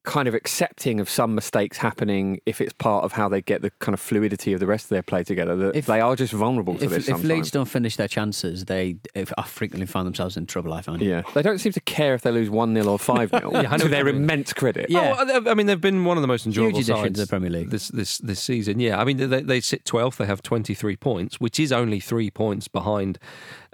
kind 0.05 0.29
of 0.29 0.35
accepting 0.35 1.01
of 1.01 1.09
some 1.09 1.35
mistakes 1.35 1.79
happening 1.79 2.39
if 2.45 2.61
it's 2.61 2.75
part 2.75 3.05
of 3.05 3.13
how 3.13 3.27
they 3.27 3.41
get 3.41 3.63
the 3.63 3.71
kind 3.81 3.95
of 3.95 4.01
fluidity 4.01 4.53
of 4.53 4.61
the 4.61 4.67
rest 4.67 4.85
of 4.85 4.89
their 4.91 5.03
play 5.03 5.25
together. 5.25 5.57
That 5.57 5.77
If- 5.77 5.87
they 5.87 6.01
are 6.01 6.15
just 6.15 6.33
vulnerable 6.35 6.75
to 6.77 6.85
if, 6.85 6.91
this 6.91 6.99
if 6.99 7.05
sometimes. 7.07 7.25
Leeds 7.25 7.51
don't 7.51 7.65
finish 7.65 7.97
their 7.97 8.07
chances, 8.09 8.67
they 8.67 8.97
if, 9.15 9.33
I 9.39 9.43
frequently 9.45 9.87
find 9.87 10.07
themselves 10.07 10.37
in 10.37 10.45
trouble. 10.45 10.75
I 10.75 10.83
find. 10.83 11.01
yeah, 11.01 11.23
they 11.33 11.41
don't 11.41 11.59
seem 11.59 11.73
to 11.73 11.81
care 11.81 12.15
if 12.15 12.21
they 12.21 12.31
lose 12.31 12.51
one 12.51 12.75
0 12.75 12.87
or 12.87 12.99
five 12.99 13.31
0 13.31 13.51
Yeah, 13.63 13.73
I 13.73 13.79
To 13.79 13.89
their 13.89 14.07
immense 14.09 14.53
credit. 14.53 14.87
Oh, 14.91 14.93
yeah. 14.93 15.17
Oh, 15.19 15.41
I- 15.47 15.51
I 15.51 15.55
mean, 15.55 15.67
they've 15.67 15.81
been 15.81 16.05
one 16.05 16.19
of 16.19 16.23
the 16.23 16.29
most 16.29 16.45
enjoyable 16.45 16.79
Huge 16.79 16.91
addition 16.91 17.03
sides 17.05 17.19
to 17.21 17.25
the 17.25 17.29
Premier 17.31 17.51
League. 17.51 17.71
this 17.71 17.89
this 17.89 18.19
this 18.19 18.41
season. 18.41 18.81
Yeah, 18.81 19.01
I 19.01 19.05
mean, 19.05 19.17
they, 19.17 19.41
they 19.41 19.61
sit 19.61 19.85
12th. 19.85 20.17
They 20.19 20.27
have 20.27 20.43
23 20.43 20.97
points, 20.97 21.41
which 21.41 21.59
is 21.59 21.73
only 21.73 21.99
three 21.99 22.31
points 22.31 22.69
behind 22.69 23.19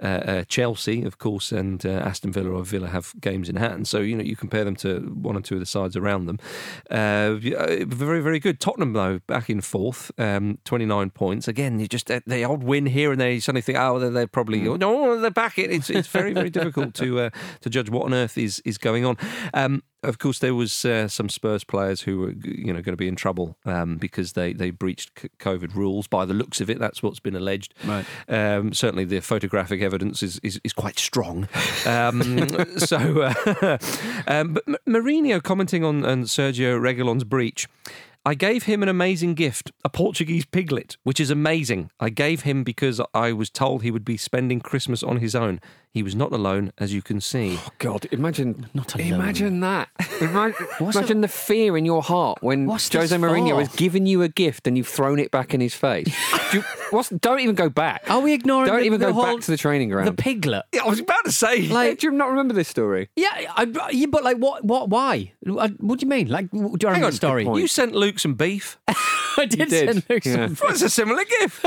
uh, 0.01 0.05
uh, 0.05 0.43
Chelsea, 0.47 1.03
of 1.03 1.17
course, 1.17 1.51
and 1.51 1.85
uh, 1.85 1.89
Aston 1.89 2.31
Villa 2.31 2.51
or 2.51 2.63
Villa 2.63 2.87
have 2.87 3.13
games 3.19 3.49
in 3.49 3.55
hand. 3.57 3.87
So 3.87 3.99
you 3.99 4.15
know 4.15 4.23
you 4.23 4.35
compare 4.35 4.63
them 4.63 4.75
to 4.77 4.99
one 4.99 5.35
or 5.35 5.41
two 5.41 5.55
of 5.55 5.59
the 5.59 5.65
sides 5.65 5.95
around 5.95 6.25
them. 6.25 6.39
Uh, 6.89 7.35
very 7.35 8.21
very 8.21 8.39
good. 8.39 8.59
Tottenham 8.59 8.93
though 8.93 9.19
back 9.27 9.49
in 9.49 9.61
fourth, 9.61 10.11
um, 10.17 10.57
29 10.65 11.09
points. 11.11 11.47
Again, 11.47 11.79
you 11.79 11.87
just 11.87 12.07
the, 12.07 12.23
the 12.25 12.43
odd 12.43 12.63
win 12.63 12.85
here 12.85 13.11
and 13.11 13.19
there. 13.19 13.31
You 13.31 13.41
suddenly 13.41 13.61
think, 13.61 13.77
oh, 13.77 13.99
they're, 13.99 14.09
they're 14.09 14.27
probably 14.27 14.61
Mm. 14.61 14.79
no, 14.79 15.19
they're 15.19 15.31
back. 15.31 15.57
It's 15.57 15.89
it's 15.89 16.07
very 16.07 16.33
very 16.33 16.49
difficult 16.49 16.93
to 16.95 17.19
uh, 17.19 17.29
to 17.61 17.69
judge 17.69 17.89
what 17.89 18.05
on 18.05 18.13
earth 18.13 18.37
is 18.37 18.61
is 18.65 18.77
going 18.77 19.05
on. 19.05 19.17
Um, 19.53 19.83
of 20.03 20.17
course, 20.17 20.39
there 20.39 20.55
was 20.55 20.83
uh, 20.83 21.07
some 21.07 21.29
Spurs 21.29 21.63
players 21.63 22.01
who 22.01 22.19
were, 22.19 22.31
you 22.43 22.73
know, 22.73 22.81
going 22.81 22.93
to 22.93 22.97
be 22.97 23.07
in 23.07 23.15
trouble 23.15 23.57
um, 23.65 23.97
because 23.97 24.33
they, 24.33 24.53
they 24.53 24.71
breached 24.71 25.13
COVID 25.39 25.75
rules. 25.75 26.07
By 26.07 26.25
the 26.25 26.33
looks 26.33 26.59
of 26.59 26.69
it, 26.69 26.79
that's 26.79 27.03
what's 27.03 27.19
been 27.19 27.35
alleged. 27.35 27.73
Right. 27.85 28.05
Um, 28.27 28.73
certainly, 28.73 29.05
the 29.05 29.21
photographic 29.21 29.81
evidence 29.81 30.23
is 30.23 30.39
is, 30.39 30.59
is 30.63 30.73
quite 30.73 30.97
strong. 30.97 31.47
Um, 31.85 32.47
so, 32.77 33.21
uh, 33.21 33.77
um, 34.27 34.53
but 34.53 34.63
M- 34.67 34.77
Mourinho 34.87 35.41
commenting 35.41 35.83
on, 35.83 36.03
on 36.03 36.23
Sergio 36.23 36.79
Reguilón's 36.79 37.23
breach. 37.23 37.67
I 38.23 38.35
gave 38.35 38.63
him 38.63 38.83
an 38.83 38.89
amazing 38.89 39.33
gift, 39.33 39.71
a 39.83 39.89
Portuguese 39.89 40.45
piglet, 40.45 40.95
which 41.01 41.19
is 41.19 41.31
amazing. 41.31 41.89
I 41.99 42.09
gave 42.09 42.41
him 42.41 42.63
because 42.63 43.01
I 43.15 43.33
was 43.33 43.49
told 43.49 43.81
he 43.81 43.89
would 43.89 44.05
be 44.05 44.15
spending 44.15 44.59
Christmas 44.59 45.01
on 45.01 45.17
his 45.17 45.33
own. 45.33 45.59
He 45.93 46.03
was 46.03 46.15
not 46.15 46.31
alone, 46.31 46.71
as 46.77 46.93
you 46.93 47.01
can 47.01 47.19
see. 47.19 47.57
Oh 47.59 47.67
God, 47.77 48.07
imagine 48.11 48.67
Not 48.73 48.95
alone. 48.95 49.07
Imagine 49.13 49.59
that. 49.59 49.89
Imagine, 50.21 50.67
What's 50.79 50.95
imagine 50.95 51.19
the 51.19 51.27
fear 51.27 51.77
in 51.77 51.83
your 51.83 52.01
heart 52.01 52.37
when 52.41 52.65
What's 52.65 52.87
Jose 52.93 53.07
this 53.17 53.21
Mourinho 53.21 53.49
for? 53.51 53.59
has 53.59 53.75
given 53.75 54.05
you 54.05 54.21
a 54.21 54.29
gift 54.29 54.67
and 54.67 54.77
you've 54.77 54.87
thrown 54.87 55.19
it 55.19 55.31
back 55.31 55.53
in 55.53 55.59
his 55.59 55.75
face. 55.75 56.07
Do 56.51 56.57
you, 56.59 56.63
what's, 56.91 57.09
don't 57.09 57.39
even 57.41 57.55
go 57.55 57.69
back. 57.69 58.09
Are 58.09 58.19
we 58.21 58.33
ignoring? 58.33 58.67
Don't 58.67 58.79
the, 58.79 58.85
even 58.85 58.99
the 59.01 59.07
go 59.07 59.13
whole, 59.13 59.23
back 59.35 59.39
to 59.43 59.51
the 59.51 59.57
training 59.57 59.89
ground. 59.89 60.07
the 60.07 60.13
piglet? 60.13 60.63
Yeah, 60.73 60.83
I 60.83 60.87
was 60.89 60.99
about 60.99 61.23
to 61.25 61.31
say. 61.31 61.67
Like- 61.67 61.99
do 61.99 62.07
you 62.07 62.11
not 62.13 62.29
remember 62.29 62.53
this 62.53 62.67
story? 62.69 63.09
Yeah, 63.17 63.29
I, 63.55 63.89
yeah, 63.91 64.05
but 64.07 64.23
like, 64.23 64.37
what? 64.37 64.63
What? 64.63 64.89
Why? 64.89 65.33
Uh, 65.45 65.69
What 65.79 65.99
do 65.99 66.05
you 66.05 66.09
mean? 66.09 66.27
Like, 66.29 66.49
do 66.51 66.57
I 66.57 66.61
Hang 66.61 66.71
remember 66.83 67.05
on, 67.05 67.11
the 67.11 67.15
story? 67.17 67.43
You 67.45 67.67
sent 67.67 67.95
Luke 67.95 68.19
some 68.19 68.35
beef. 68.35 68.77
I 69.37 69.45
did, 69.45 69.69
did, 69.69 69.69
send 69.69 70.05
Luke 70.09 70.25
yeah. 70.25 70.47
some- 70.47 70.57
Well, 70.61 70.71
it's 70.71 70.81
a 70.81 70.89
similar 70.89 71.23
gift. 71.23 71.65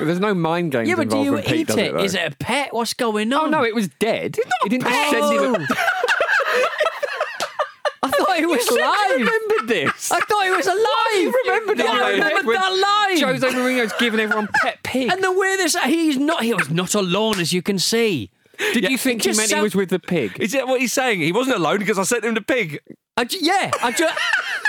There's 0.00 0.18
no 0.20 0.34
mind 0.34 0.72
games 0.72 0.88
Yeah, 0.88 0.96
but 0.96 1.08
do 1.10 1.18
you 1.18 1.32
when 1.34 1.42
Pete 1.42 1.54
eat 1.60 1.66
does 1.68 1.76
it? 1.76 1.92
though. 1.92 2.02
Is 2.02 2.14
it 2.14 2.32
a 2.32 2.36
pet? 2.36 2.59
What's 2.70 2.94
going 2.94 3.32
on? 3.32 3.46
Oh 3.46 3.48
no, 3.48 3.64
it 3.64 3.74
was 3.74 3.88
dead. 3.88 4.36
He 4.62 4.68
didn't 4.68 4.86
send 4.86 5.56
him. 5.56 5.66
I 8.02 8.08
thought 8.08 8.38
it 8.38 8.48
was 8.48 8.66
you 8.66 8.78
live. 8.80 9.20
remembered 9.20 9.68
this. 9.68 10.10
I 10.10 10.20
thought 10.20 10.46
it 10.46 10.56
was 10.56 10.66
alive. 10.66 11.22
You 11.22 11.34
remembered 11.44 11.80
it. 11.80 11.86
I 11.86 11.90
in 11.90 11.96
your 12.16 12.24
head 12.24 12.28
remembered 12.28 12.56
that 12.56 13.18
live. 13.20 13.42
Jose 13.42 13.56
Mourinho's 13.58 13.92
giving 13.98 14.20
everyone 14.20 14.48
pet 14.62 14.82
pig. 14.82 15.12
And 15.12 15.22
the 15.22 15.32
way 15.32 15.56
this, 15.56 15.76
he's 15.84 16.16
not. 16.16 16.42
He 16.42 16.54
was 16.54 16.70
not 16.70 16.94
alone, 16.94 17.40
as 17.40 17.52
you 17.52 17.60
can 17.62 17.78
see. 17.78 18.30
Did 18.72 18.90
you 18.90 18.98
think 18.98 19.22
he 19.22 19.28
just 19.28 19.36
meant 19.38 19.48
he 19.48 19.54
sound- 19.54 19.62
was 19.64 19.74
with 19.74 19.90
the 19.90 19.98
pig? 19.98 20.36
Is 20.40 20.52
that 20.52 20.66
what 20.66 20.80
he's 20.80 20.92
saying? 20.92 21.20
He 21.20 21.32
wasn't 21.32 21.56
alone 21.56 21.78
because 21.78 21.98
I 21.98 22.02
sent 22.04 22.24
him 22.24 22.34
the 22.34 22.42
pig. 22.42 22.80
I 23.16 23.24
ju- 23.24 23.38
yeah, 23.40 23.70
I 23.82 23.92
just. 23.92 24.18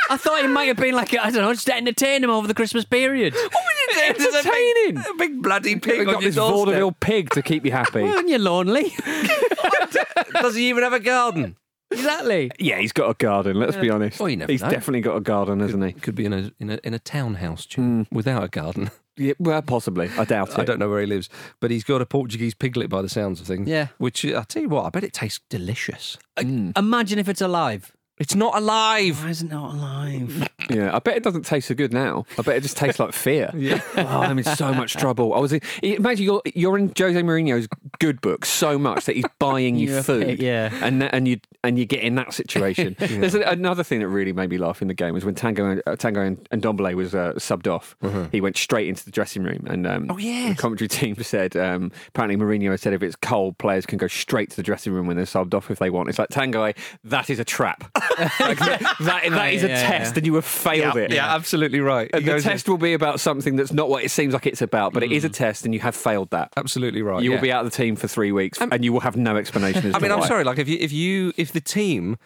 I 0.10 0.18
thought 0.18 0.44
it 0.44 0.50
might 0.50 0.66
have 0.66 0.78
been 0.78 0.94
like 0.94 1.14
I 1.14 1.32
don't 1.32 1.42
know, 1.42 1.54
just 1.54 1.68
to 1.68 1.76
entertain 1.76 2.24
him 2.24 2.30
over 2.30 2.48
the 2.48 2.54
Christmas 2.54 2.86
period. 2.86 3.34
What 3.92 4.18
There's 4.18 4.34
a 4.34 4.38
Entertaining. 4.38 4.96
big, 4.96 5.06
a 5.06 5.14
big 5.18 5.42
bloody 5.44 5.76
pig 5.76 6.00
We've 6.00 6.08
on 6.08 6.14
got 6.14 6.22
your 6.22 6.30
this 6.30 6.36
doorstep. 6.36 6.56
vaudeville 6.58 6.92
pig 6.94 7.30
to 7.32 7.42
keep 7.42 7.66
you 7.66 7.72
happy. 7.74 8.02
When 8.04 8.28
you're 8.30 8.40
lonely, 8.40 8.94
Does 10.42 10.56
he 10.56 10.70
even 10.70 10.84
have 10.84 10.94
a 10.94 11.00
garden? 11.00 11.58
exactly. 11.92 12.52
Yeah, 12.58 12.80
he's 12.80 12.94
got 12.94 13.10
a 13.10 13.14
garden. 13.14 13.60
Let's 13.60 13.76
be 13.76 13.90
honest. 13.90 14.20
well, 14.20 14.30
you 14.30 14.38
never 14.38 14.52
he's 14.52 14.62
know. 14.62 14.70
definitely 14.70 15.02
got 15.02 15.18
a 15.18 15.22
garden, 15.22 15.60
hasn't 15.60 15.84
he? 15.84 15.92
Could 15.94 16.16
be 16.16 16.26
in 16.26 16.32
a 16.34 16.52
in 16.60 16.70
a 16.70 16.80
in 16.86 16.94
a 16.94 17.00
townhouse 17.00 17.66
Jim, 17.66 18.06
hmm. 18.06 18.16
without 18.16 18.44
a 18.44 18.48
garden. 18.48 18.92
Yeah, 19.18 19.34
well, 19.40 19.62
possibly. 19.62 20.10
I 20.18 20.24
doubt 20.24 20.50
it. 20.52 20.60
I 20.60 20.64
don't 20.64 20.80
know 20.80 20.90
where 20.90 21.02
he 21.02 21.06
lives, 21.06 21.28
but 21.60 21.70
he's 21.70 21.84
got 21.84 22.02
a 22.02 22.06
Portuguese 22.06 22.54
piglet 22.54 22.90
by 22.90 23.02
the 23.02 23.10
sounds 23.10 23.42
of 23.42 23.46
things. 23.46 23.68
Yeah. 23.68 23.88
Which 23.98 24.26
uh, 24.26 24.40
I 24.40 24.44
tell 24.44 24.62
you 24.64 24.70
what, 24.70 24.86
I 24.86 24.90
bet 24.90 25.04
it 25.04 25.12
tastes 25.12 25.42
delicious. 25.50 26.18
Hmm. 26.40 26.72
Imagine 26.78 27.20
if 27.20 27.28
it's 27.28 27.42
alive. 27.42 27.92
It's 28.22 28.36
not 28.36 28.56
alive. 28.56 29.24
Why 29.24 29.30
is 29.32 29.42
it 29.42 29.50
not 29.52 29.74
alive? 29.74 30.48
Yeah, 30.70 30.96
I 30.96 31.00
bet 31.00 31.18
it 31.18 31.24
doesn't 31.24 31.46
taste 31.46 31.68
so 31.68 31.76
good 31.76 31.92
now. 31.92 32.26
I 32.40 32.44
bet 32.44 32.56
it 32.56 32.62
just 32.62 32.78
tastes 32.78 32.98
like 32.98 33.12
fear. 33.14 33.52
Yeah. 33.58 33.82
Oh, 33.98 34.22
I'm 34.22 34.38
in 34.38 34.46
so 34.46 34.74
much 34.74 34.94
trouble. 34.94 35.34
I 35.34 35.40
was 35.40 35.52
in, 35.52 35.60
imagine 35.82 36.24
you're 36.24 36.42
you're 36.56 36.78
in 36.78 36.94
Jose 36.98 37.20
Mourinho's 37.22 37.68
good 38.00 38.22
book 38.22 38.46
so 38.46 38.78
much 38.80 39.04
that 39.06 39.16
he's 39.18 39.26
buying 39.40 39.76
you 39.76 40.02
food. 40.02 40.40
yeah. 40.40 40.70
And 40.82 41.02
that, 41.02 41.14
and 41.14 41.28
you 41.28 41.40
and 41.64 41.78
you 41.78 41.86
get 41.86 42.02
in 42.02 42.16
that 42.16 42.34
situation. 42.34 42.96
There's 43.00 43.36
a, 43.36 43.42
another 43.42 43.84
thing 43.84 44.00
that 44.00 44.08
really 44.08 44.34
made 44.34 44.50
me 44.50 44.58
laugh 44.58 44.82
in 44.82 44.88
the 44.88 44.94
game 44.94 45.14
was 45.14 45.24
when 45.26 45.36
Tanguy 45.36 45.80
uh, 45.86 45.96
Tanguy 45.96 46.28
and, 46.28 46.48
and 46.52 46.62
Ndombele 46.62 46.96
was 46.96 47.14
uh, 47.14 47.34
subbed 47.34 47.68
off. 47.72 47.96
He 48.32 48.42
went 48.42 48.58
straight 48.58 48.88
into 48.88 49.06
the 49.06 49.12
dressing 49.12 49.44
room 49.44 49.66
and 49.70 49.86
um, 49.86 50.08
Oh, 50.10 50.18
yes. 50.18 50.56
the 50.56 50.62
commentary 50.62 50.88
team 50.88 51.16
said 51.24 51.56
um, 51.56 51.92
apparently 52.10 52.36
Mourinho 52.44 52.78
said 52.80 52.94
if 52.94 53.04
it's 53.04 53.16
cold, 53.16 53.58
players 53.58 53.86
can 53.86 53.98
go 53.98 54.08
straight 54.08 54.50
to 54.52 54.56
the 54.56 54.64
dressing 54.64 54.92
room 54.94 55.08
when 55.08 55.16
they're 55.18 55.26
subbed 55.26 55.54
off 55.54 55.70
if 55.70 55.80
they 55.80 55.90
want. 55.90 56.10
It's 56.10 56.20
like 56.20 56.30
Tanguy, 56.30 56.76
that 57.06 57.30
is 57.30 57.40
a 57.40 57.46
trap. 57.46 57.90
Like, 58.40 58.60
that, 58.60 58.96
that, 59.02 59.30
that 59.32 59.54
is 59.54 59.64
a 59.64 59.68
Yeah, 59.68 59.82
yeah, 59.82 59.88
test 59.90 60.14
yeah. 60.14 60.20
and 60.20 60.26
you 60.26 60.36
have 60.36 60.46
failed 60.46 60.96
it. 60.98 61.12
Yeah, 61.12 61.34
absolutely 61.34 61.80
right. 61.80 62.10
And 62.14 62.26
the 62.26 62.40
test 62.42 62.68
will 62.70 62.78
be 62.78 62.94
about 62.94 63.20
something 63.20 63.56
that's 63.56 63.72
not 63.72 63.90
what 63.90 64.04
it 64.04 64.10
seems 64.10 64.34
like 64.34 64.46
it's 64.46 64.62
about, 64.62 64.94
but 64.94 65.04
it 65.04 65.12
is 65.12 65.24
a 65.24 65.30
test, 65.30 65.66
and 65.66 65.74
you 65.74 65.80
have 65.80 65.96
failed 65.96 66.30
that. 66.32 66.52
absolutely 66.58 67.02
right. 67.02 67.24
You 67.24 67.32
yeah. 67.32 67.36
will 67.38 67.42
be 67.42 67.52
out 67.52 67.66
of 67.66 67.72
the 67.72 67.76
team 67.76 67.96
for 67.96 68.08
three 68.08 68.32
weeks, 68.32 68.60
and 68.60 68.84
you 68.84 68.94
will 68.94 69.00
have 69.00 69.16
no 69.16 69.38
explanation. 69.38 69.88
As 69.88 69.96
I 69.96 70.00
mean, 70.00 70.12
I'm 70.12 70.24
sorry. 70.24 70.44
Like 70.44 70.60
if 70.60 70.68
you 70.68 70.78
if 70.80 70.92
you 70.92 71.34
if 71.38 71.51
the 71.52 71.62
team, 71.62 72.18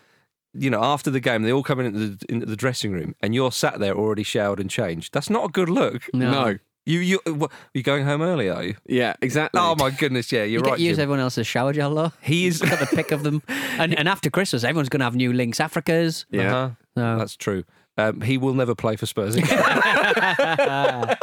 you 0.53 0.69
know, 0.69 0.83
after 0.83 1.11
the 1.11 1.19
game 1.19 1.43
they 1.43 1.51
all 1.51 1.63
come 1.63 1.79
in 1.79 1.85
into 1.87 1.99
the, 2.15 2.25
into 2.29 2.45
the 2.45 2.55
dressing 2.55 2.91
room 2.91 3.15
and 3.21 3.35
you're 3.35 3.51
sat 3.51 3.79
there 3.79 3.95
already 3.95 4.23
showered 4.23 4.59
and 4.59 4.69
changed. 4.69 5.13
That's 5.13 5.29
not 5.29 5.45
a 5.45 5.49
good 5.49 5.69
look. 5.69 6.03
No. 6.13 6.57
You 6.87 6.99
you 6.99 7.19
what, 7.25 7.51
you 7.73 7.81
going 7.81 8.05
home 8.05 8.21
early? 8.21 8.47
Are 8.47 8.63
you? 8.63 8.75
Yeah, 8.85 9.15
exactly. 9.19 9.59
Oh 9.59 9.75
my 9.75 9.89
goodness! 9.89 10.31
Yeah, 10.31 10.43
you're 10.43 10.59
You 10.63 10.69
right. 10.69 10.77
get 10.77 10.79
use 10.81 10.97
Jim. 10.97 11.01
everyone 11.01 11.19
else's 11.19 11.47
shower 11.47 11.73
gel 11.73 11.95
though. 11.95 12.11
He 12.21 12.45
is. 12.45 12.61
Got 12.61 12.79
the 12.79 12.85
pick 12.85 13.11
of 13.11 13.23
them, 13.23 13.41
and 13.47 13.97
and 13.97 14.07
after 14.07 14.29
Christmas, 14.29 14.63
everyone's 14.63 14.89
going 14.89 14.99
to 14.99 15.05
have 15.05 15.15
new 15.15 15.33
Lynx 15.33 15.57
Africas. 15.57 16.25
Yeah. 16.29 16.55
Uh-huh. 16.55 16.69
No. 16.95 17.17
That's 17.17 17.35
true. 17.35 17.63
Um, 17.97 18.21
he 18.21 18.37
will 18.37 18.53
never 18.53 18.75
play 18.75 18.95
for 18.97 19.05
Spurs 19.05 19.35
again. 19.35 19.57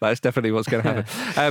That's 0.00 0.20
definitely 0.20 0.52
what's 0.52 0.68
going 0.68 0.82
to 0.82 1.02
happen. 1.02 1.04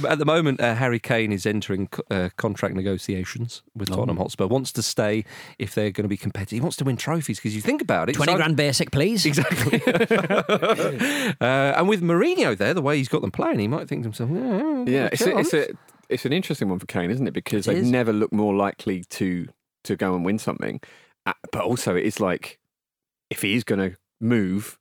Um, 0.06 0.12
at 0.12 0.18
the 0.20 0.26
moment, 0.26 0.60
uh, 0.60 0.74
Harry 0.76 1.00
Kane 1.00 1.32
is 1.32 1.46
entering 1.46 1.88
co- 1.88 2.04
uh, 2.10 2.30
contract 2.38 2.76
negotiations 2.76 3.62
with 3.76 3.92
Oh. 3.92 3.96
Tottenham 3.98 4.18
Hotspur. 4.18 4.48
Wants 4.48 4.72
to 4.74 4.82
stay 4.82 5.26
if 5.60 5.76
they're 5.76 5.92
going 5.92 6.04
to 6.06 6.10
be 6.10 6.18
competitive. 6.18 6.58
He 6.58 6.62
wants 6.62 6.78
to 6.78 6.84
win 6.84 6.98
trophies 6.98 7.38
because 7.38 7.56
you 7.56 7.62
think 7.62 7.82
about 7.82 8.10
it. 8.10 8.14
Twenty 8.14 8.34
so- 8.34 8.38
grand 8.38 8.58
basic, 8.58 8.92
please. 8.92 9.26
Exactly. 9.26 9.82
uh, 11.42 11.74
and 11.78 11.88
with 11.88 12.02
Mourinho 12.02 12.58
there, 12.58 12.74
the 12.74 12.82
way 12.82 12.98
he's 12.98 13.08
got 13.10 13.22
them 13.22 13.32
playing, 13.32 13.60
he 13.60 13.68
might 13.68 13.88
think 13.88 14.04
to 14.04 14.08
himself, 14.08 14.30
yeah, 14.32 14.84
Yeah, 14.88 15.10
it's 15.12 15.22
a, 15.22 15.38
it's 15.38 15.54
a 15.54 15.68
it's 16.10 16.26
an 16.26 16.34
interesting 16.34 16.70
one 16.70 16.80
for 16.80 16.86
Kane, 16.88 17.12
isn't 17.12 17.28
it? 17.28 17.34
Because 17.34 17.68
It 17.68 17.74
they've 17.76 17.84
is. 17.84 17.92
never 17.92 18.12
looked 18.14 18.34
more 18.34 18.56
likely 18.56 19.04
to 19.12 19.48
to 19.84 19.96
go 19.96 20.16
and 20.16 20.26
win 20.26 20.40
something, 20.40 20.82
Uh, 21.26 21.34
but 21.52 21.62
also 21.64 21.96
it 21.96 22.04
is 22.06 22.20
like 22.20 22.60
if 23.30 23.42
he 23.44 23.56
is 23.56 23.64
going 23.64 23.92
to 23.92 23.98
move. 24.20 24.78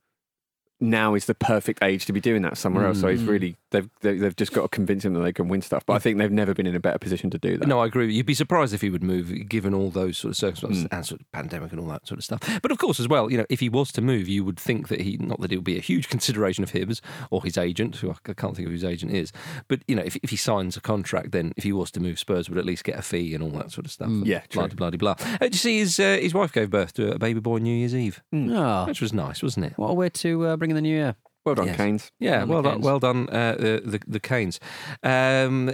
Now 0.79 1.15
is 1.15 1.25
the 1.25 1.35
perfect 1.35 1.81
age 1.83 2.05
to 2.05 2.13
be 2.13 2.19
doing 2.19 2.41
that 2.41 2.57
somewhere 2.57 2.85
else. 2.85 2.99
So 3.01 3.07
he's 3.07 3.21
Mm. 3.23 3.27
really 3.29 3.55
they've 3.75 3.89
they've 4.01 4.19
they've 4.19 4.35
just 4.35 4.51
got 4.53 4.63
to 4.63 4.67
convince 4.69 5.05
him 5.05 5.13
that 5.13 5.19
they 5.21 5.33
can 5.33 5.47
win 5.47 5.61
stuff. 5.61 5.85
But 5.85 5.93
I 5.93 5.99
think 5.99 6.17
they've 6.17 6.31
never 6.31 6.53
been 6.53 6.65
in 6.67 6.75
a 6.75 6.79
better 6.79 6.97
position 6.99 7.29
to 7.31 7.37
do 7.37 7.57
that. 7.57 7.67
No, 7.67 7.79
I 7.79 7.85
agree. 7.85 8.13
You'd 8.13 8.25
be 8.25 8.33
surprised 8.33 8.73
if 8.73 8.81
he 8.81 8.89
would 8.89 9.03
move, 9.03 9.47
given 9.49 9.73
all 9.73 9.89
those 9.89 10.17
sort 10.17 10.31
of 10.31 10.37
circumstances 10.37 10.87
and 10.91 11.05
sort 11.05 11.21
of 11.21 11.31
pandemic 11.31 11.71
and 11.71 11.79
all 11.79 11.87
that 11.87 12.07
sort 12.07 12.17
of 12.17 12.23
stuff. 12.23 12.39
But 12.61 12.71
of 12.71 12.77
course, 12.77 12.99
as 12.99 13.07
well, 13.07 13.31
you 13.31 13.37
know, 13.37 13.45
if 13.49 13.59
he 13.59 13.69
was 13.69 13.91
to 13.93 14.01
move, 14.01 14.27
you 14.27 14.43
would 14.43 14.59
think 14.59 14.87
that 14.87 15.01
he, 15.01 15.17
not 15.17 15.41
that 15.41 15.51
it 15.51 15.55
would 15.57 15.63
be 15.65 15.77
a 15.77 15.81
huge 15.81 16.09
consideration 16.09 16.63
of 16.63 16.71
his 16.71 17.01
or 17.29 17.43
his 17.43 17.57
agent, 17.57 17.97
who 17.97 18.09
I 18.11 18.15
can't 18.33 18.55
think 18.55 18.65
of 18.67 18.71
who 18.71 18.71
his 18.71 18.83
agent 18.83 19.11
is, 19.11 19.31
but 19.67 19.79
you 19.87 19.95
know, 19.95 20.03
if, 20.03 20.15
if 20.17 20.29
he 20.29 20.37
signs 20.37 20.75
a 20.77 20.81
contract, 20.81 21.31
then 21.31 21.53
if 21.57 21.63
he 21.63 21.71
was 21.73 21.91
to 21.91 21.99
move, 21.99 22.17
Spurs 22.19 22.49
would 22.49 22.57
at 22.57 22.65
least 22.65 22.83
get 22.83 22.97
a 22.97 23.01
fee 23.01 23.33
and 23.33 23.43
all 23.43 23.51
that 23.51 23.71
sort 23.71 23.85
of 23.85 23.91
stuff. 23.91 24.07
Hmm. 24.07 24.23
Yeah, 24.25 24.41
blah 24.53 24.67
true. 24.67 24.75
blah 24.75 24.89
blah. 24.91 25.13
blah. 25.15 25.27
Uh, 25.35 25.37
did 25.39 25.53
you 25.53 25.59
see 25.59 25.79
his 25.79 25.99
uh, 25.99 26.17
his 26.21 26.33
wife 26.33 26.51
gave 26.53 26.69
birth 26.69 26.93
to 26.93 27.11
a 27.13 27.19
baby 27.19 27.39
boy 27.39 27.57
New 27.57 27.75
Year's 27.75 27.95
Eve, 27.95 28.21
Oh, 28.33 28.85
which 28.85 29.01
was 29.01 29.13
nice, 29.13 29.43
wasn't 29.43 29.65
it? 29.67 29.73
what 29.77 29.89
a 29.89 29.93
way 29.93 30.09
to 30.09 30.45
uh, 30.47 30.57
bring 30.57 30.71
in 30.71 30.75
the 30.75 30.81
new 30.81 30.95
year. 30.95 31.15
Well 31.45 31.55
done, 31.55 31.67
Yes. 31.67 31.77
Kanes. 31.77 32.09
Yeah, 32.19 32.41
And 32.41 32.49
the 32.49 32.53
well 32.53 32.61
done, 32.63 32.79
Kanes. 32.79 32.83
well 32.83 32.99
done, 32.99 33.29
uh, 33.29 33.55
the, 33.59 33.81
the 33.85 33.99
the 34.07 34.19
Kanes. 34.19 34.59
Um, 35.03 35.71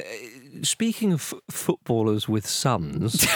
speaking 0.63 1.13
of 1.13 1.21
f- 1.33 1.39
footballers 1.49 2.27
with 2.27 2.45
sons, 2.45 3.21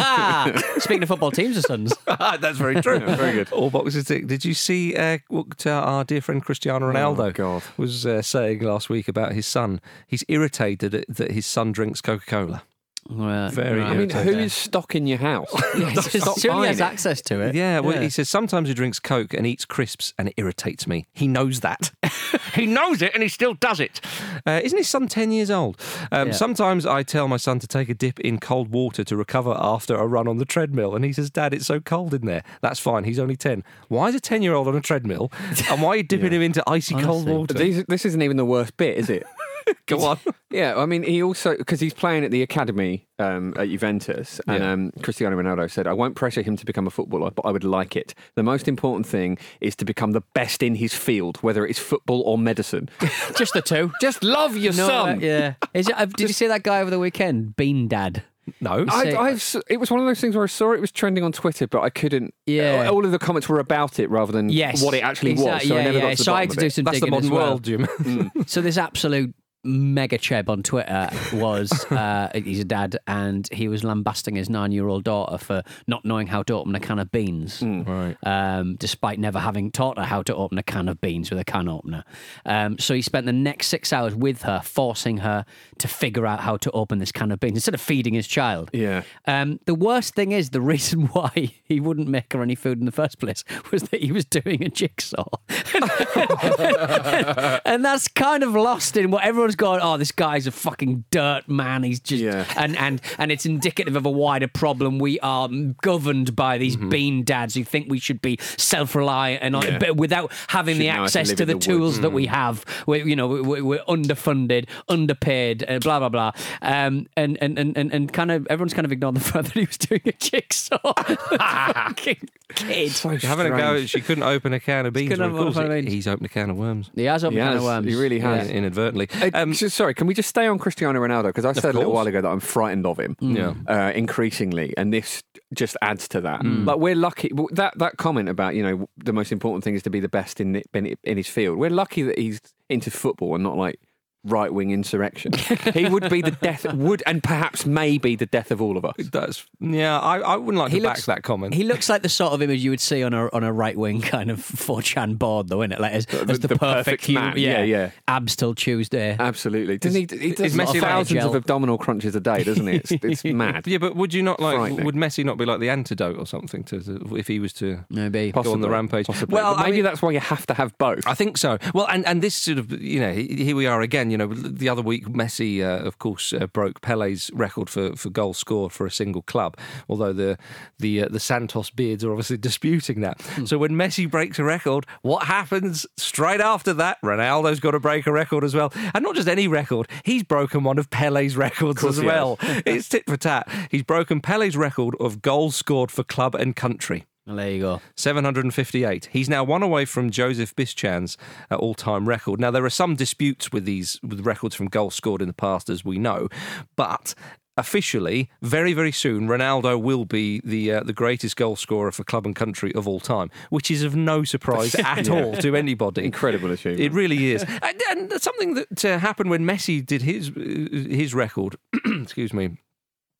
Speaking 0.78 1.02
of 1.02 1.08
football 1.08 1.30
teams 1.30 1.56
or 1.58 1.62
sons, 1.62 1.92
that's 2.06 2.58
very 2.58 2.80
true. 2.80 2.98
very 3.00 3.32
good. 3.32 3.52
All 3.52 3.70
boxes 3.70 4.04
tick. 4.06 4.26
Did 4.26 4.44
you 4.44 4.54
see 4.54 4.96
uh, 4.96 5.18
what 5.28 5.66
uh, 5.66 5.70
our 5.70 6.04
dear 6.04 6.20
friend 6.20 6.44
Cristiano 6.44 6.90
Ronaldo 6.92 7.20
Oh, 7.28 7.30
God. 7.32 7.62
was 7.76 8.06
uh, 8.06 8.22
saying 8.22 8.60
last 8.62 8.88
week 8.88 9.08
about 9.08 9.32
his 9.32 9.46
son? 9.46 9.80
He's 10.06 10.24
irritated 10.28 11.04
that 11.08 11.30
his 11.30 11.46
son 11.46 11.72
drinks 11.72 12.00
Coca 12.00 12.24
Cola. 12.26 12.62
Well, 13.08 13.48
Very 13.50 13.82
I 13.82 13.90
mean, 13.90 14.10
irritating. 14.10 14.34
who 14.34 14.38
is 14.40 14.52
stocking 14.52 15.06
your 15.06 15.18
house? 15.18 15.50
Stop 16.12 16.38
Surely 16.38 16.60
he 16.62 16.66
has 16.68 16.80
it. 16.80 16.84
access 16.84 17.20
to 17.22 17.40
it. 17.40 17.54
Yeah, 17.54 17.80
well, 17.80 18.00
he 18.00 18.10
says 18.10 18.28
sometimes 18.28 18.68
he 18.68 18.74
drinks 18.74 19.00
Coke 19.00 19.34
and 19.34 19.46
eats 19.46 19.64
crisps, 19.64 20.14
and 20.18 20.28
it 20.28 20.34
irritates 20.36 20.86
me. 20.86 21.06
He 21.12 21.26
knows 21.26 21.60
that. 21.60 21.90
he 22.54 22.66
knows 22.66 23.02
it, 23.02 23.12
and 23.14 23.22
he 23.22 23.28
still 23.28 23.54
does 23.54 23.80
it. 23.80 24.00
Uh, 24.46 24.60
isn't 24.62 24.76
his 24.78 24.88
son 24.88 25.08
ten 25.08 25.32
years 25.32 25.50
old? 25.50 25.80
Um, 26.12 26.28
Yeah. 26.28 26.34
Sometimes 26.34 26.86
I 26.86 27.02
tell 27.02 27.26
my 27.26 27.36
son 27.38 27.58
to 27.60 27.66
take 27.66 27.88
a 27.88 27.94
dip 27.94 28.20
in 28.20 28.38
cold 28.38 28.68
water 28.70 29.02
to 29.04 29.16
recover 29.16 29.56
after 29.58 29.96
a 29.96 30.06
run 30.06 30.28
on 30.28 30.36
the 30.38 30.44
treadmill, 30.44 30.94
and 30.94 31.04
he 31.04 31.12
says, 31.12 31.30
"Dad, 31.30 31.52
it's 31.54 31.66
so 31.66 31.80
cold 31.80 32.14
in 32.14 32.26
there." 32.26 32.42
That's 32.60 32.78
fine. 32.78 33.04
He's 33.04 33.18
only 33.18 33.36
ten. 33.36 33.64
Why 33.88 34.08
is 34.08 34.14
a 34.14 34.20
ten-year-old 34.20 34.68
on 34.68 34.76
a 34.76 34.80
treadmill, 34.80 35.32
and 35.70 35.82
why 35.82 35.88
are 35.88 35.96
you 35.96 36.02
dipping 36.02 36.32
him 36.32 36.42
into 36.42 36.62
icy 36.68 36.94
cold 36.96 37.26
water? 37.28 37.54
These, 37.54 37.84
this 37.88 38.04
isn't 38.04 38.22
even 38.22 38.36
the 38.36 38.44
worst 38.44 38.76
bit, 38.76 38.96
is 38.98 39.10
it? 39.10 39.24
Go 39.86 40.04
on. 40.04 40.18
Yeah, 40.50 40.76
I 40.76 40.86
mean, 40.86 41.02
he 41.02 41.22
also 41.22 41.56
because 41.56 41.80
he's 41.80 41.94
playing 41.94 42.24
at 42.24 42.30
the 42.30 42.42
academy 42.42 43.06
um, 43.18 43.54
at 43.56 43.68
Juventus, 43.68 44.40
and 44.46 44.62
Yeah. 44.62 44.72
um, 44.72 44.92
Cristiano 45.02 45.36
Ronaldo 45.36 45.70
said, 45.70 45.86
"I 45.86 45.92
won't 45.92 46.14
pressure 46.16 46.42
him 46.42 46.56
to 46.56 46.64
become 46.66 46.86
a 46.86 46.90
footballer, 46.90 47.30
but 47.30 47.44
I 47.46 47.50
would 47.50 47.64
like 47.64 47.96
it. 47.96 48.14
The 48.34 48.42
most 48.42 48.68
important 48.68 49.06
thing 49.06 49.38
is 49.60 49.76
to 49.76 49.84
become 49.84 50.12
the 50.12 50.22
best 50.34 50.62
in 50.62 50.74
his 50.76 50.94
field, 50.94 51.38
whether 51.38 51.66
it's 51.66 51.78
football 51.78 52.22
or 52.22 52.38
medicine. 52.38 52.88
Just 53.36 53.52
the 53.54 53.62
two. 53.62 53.92
Just 54.00 54.22
love 54.24 54.56
your 54.56 54.72
No, 54.74 54.86
son." 54.88 55.18
uh, 55.18 55.20
yeah. 55.20 55.54
Is 55.74 55.88
it, 55.88 55.98
uh, 55.98 56.06
did 56.06 56.28
you 56.28 56.34
see 56.34 56.46
that 56.46 56.62
guy 56.62 56.80
over 56.80 56.90
the 56.90 56.98
weekend? 56.98 57.56
Bean 57.56 57.88
Dad. 57.88 58.22
No. 58.60 58.84
I, 58.88 59.14
I've, 59.16 59.56
it 59.68 59.76
was 59.76 59.92
one 59.92 60.00
of 60.00 60.06
those 60.06 60.20
things 60.20 60.34
where 60.34 60.42
I 60.42 60.48
saw 60.48 60.72
it 60.72 60.80
was 60.80 60.90
trending 60.90 61.22
on 61.22 61.30
Twitter, 61.30 61.68
but 61.68 61.82
I 61.82 61.90
couldn't. 61.90 62.34
Yeah. 62.46 62.88
all 62.90 63.04
of 63.04 63.12
the 63.12 63.18
comments 63.18 63.48
were 63.48 63.60
about 63.60 64.00
it 64.00 64.10
rather 64.10 64.32
than 64.32 64.48
Yes. 64.48 64.82
what 64.82 64.92
it 64.94 65.04
actually 65.04 65.34
was. 65.34 65.42
Exactly, 65.42 65.68
So 65.68 65.74
I 65.74 65.78
yeah, 65.78 65.84
never 65.84 65.98
yeah. 65.98 66.02
got 66.02 66.10
to 66.10 66.16
the 66.16 66.24
So 66.24 66.34
I 66.34 66.40
had 66.40 66.50
to 66.50 66.56
do 66.56 66.66
it. 66.66 66.72
some 66.72 66.84
That's 66.84 66.98
the 66.98 67.06
digging 67.06 67.10
modern 67.14 67.30
well. 67.30 67.46
world, 67.50 67.62
Jim. 67.62 68.30
So 68.48 68.60
this 68.60 68.76
absolute 68.76 69.34
mega 69.62 70.16
cheb 70.18 70.48
on 70.48 70.62
Twitter 70.62 71.10
was 71.34 71.70
uh, 71.90 72.30
he's 72.34 72.60
a 72.60 72.64
dad 72.64 72.96
and 73.06 73.48
he 73.52 73.68
was 73.68 73.84
lambasting 73.84 74.36
his 74.36 74.48
nine-year-old 74.48 75.04
daughter 75.04 75.38
for 75.38 75.62
not 75.86 76.04
knowing 76.04 76.26
how 76.26 76.42
to 76.42 76.54
open 76.54 76.74
a 76.74 76.80
can 76.80 76.98
of 76.98 77.10
beans, 77.10 77.62
right. 77.62 78.16
um, 78.24 78.76
despite 78.76 79.18
never 79.18 79.38
having 79.38 79.70
taught 79.70 79.98
her 79.98 80.04
how 80.04 80.22
to 80.22 80.34
open 80.34 80.58
a 80.58 80.62
can 80.62 80.88
of 80.88 81.00
beans 81.00 81.30
with 81.30 81.38
a 81.38 81.44
can 81.44 81.68
opener. 81.68 82.04
Um, 82.46 82.78
so 82.78 82.94
he 82.94 83.02
spent 83.02 83.26
the 83.26 83.32
next 83.32 83.68
six 83.68 83.92
hours 83.92 84.14
with 84.14 84.42
her, 84.42 84.60
forcing 84.62 85.18
her 85.18 85.44
to 85.78 85.88
figure 85.88 86.26
out 86.26 86.40
how 86.40 86.56
to 86.58 86.70
open 86.72 86.98
this 86.98 87.12
can 87.12 87.30
of 87.30 87.40
beans 87.40 87.56
instead 87.56 87.74
of 87.74 87.80
feeding 87.80 88.14
his 88.14 88.26
child. 88.26 88.70
Yeah. 88.72 89.02
Um, 89.26 89.60
the 89.66 89.74
worst 89.74 90.14
thing 90.14 90.32
is 90.32 90.50
the 90.50 90.60
reason 90.60 91.06
why 91.12 91.52
he 91.64 91.80
wouldn't 91.80 92.08
make 92.08 92.32
her 92.32 92.42
any 92.42 92.54
food 92.54 92.78
in 92.78 92.86
the 92.86 92.92
first 92.92 93.18
place 93.18 93.44
was 93.70 93.84
that 93.84 94.02
he 94.02 94.12
was 94.12 94.24
doing 94.24 94.62
a 94.62 94.68
jigsaw, 94.68 95.28
and 97.64 97.84
that's 97.84 98.08
kind 98.08 98.42
of 98.42 98.54
lost 98.54 98.96
in 98.96 99.10
what 99.10 99.24
everyone's 99.50 99.80
going. 99.80 99.80
Oh, 99.82 99.96
this 99.96 100.12
guy's 100.12 100.46
a 100.46 100.50
fucking 100.50 101.04
dirt 101.10 101.48
man. 101.48 101.82
He's 101.82 102.00
just 102.00 102.22
Yeah. 102.22 102.44
and 102.56 102.76
and 102.76 103.00
and 103.18 103.32
it's 103.32 103.46
indicative 103.46 103.96
of 103.96 104.06
a 104.06 104.10
wider 104.10 104.48
problem. 104.48 104.98
We 104.98 105.18
are 105.20 105.48
governed 105.82 106.36
by 106.36 106.58
these 106.58 106.76
Mm-hmm. 106.76 106.88
bean 106.88 107.24
dads 107.24 107.54
who 107.54 107.64
think 107.64 107.86
we 107.90 107.98
should 107.98 108.22
be 108.22 108.38
self-reliant 108.56 109.42
and 109.42 109.54
Yeah. 109.62 109.78
but 109.78 109.96
without 109.96 110.32
having 110.48 110.76
Should 110.76 110.82
the 110.82 110.86
know 110.88 110.94
to 110.96 111.02
access 111.02 111.28
to 111.30 111.36
the, 111.36 111.44
the 111.46 111.54
woods. 111.54 111.66
tools 111.66 112.00
that 112.00 112.10
we 112.10 112.26
Mm. 112.26 112.30
have. 112.30 112.64
We're, 112.86 113.06
you 113.06 113.16
know, 113.16 113.26
we're, 113.28 113.64
we're 113.64 113.84
underfunded, 113.88 114.66
underpaid, 114.88 115.64
uh, 115.68 115.78
blah 115.80 115.98
blah 115.98 116.08
blah, 116.08 116.32
um, 116.62 117.06
and, 117.16 117.36
and 117.40 117.58
and 117.58 117.76
and 117.76 117.92
and 117.92 118.12
kind 118.12 118.30
of 118.30 118.46
everyone's 118.48 118.74
kind 118.74 118.84
of 118.84 118.92
ignored 118.92 119.16
the 119.16 119.20
fact 119.32 119.46
that 119.46 119.54
he 119.54 119.64
was 119.66 119.78
doing 119.78 120.02
a 120.06 120.12
jigsaw. 120.12 120.78
Fucking 120.94 122.28
kid. 122.54 122.92
Having 123.22 123.52
a 123.52 123.56
go, 123.56 123.84
she 123.86 124.00
couldn't 124.00 124.22
open 124.24 124.52
a 124.52 124.60
can 124.60 124.86
of 124.86 124.92
beans. 124.92 125.10
couldn't 125.10 125.30
of 125.30 125.36
course, 125.36 125.56
a 125.56 125.60
can 125.62 125.70
of 125.70 125.76
beans. 125.82 125.92
he's 125.92 126.06
opened 126.08 126.26
a 126.26 126.28
can 126.28 126.50
of 126.50 126.56
worms. 126.56 126.90
He 126.94 127.04
has 127.04 127.24
opened 127.24 127.38
He 127.38 127.40
a 127.42 127.48
can 127.48 127.56
of 127.58 127.62
worms. 127.64 127.86
He 127.86 127.94
really 127.94 128.20
has. 128.20 128.48
Yeah. 128.48 128.56
inadvertently. 128.56 129.08
Uh, 129.34 129.39
Um, 129.42 129.54
so- 129.54 129.68
sorry, 129.68 129.94
can 129.94 130.06
we 130.06 130.14
just 130.14 130.28
stay 130.28 130.46
on 130.46 130.58
Cristiano 130.58 131.00
Ronaldo? 131.00 131.24
Because 131.28 131.44
I 131.44 131.52
said 131.52 131.74
a 131.74 131.78
little 131.78 131.92
while 131.92 132.06
ago 132.06 132.20
that 132.20 132.28
I'm 132.28 132.40
frightened 132.40 132.86
of 132.86 132.98
him. 132.98 133.16
Yeah. 133.20 133.54
Uh, 133.66 133.92
increasingly, 133.94 134.74
and 134.76 134.92
this 134.92 135.22
just 135.54 135.76
adds 135.82 136.06
to 136.08 136.20
that. 136.20 136.44
Like 136.44 136.78
we're 136.78 136.94
lucky. 136.94 137.30
That 137.52 137.76
that 137.78 137.96
comment 137.96 138.28
about 138.28 138.54
you 138.54 138.62
know 138.62 138.88
the 138.98 139.12
most 139.12 139.32
important 139.32 139.64
thing 139.64 139.74
is 139.74 139.82
to 139.84 139.90
be 139.90 140.00
the 140.00 140.08
best 140.08 140.40
in 140.40 140.62
in, 140.74 140.96
in 141.04 141.16
his 141.16 141.26
field. 141.28 141.58
We're 141.58 141.70
lucky 141.70 142.02
that 142.02 142.18
he's 142.18 142.40
into 142.68 142.90
football 142.90 143.34
and 143.34 143.42
not 143.42 143.56
like 143.56 143.80
right 144.24 144.52
wing 144.52 144.70
insurrection. 144.70 145.32
he 145.74 145.88
would 145.88 146.10
be 146.10 146.20
the 146.22 146.30
death. 146.32 146.70
Would 146.74 147.02
and 147.06 147.22
perhaps 147.22 147.64
maybe 147.66 148.16
the 148.16 148.26
death 148.26 148.50
of 148.50 148.60
all 148.60 148.76
of 148.76 148.84
us. 148.84 148.94
That's 149.10 149.44
yeah. 149.60 149.98
I, 149.98 150.18
I 150.18 150.36
wouldn't 150.36 150.58
like 150.58 150.72
He 150.72 150.78
to 150.80 150.84
looks- 150.86 151.06
back 151.06 151.16
that 151.16 151.22
comment. 151.22 151.54
He 151.54 151.64
looks 151.64 151.88
like 151.88 152.02
the 152.02 152.08
sort 152.08 152.32
of 152.32 152.42
image 152.42 152.62
you 152.62 152.70
would 152.70 152.80
see 152.80 153.02
on 153.02 153.14
a 153.14 153.28
on 153.32 153.44
a 153.44 153.52
right 153.52 153.76
wing 153.76 154.00
kind 154.02 154.30
of 154.30 154.38
4chan 154.40 155.18
board, 155.18 155.48
though, 155.48 155.62
isn't 155.62 155.72
it? 155.72 155.80
Like 155.80 155.92
as, 155.92 156.06
The- 156.06 156.20
as 156.28 156.40
the, 156.40 156.48
the 156.48 156.56
perfect, 156.56 156.84
perfect 156.86 157.04
human. 157.06 157.28
man. 157.30 157.38
Yeah, 157.38 157.62
yeah. 157.62 157.90
Abs 158.08 158.36
till 158.36 158.54
Tuesday. 158.54 159.16
Absolutely. 159.18 159.78
Doesn't 159.78 160.10
he? 160.10 160.18
He 160.18 160.32
does 160.32 160.54
Messi 160.54 160.74
like 160.74 160.82
thousands 160.82 161.24
of 161.24 161.34
abdominal 161.34 161.78
crunches 161.78 162.14
a 162.14 162.20
day, 162.20 162.44
doesn't 162.44 162.66
he? 162.66 162.76
It's, 162.76 162.90
it's 163.02 163.24
mad. 163.24 163.66
yeah, 163.66 163.78
but 163.78 163.96
would 163.96 164.12
you 164.14 164.22
not 164.22 164.40
like? 164.40 164.78
Would 164.84 164.94
Messi 164.94 165.24
not 165.24 165.38
be 165.38 165.44
like 165.44 165.60
the 165.60 165.70
antidote 165.70 166.18
or 166.18 166.26
something 166.26 166.62
to, 166.64 166.80
to 166.82 167.16
if 167.16 167.26
he 167.26 167.40
was 167.40 167.52
to 167.54 167.84
Maybe. 167.88 168.32
go 168.32 168.52
on 168.52 168.60
the 168.60 168.68
rampage? 168.70 169.06
Possibly. 169.06 169.34
Well, 169.34 169.54
But 169.54 169.60
I 169.60 169.64
maybe 169.64 169.76
mean- 169.78 169.84
that's 169.84 170.02
why 170.02 170.10
you 170.10 170.20
have 170.20 170.46
to 170.46 170.54
have 170.54 170.76
both. 170.78 171.06
I 171.06 171.14
think 171.14 171.38
so. 171.38 171.58
Well, 171.74 171.86
and, 171.88 172.06
and 172.06 172.20
this 172.22 172.34
sort 172.34 172.58
of, 172.58 172.70
you 172.80 173.00
know, 173.00 173.12
here 173.12 173.56
we 173.56 173.66
are 173.66 173.80
again. 173.80 174.09
You 174.10 174.18
know, 174.18 174.26
the 174.26 174.68
other 174.68 174.82
week, 174.82 175.06
Messi, 175.06 175.62
uh, 175.62 175.84
of 175.84 175.98
course, 175.98 176.32
uh, 176.32 176.46
broke 176.46 176.80
Pele's 176.80 177.30
record 177.32 177.70
for, 177.70 177.96
for 177.96 178.10
goals 178.10 178.38
scored 178.38 178.72
for 178.72 178.86
a 178.86 178.90
single 178.90 179.22
club. 179.22 179.56
Although 179.88 180.12
the 180.12 180.38
the 180.78 181.02
uh, 181.02 181.08
the 181.08 181.20
Santos 181.20 181.70
beards 181.70 182.04
are 182.04 182.10
obviously 182.10 182.36
disputing 182.50 183.00
that. 183.00 183.20
So 183.44 183.58
when 183.58 183.72
Messi 183.72 184.10
breaks 184.10 184.38
a 184.38 184.44
record, 184.44 184.86
what 185.02 185.24
happens 185.24 185.86
straight 185.96 186.40
after 186.40 186.72
that? 186.74 186.98
Ronaldo's 187.02 187.60
got 187.60 187.72
to 187.72 187.80
break 187.80 188.06
a 188.06 188.12
record 188.12 188.44
as 188.44 188.54
well, 188.54 188.72
and 188.94 189.02
not 189.02 189.14
just 189.14 189.28
any 189.28 189.48
record. 189.48 189.88
He's 190.04 190.22
broken 190.22 190.64
one 190.64 190.78
of 190.78 190.90
Pele's 190.90 191.36
records 191.36 191.80
course 191.80 191.98
as 191.98 192.04
well. 192.04 192.38
it's 192.40 192.88
tit 192.88 193.04
for 193.06 193.16
tat. 193.16 193.48
He's 193.70 193.82
broken 193.82 194.20
Pele's 194.20 194.56
record 194.56 194.94
of 195.00 195.22
goals 195.22 195.56
scored 195.56 195.90
for 195.90 196.04
club 196.04 196.34
and 196.34 196.54
country. 196.56 197.06
Well, 197.26 197.36
there 197.36 197.50
you 197.50 197.60
go. 197.60 197.80
758. 197.96 199.10
He's 199.12 199.28
now 199.28 199.44
one 199.44 199.62
away 199.62 199.84
from 199.84 200.10
Josef 200.10 200.54
Bican's 200.56 201.16
uh, 201.50 201.56
all-time 201.56 202.08
record. 202.08 202.40
Now 202.40 202.50
there 202.50 202.64
are 202.64 202.70
some 202.70 202.96
disputes 202.96 203.52
with 203.52 203.64
these 203.64 204.00
with 204.02 204.26
records 204.26 204.54
from 204.54 204.66
goals 204.66 204.94
scored 204.94 205.22
in 205.22 205.28
the 205.28 205.34
past, 205.34 205.68
as 205.68 205.84
we 205.84 205.98
know, 205.98 206.28
but. 206.76 207.14
Officially, 207.56 208.30
very 208.40 208.72
very 208.72 208.92
soon, 208.92 209.28
Ronaldo 209.28 209.78
will 209.78 210.06
be 210.06 210.40
the 210.42 210.72
uh, 210.72 210.82
the 210.82 210.94
greatest 210.94 211.36
goal 211.36 211.56
scorer 211.56 211.92
for 211.92 212.04
club 212.04 212.24
and 212.24 212.34
country 212.34 212.72
of 212.74 212.88
all 212.88 213.00
time, 213.00 213.30
which 213.50 213.70
is 213.70 213.82
of 213.82 213.94
no 213.94 214.24
surprise 214.24 214.74
at 214.78 215.10
all 215.10 215.36
to 215.36 215.54
anybody. 215.54 216.04
Incredible 216.04 216.50
achievement. 216.52 216.80
It 216.80 216.92
really 216.92 217.32
is, 217.32 217.42
and, 217.42 217.82
and 217.90 218.22
something 218.22 218.54
that 218.54 218.84
uh, 218.84 218.98
happened 219.00 219.28
when 219.28 219.44
Messi 219.44 219.84
did 219.84 220.00
his 220.00 220.30
uh, 220.30 220.40
his 220.40 221.12
record. 221.12 221.56
excuse 221.84 222.32
me. 222.32 222.56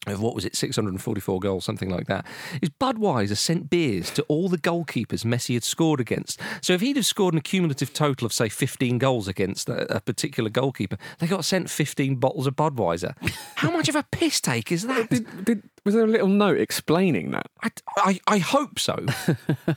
Of 0.06 0.22
what 0.22 0.34
was 0.34 0.46
it, 0.46 0.56
644 0.56 1.40
goals, 1.40 1.64
something 1.66 1.90
like 1.90 2.06
that, 2.06 2.24
is 2.62 2.70
Budweiser 2.70 3.36
sent 3.36 3.68
beers 3.68 4.10
to 4.12 4.22
all 4.28 4.48
the 4.48 4.56
goalkeepers 4.56 5.26
Messi 5.26 5.52
had 5.52 5.62
scored 5.62 6.00
against. 6.00 6.40
So 6.62 6.72
if 6.72 6.80
he'd 6.80 6.96
have 6.96 7.04
scored 7.04 7.34
an 7.34 7.38
accumulative 7.38 7.92
total 7.92 8.24
of, 8.24 8.32
say, 8.32 8.48
15 8.48 8.96
goals 8.96 9.28
against 9.28 9.68
a, 9.68 9.96
a 9.96 10.00
particular 10.00 10.48
goalkeeper, 10.48 10.96
they 11.18 11.26
got 11.26 11.44
sent 11.44 11.68
15 11.68 12.16
bottles 12.16 12.46
of 12.46 12.56
Budweiser. 12.56 13.14
How 13.56 13.70
much 13.70 13.90
of 13.90 13.94
a 13.94 14.02
piss 14.10 14.40
take 14.40 14.72
is 14.72 14.86
that? 14.86 15.10
Did, 15.10 15.44
did, 15.44 15.62
was 15.84 15.94
there 15.94 16.04
a 16.04 16.08
little 16.08 16.28
note 16.28 16.58
explaining 16.58 17.32
that? 17.32 17.46
I, 17.62 17.70
I, 17.98 18.20
I 18.26 18.38
hope 18.38 18.78
so. 18.78 19.04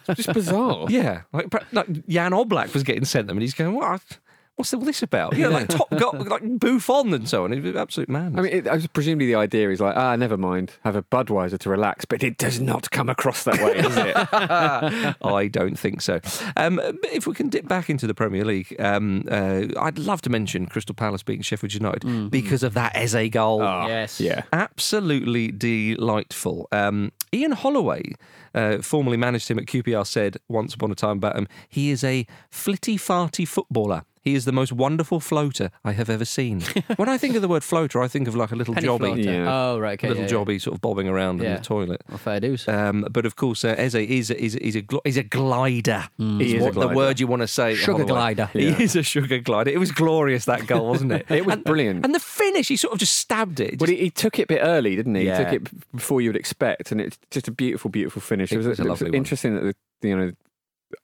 It's 0.07 0.23
just 0.25 0.33
bizarre. 0.33 0.85
Yeah, 0.89 1.21
like, 1.31 1.53
like 1.73 2.07
Jan 2.07 2.31
Oblak 2.31 2.73
was 2.73 2.83
getting 2.83 3.05
sent 3.05 3.27
them, 3.27 3.37
and 3.37 3.41
he's 3.41 3.53
going, 3.53 3.73
"What? 3.73 4.19
What's 4.55 4.73
all 4.73 4.81
this 4.81 5.01
about? 5.01 5.35
You 5.35 5.43
know, 5.43 5.49
like 5.49 5.67
top 5.67 5.89
got 5.91 6.27
like 6.27 6.59
Buffon 6.59 7.13
and 7.13 7.27
so 7.27 7.43
on. 7.43 7.53
It 7.53 7.63
was 7.63 7.75
absolute 7.75 8.09
man. 8.09 8.37
I 8.37 8.41
mean, 8.41 8.53
it, 8.53 8.67
I 8.67 8.75
was 8.75 8.87
presumably 8.87 9.27
the 9.27 9.35
idea 9.35 9.69
is 9.69 9.81
like, 9.81 9.95
ah, 9.95 10.15
never 10.15 10.37
mind, 10.37 10.73
have 10.83 10.95
a 10.95 11.03
Budweiser 11.03 11.57
to 11.59 11.69
relax, 11.69 12.05
but 12.05 12.23
it 12.23 12.37
does 12.37 12.59
not 12.59 12.91
come 12.91 13.09
across 13.09 13.43
that 13.43 13.59
way, 13.61 13.81
does 13.81 13.97
it? 13.97 14.15
I 15.23 15.47
don't 15.47 15.77
think 15.77 16.01
so. 16.01 16.19
Um, 16.55 16.75
but 16.75 17.11
if 17.11 17.25
we 17.27 17.33
can 17.33 17.49
dip 17.49 17.67
back 17.67 17.89
into 17.89 18.07
the 18.07 18.13
Premier 18.13 18.45
League, 18.45 18.75
um, 18.79 19.25
uh, 19.29 19.63
I'd 19.79 19.97
love 19.99 20.21
to 20.23 20.29
mention 20.29 20.67
Crystal 20.67 20.95
Palace 20.95 21.23
beating 21.23 21.41
Sheffield 21.41 21.73
United 21.73 22.31
because 22.31 22.63
of 22.63 22.73
that 22.75 22.95
Eze 22.95 23.29
goal. 23.31 23.61
Yes. 23.61 24.19
yeah. 24.19 24.43
Absolutely 24.53 25.51
delightful. 25.51 26.67
Um, 26.71 27.11
Ian 27.33 27.53
Holloway, 27.53 28.13
uh, 28.53 28.77
formerly 28.79 29.17
managed 29.17 29.49
him 29.49 29.57
at 29.57 29.65
QPR, 29.65 30.05
said 30.05 30.37
once 30.47 30.73
upon 30.73 30.91
a 30.91 30.95
time 30.95 31.17
about 31.17 31.35
him, 31.35 31.47
he 31.67 31.89
is 31.89 32.03
a 32.03 32.27
flitty 32.49 32.97
farty 32.97 33.47
footballer. 33.47 34.03
He 34.23 34.35
is 34.35 34.45
the 34.45 34.51
most 34.53 34.71
wonderful 34.71 35.19
floater 35.19 35.69
I 35.83 35.91
have 35.91 36.09
ever 36.09 36.23
seen. 36.25 36.61
when 36.95 37.09
I 37.09 37.17
think 37.17 37.35
of 37.35 37.41
the 37.41 37.47
word 37.49 37.63
floater, 37.63 38.01
I 38.01 38.07
think 38.07 38.27
of 38.27 38.35
like 38.35 38.51
a 38.51 38.55
little 38.55 38.73
Penny 38.73 38.87
jobby, 38.87 38.97
floater. 38.99 39.21
Yeah. 39.21 39.53
Oh, 39.53 39.79
right. 39.79 39.93
Okay. 39.99 40.07
little 40.07 40.23
yeah, 40.23 40.29
yeah. 40.29 40.35
jobby 40.45 40.61
sort 40.61 40.75
of 40.75 40.81
bobbing 40.81 41.07
around 41.09 41.39
in 41.41 41.45
Yeah. 41.45 41.57
the 41.57 41.63
toilet. 41.63 42.01
Well, 42.07 42.17
fair 42.17 42.39
dues. 42.39 42.67
Um, 42.67 43.05
but 43.11 43.25
of 43.25 43.35
course, 43.35 43.65
uh, 43.65 43.75
Eze 43.77 43.95
is 43.95 44.29
is 44.31 44.55
is 44.55 44.75
a 44.77 44.81
gl- 44.81 45.01
he's 45.03 45.17
a 45.17 45.23
glider. 45.23 46.07
He 46.17 46.55
is 46.55 46.61
a 46.61 46.65
what 46.65 46.73
the 46.73 46.79
glider. 46.81 46.95
word 46.95 47.19
you 47.19 47.27
want 47.27 47.41
to 47.41 47.47
say. 47.47 47.75
Sugar 47.75 47.91
Holloway. 48.05 48.33
glider. 48.33 48.49
He 48.53 48.69
Yeah. 48.69 48.79
is 48.81 48.95
a 48.95 49.03
sugar 49.03 49.39
glider. 49.39 49.71
It 49.71 49.79
was 49.79 49.91
glorious 49.91 50.45
that 50.45 50.67
goal, 50.67 50.87
wasn't 50.87 51.11
it? 51.11 51.25
It 51.29 51.45
was 51.45 51.55
And- 51.55 51.63
brilliant. 51.65 52.05
And 52.05 52.15
the 52.15 52.19
finish, 52.19 52.69
he 52.69 52.77
sort 52.77 52.93
of 52.93 52.99
just 52.99 53.15
stabbed 53.15 53.59
it. 53.59 53.79
Well, 53.81 53.89
he, 53.89 53.97
he 53.97 54.09
took 54.09 54.39
it 54.39 54.43
a 54.43 54.47
bit 54.47 54.61
early, 54.63 54.95
didn't 54.95 55.15
he? 55.15 55.23
Yeah. 55.25 55.37
He 55.37 55.43
took 55.43 55.53
it 55.53 55.91
before 55.95 56.21
you 56.21 56.29
would 56.29 56.37
expect, 56.37 56.91
and 56.91 57.01
it's 57.01 57.19
just 57.29 57.47
a 57.47 57.51
beautiful, 57.51 57.91
beautiful 57.91 58.21
finish. 58.21 58.51
It 58.51 58.55
It 58.55 58.57
was, 58.59 58.67
was 58.67 58.79
a 58.79 58.81
it 58.83 58.85
was 58.89 59.01
lovely 59.01 59.09
one. 59.11 59.15
interesting 59.17 59.55
that 59.55 59.75
the, 60.01 60.07
you 60.07 60.15
know, 60.17 60.31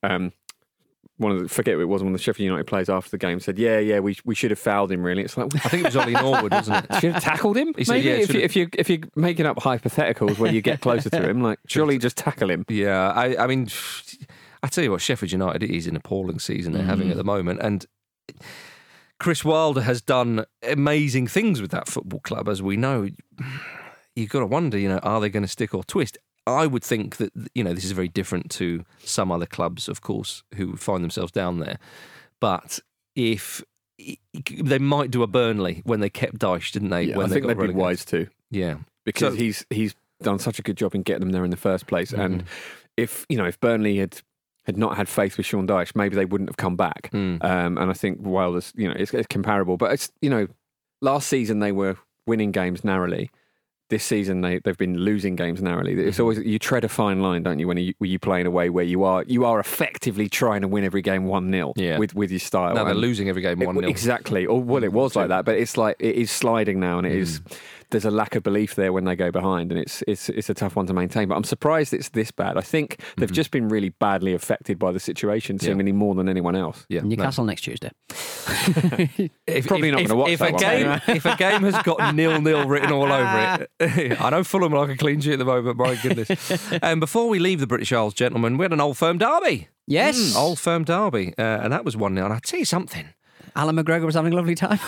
um, 0.03 0.31
one 1.19 1.33
of 1.33 1.43
the 1.43 1.49
forget 1.49 1.75
who 1.75 1.81
it 1.81 1.89
was 1.89 2.01
one 2.01 2.13
of 2.13 2.17
the 2.17 2.23
Sheffield 2.23 2.45
United 2.45 2.65
players 2.65 2.89
after 2.89 3.11
the 3.11 3.17
game 3.17 3.39
said, 3.39 3.59
"Yeah, 3.59 3.77
yeah, 3.77 3.99
we 3.99 4.17
we 4.23 4.33
should 4.33 4.51
have 4.51 4.59
fouled 4.59 4.91
him. 4.91 5.03
Really, 5.03 5.23
it's 5.23 5.37
like 5.37 5.53
I 5.53 5.69
think 5.69 5.83
it 5.83 5.87
was 5.87 5.95
Ollie 5.97 6.13
Norwood, 6.13 6.51
wasn't 6.51 6.85
it? 6.89 6.95
should 7.01 7.13
have 7.13 7.21
tackled 7.21 7.57
him. 7.57 7.73
He 7.77 7.83
said, 7.83 7.93
Maybe 7.93 8.07
yeah, 8.07 8.15
if, 8.15 8.33
you, 8.33 8.39
if 8.39 8.55
you 8.55 8.69
if 8.73 8.89
you're 8.89 8.99
making 9.15 9.45
up 9.45 9.57
hypotheticals 9.57 10.39
where 10.39 10.51
you 10.51 10.61
get 10.61 10.79
closer 10.81 11.09
to 11.09 11.29
him, 11.29 11.41
like 11.41 11.59
surely 11.67 11.97
just 11.97 12.15
tackle 12.15 12.49
him. 12.49 12.65
Yeah, 12.69 13.11
I, 13.11 13.43
I 13.43 13.47
mean, 13.47 13.67
I 14.63 14.67
tell 14.67 14.83
you 14.83 14.91
what, 14.91 15.01
Sheffield 15.01 15.31
United 15.31 15.63
is 15.63 15.87
an 15.87 15.97
appalling 15.97 16.39
season 16.39 16.71
they're 16.71 16.83
having 16.83 17.09
at 17.09 17.15
mm. 17.15 17.17
the 17.17 17.25
moment, 17.25 17.59
and 17.61 17.85
Chris 19.19 19.43
Wilder 19.43 19.81
has 19.81 20.01
done 20.01 20.45
amazing 20.63 21.27
things 21.27 21.61
with 21.61 21.71
that 21.71 21.89
football 21.89 22.21
club, 22.21 22.47
as 22.47 22.61
we 22.61 22.77
know. 22.77 23.09
You've 24.15 24.29
got 24.29 24.39
to 24.39 24.45
wonder, 24.45 24.77
you 24.77 24.89
know, 24.89 24.99
are 24.99 25.19
they 25.19 25.29
going 25.29 25.43
to 25.43 25.49
stick 25.49 25.73
or 25.73 25.83
twist? 25.83 26.17
I 26.53 26.67
would 26.67 26.83
think 26.83 27.17
that 27.17 27.31
you 27.55 27.63
know 27.63 27.73
this 27.73 27.85
is 27.85 27.91
very 27.91 28.07
different 28.07 28.49
to 28.51 28.83
some 29.03 29.31
other 29.31 29.45
clubs, 29.45 29.87
of 29.87 30.01
course, 30.01 30.43
who 30.55 30.75
find 30.75 31.03
themselves 31.03 31.31
down 31.31 31.59
there. 31.59 31.77
But 32.39 32.79
if 33.15 33.63
they 34.49 34.79
might 34.79 35.11
do 35.11 35.23
a 35.23 35.27
Burnley 35.27 35.81
when 35.85 35.99
they 35.99 36.09
kept 36.09 36.39
Dyche, 36.39 36.71
didn't 36.71 36.89
they? 36.89 37.03
Yeah, 37.03 37.17
when 37.17 37.25
I 37.25 37.29
they 37.29 37.35
think 37.35 37.47
they'd 37.47 37.67
be 37.67 37.73
wise 37.73 38.05
to. 38.05 38.27
Yeah, 38.51 38.77
because 39.05 39.33
So- 39.33 39.39
he's 39.39 39.65
he's 39.69 39.95
done 40.21 40.39
such 40.39 40.59
a 40.59 40.61
good 40.61 40.75
job 40.77 40.95
in 40.95 41.01
getting 41.03 41.21
them 41.21 41.31
there 41.31 41.45
in 41.45 41.51
the 41.51 41.57
first 41.57 41.87
place. 41.87 42.11
And 42.11 42.43
if 42.97 43.25
you 43.29 43.37
know 43.37 43.45
if 43.45 43.59
Burnley 43.59 43.97
had 43.97 44.21
had 44.65 44.77
not 44.77 44.97
had 44.97 45.09
faith 45.09 45.37
with 45.37 45.45
Sean 45.45 45.67
Dyche, 45.67 45.95
maybe 45.95 46.15
they 46.15 46.25
wouldn't 46.25 46.49
have 46.49 46.57
come 46.57 46.75
back. 46.75 47.09
Mm. 47.11 47.43
Um, 47.43 47.77
and 47.77 47.89
I 47.89 47.93
think 47.93 48.19
Wilder's, 48.21 48.71
you 48.75 48.87
know, 48.87 48.93
it's, 48.95 49.13
it's 49.15 49.25
comparable. 49.27 49.77
But 49.77 49.93
it's, 49.93 50.11
you 50.21 50.29
know, 50.29 50.47
last 51.01 51.27
season 51.27 51.59
they 51.59 51.71
were 51.71 51.97
winning 52.27 52.51
games 52.51 52.83
narrowly. 52.83 53.31
This 53.89 54.03
season 54.03 54.41
they 54.41 54.59
they've 54.59 54.77
been 54.77 54.97
losing 54.99 55.35
games 55.35 55.61
narrowly. 55.61 55.93
It's 55.93 56.17
Mm-hmm. 56.17 56.21
always 56.21 56.37
you 56.39 56.59
tread 56.59 56.83
a 56.83 56.89
fine 56.89 57.21
line, 57.21 57.41
don't 57.43 57.57
you, 57.59 57.67
when 57.67 57.77
you 57.77 57.93
when 57.97 58.09
you 58.11 58.19
play 58.19 58.39
in 58.39 58.45
a 58.47 58.51
way 58.51 58.69
where 58.69 58.85
you 58.85 59.03
are 59.03 59.23
you 59.27 59.45
are 59.45 59.59
effectively 59.59 60.29
trying 60.29 60.61
to 60.61 60.67
win 60.67 60.83
every 60.83 61.01
game 61.01 61.25
one 61.25 61.51
0 61.51 61.73
Yeah. 61.75 61.97
with 61.97 62.13
with 62.13 62.29
your 62.29 62.39
style. 62.39 62.75
now 62.75 62.83
they're 62.83 62.93
losing 62.93 63.29
every 63.29 63.41
game 63.41 63.59
one 63.59 63.75
0 63.75 63.87
Exactly. 63.89 64.45
Or 64.45 64.61
well, 64.61 64.83
it 64.83 64.93
was 64.93 65.15
like 65.15 65.29
that, 65.29 65.43
but 65.45 65.55
it's 65.55 65.75
like 65.75 65.95
it 65.99 66.15
is 66.15 66.29
sliding 66.29 66.79
now, 66.79 66.99
and 66.99 67.07
it 67.07 67.13
is. 67.13 67.41
Mm. 67.89 67.91
There's 67.91 68.05
a 68.05 68.11
lack 68.11 68.35
of 68.35 68.43
belief 68.43 68.75
there 68.75 68.93
when 68.93 69.05
they 69.05 69.15
go 69.15 69.31
behind, 69.31 69.71
and 69.71 69.79
it's 69.81 70.03
it's 70.07 70.29
it's 70.29 70.49
a 70.49 70.53
tough 70.53 70.75
one 70.75 70.85
to 70.87 70.93
maintain. 70.93 71.27
But 71.27 71.35
I'm 71.35 71.43
surprised 71.43 71.93
it's 71.93 72.09
this 72.09 72.29
bad. 72.31 72.57
I 72.57 72.61
think 72.61 73.01
they've 73.17 73.31
just 73.31 73.51
been 73.51 73.67
really 73.69 73.89
badly 73.89 74.33
affected 74.33 74.77
by 74.79 74.91
the 74.91 74.99
situation, 74.99 75.57
Mm-hmm. 75.57 75.65
Yeah. 75.65 75.71
seemingly 75.71 75.91
more 75.93 76.13
than 76.15 76.29
anyone 76.29 76.55
else. 76.55 76.85
Yeah, 76.89 77.01
no. 77.01 77.07
Newcastle 77.09 77.45
next 77.45 77.61
Tuesday. 77.61 77.91
If, 79.47 79.67
Probably 79.67 79.89
if, 79.89 79.93
not 79.95 80.01
gonna 80.03 80.15
watch 80.15 80.29
if 80.31 80.39
that 80.39 80.49
a 80.49 80.53
one. 80.53 80.61
game 80.61 81.01
if 81.15 81.25
a 81.25 81.35
game 81.35 81.63
has 81.63 81.81
got 81.83 82.13
nil 82.15 82.39
nil 82.41 82.67
written 82.67 82.91
all 82.91 83.11
over 83.11 83.67
it. 83.79 84.21
I 84.21 84.29
know 84.29 84.43
Fulham 84.43 84.73
are 84.73 84.79
like 84.85 84.89
a 84.95 84.97
clean 84.97 85.19
sheet 85.21 85.33
at 85.33 85.39
the 85.39 85.45
moment. 85.45 85.77
My 85.77 85.95
goodness. 85.95 86.29
And 86.81 86.99
before 86.99 87.29
we 87.29 87.39
leave 87.39 87.59
the 87.59 87.67
British 87.67 87.91
Isles, 87.91 88.13
gentlemen, 88.13 88.57
we 88.57 88.63
had 88.65 88.73
an 88.73 88.81
old 88.81 88.97
firm 88.97 89.17
derby. 89.17 89.67
Yes. 89.87 90.35
Old 90.35 90.59
firm 90.59 90.83
derby, 90.83 91.33
uh, 91.37 91.41
and 91.41 91.73
that 91.73 91.83
was 91.83 91.97
one 91.97 92.13
0 92.13 92.25
And 92.25 92.33
I 92.33 92.39
tell 92.39 92.59
you 92.59 92.65
something. 92.65 93.07
Allan 93.55 93.75
McGregor 93.75 94.05
was 94.05 94.15
having 94.15 94.33
a 94.33 94.35
lovely 94.35 94.55
time. 94.55 94.79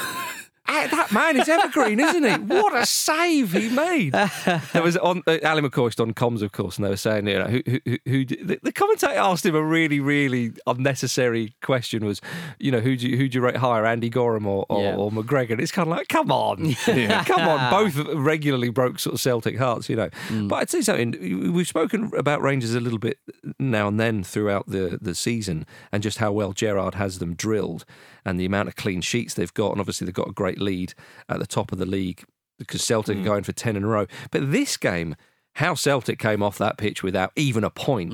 Ah, 0.67 0.87
That 0.89 1.11
man 1.11 1.37
is 1.39 1.49
evergreen, 1.49 1.99
isn't 1.99 2.23
he? 2.23 2.31
What 2.55 2.75
a 2.75 2.85
save 2.85 3.51
he 3.53 3.69
made! 3.69 4.13
There 4.73 4.83
was 4.83 4.95
on 4.97 5.21
uh, 5.27 5.37
Ali 5.43 5.61
McCoist 5.61 5.99
on 5.99 6.13
comms, 6.13 6.41
of 6.41 6.51
course, 6.51 6.77
and 6.77 6.85
they 6.85 6.89
were 6.89 6.97
saying, 6.97 7.27
you 7.27 7.39
know, 7.39 7.45
who, 7.47 7.61
who, 7.65 7.79
who, 7.85 7.97
who 8.05 8.25
the, 8.25 8.59
the 8.61 8.71
commentator 8.71 9.13
asked 9.13 9.45
him 9.45 9.55
a 9.55 9.61
really, 9.63 9.99
really 9.99 10.53
unnecessary 10.67 11.55
question: 11.61 12.05
was, 12.05 12.21
you 12.59 12.71
know, 12.71 12.79
who 12.79 12.95
do 12.95 13.07
you, 13.09 13.17
who 13.17 13.27
do 13.27 13.39
you 13.39 13.41
rate 13.43 13.57
higher, 13.57 13.85
Andy 13.85 14.09
Goram 14.09 14.45
or 14.47 14.65
or, 14.69 14.81
Yeah. 14.83 14.95
or 14.95 15.11
McGregor? 15.11 15.51
And 15.51 15.61
it's 15.61 15.71
kind 15.71 15.89
of 15.91 15.97
like, 15.97 16.07
come 16.07 16.31
on, 16.31 16.73
come 17.25 17.41
on, 17.47 17.69
both 17.71 17.97
regularly 18.15 18.69
broke 18.69 18.99
sort 18.99 19.15
of 19.15 19.19
Celtic 19.21 19.57
hearts, 19.57 19.89
you 19.89 19.95
know. 19.95 20.09
But 20.31 20.55
I'd 20.55 20.69
say 20.69 20.81
something. 20.81 21.53
We've 21.53 21.67
spoken 21.67 22.11
about 22.15 22.41
Rangers 22.41 22.75
a 22.75 22.79
little 22.79 22.99
bit 22.99 23.17
now 23.59 23.87
and 23.87 23.99
then 23.99 24.23
throughout 24.23 24.67
the 24.67 24.97
the 25.01 25.15
season, 25.15 25.65
and 25.91 26.03
just 26.03 26.19
how 26.19 26.31
well 26.31 26.53
Gerrard 26.53 26.95
has 26.95 27.19
them 27.19 27.33
drilled, 27.35 27.83
and 28.25 28.39
the 28.39 28.45
amount 28.45 28.67
of 28.67 28.75
clean 28.75 29.01
sheets 29.01 29.33
they've 29.33 29.53
got, 29.53 29.71
and 29.71 29.79
obviously 29.79 30.05
they've 30.05 30.13
got 30.13 30.29
a 30.29 30.33
great 30.33 30.59
lead 30.59 30.93
at 31.29 31.39
the 31.39 31.47
top 31.47 31.71
of 31.71 31.77
the 31.79 31.85
league 31.85 32.23
because 32.59 32.83
Celtic 32.83 33.17
Mm. 33.17 33.21
are 33.21 33.25
going 33.25 33.43
for 33.43 33.51
10 33.53 33.75
in 33.75 33.83
a 33.83 33.87
row. 33.87 34.05
But 34.29 34.51
this 34.51 34.77
game, 34.77 35.15
how 35.55 35.73
Celtic 35.75 36.19
came 36.19 36.43
off 36.43 36.57
that 36.59 36.77
pitch 36.77 37.01
without 37.03 37.31
even 37.35 37.63
a 37.63 37.69
point 37.69 38.13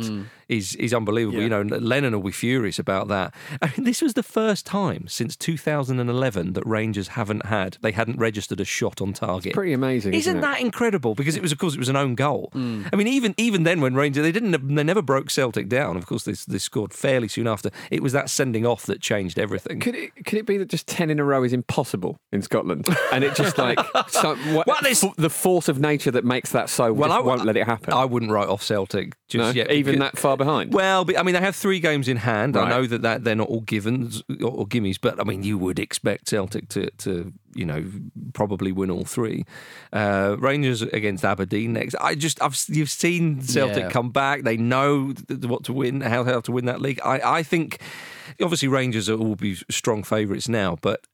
is 0.50 0.76
is 0.76 0.94
unbelievable. 0.94 1.38
Yeah. 1.40 1.44
You 1.44 1.50
know, 1.50 1.62
Lennon 1.78 2.14
will 2.14 2.24
be 2.24 2.32
furious 2.32 2.80
about 2.80 3.08
that. 3.10 3.34
I 3.62 3.68
mean, 3.76 3.84
this 3.86 4.02
was 4.02 4.14
the 4.14 4.24
first 4.24 4.66
time 4.66 5.06
since 5.08 5.36
2011 5.36 6.54
that 6.54 6.66
Rangers 6.66 7.10
haven't 7.10 7.46
had, 7.46 7.78
they 7.82 7.92
hadn't 7.92 8.18
registered 8.18 8.60
a 8.60 8.66
shot 8.66 9.02
on 9.02 9.14
target. 9.14 9.54
Pretty 9.54 9.74
amazing, 9.74 10.14
isn't, 10.14 10.32
Isn't 10.32 10.42
that 10.42 10.60
incredible? 10.62 11.16
Because 11.16 11.36
it 11.36 11.42
was, 11.42 11.52
of 11.52 11.58
course, 11.58 11.74
it 11.74 11.80
was 11.80 11.90
an 11.90 11.96
own 11.96 12.16
goal. 12.16 12.52
Mm. 12.54 12.90
I 12.92 12.96
mean, 12.96 13.08
even 13.08 13.34
even 13.38 13.64
then, 13.64 13.82
when 13.82 13.94
Rangers 13.96 14.24
they 14.24 14.32
didn't, 14.32 14.52
they 14.76 14.84
never 14.84 15.02
broke 15.02 15.30
Celtic 15.30 15.70
down. 15.70 15.98
Of 15.98 16.06
course, 16.06 16.24
they, 16.24 16.34
they 16.48 16.58
scored 16.60 16.94
fairly 16.94 17.28
soon 17.28 17.48
after. 17.48 17.70
It 17.92 18.02
was 18.04 18.14
that 18.14 18.30
sending 18.30 18.66
off 18.66 18.86
that 18.86 19.02
changed 19.02 19.40
everything. 19.40 19.80
Could 19.80 19.96
it 19.96 20.12
could 20.26 20.40
it 20.40 20.46
be 20.46 20.58
that 20.58 20.70
just 20.70 20.88
ten 20.88 21.10
in 21.10 21.20
a 21.20 21.24
row 21.24 21.44
is 21.44 21.54
impossible 21.54 22.20
in 22.32 22.42
Scotland, 22.42 22.88
and 23.12 23.24
it 23.24 23.36
just 23.36 23.58
like 23.58 23.80
so, 24.10 24.36
what, 24.54 24.68
Well, 24.68 24.78
f- 24.86 25.16
the 25.18 25.30
force 25.30 25.68
of 25.68 25.80
nature 25.80 26.12
that 26.12 26.24
makes 26.26 26.52
that 26.52 26.70
so 26.70 26.94
Well, 26.94 27.12
I- 27.12 27.20
won't 27.20 27.46
let 27.46 27.58
it 27.58 27.66
happen. 27.66 27.94
I 27.94 28.06
wouldn't 28.06 28.32
write 28.32 28.48
off 28.48 28.64
Celtic 28.64 29.16
just 29.28 29.40
No? 29.42 29.50
yet. 29.50 29.72
even 29.72 30.00
that 30.00 30.18
far 30.18 30.37
behind. 30.38 30.74
Well, 30.74 31.04
but, 31.06 31.18
I 31.20 31.24
mean, 31.24 31.34
they 31.34 31.42
have 31.42 31.56
three 31.56 31.80
games 31.80 32.08
in 32.08 32.18
hand. 32.18 32.56
I 32.56 32.70
know 32.70 32.86
that, 32.86 33.02
that 33.02 33.24
they're 33.24 33.36
not 33.36 33.48
all 33.50 33.62
givens 33.62 34.24
or, 34.42 34.50
or 34.52 34.68
gimmies, 34.68 34.98
but 35.02 35.20
I 35.20 35.24
mean, 35.24 35.44
you 35.44 35.58
would 35.58 35.80
expect 35.80 36.28
Celtic 36.28 36.70
to, 36.70 36.90
to 36.92 37.34
you 37.54 37.66
know, 37.66 37.84
probably 38.34 38.72
win 38.72 38.92
all 38.92 39.04
three. 39.06 39.46
Uh, 39.92 40.36
Rangers 40.40 40.82
against 40.82 41.26
Aberdeen 41.26 41.74
next. 41.74 41.96
I 42.00 42.16
just, 42.16 42.42
I've 42.42 42.58
you've 42.68 42.90
seen 42.90 43.42
Celtic 43.42 43.84
Yeah. 43.84 43.90
come 43.90 44.12
back. 44.12 44.44
They 44.44 44.58
know 44.58 45.14
what 45.42 45.64
to 45.66 45.74
win, 45.74 46.02
how, 46.02 46.24
how 46.24 46.42
to 46.42 46.52
win 46.52 46.66
that 46.66 46.82
league. 46.82 47.00
I, 47.04 47.20
I 47.40 47.44
think, 47.44 47.82
obviously, 48.42 48.68
Rangers 48.68 49.10
will 49.10 49.36
be 49.36 49.56
strong 49.70 50.04
favourites 50.04 50.48
now, 50.48 50.78
but. 50.82 51.06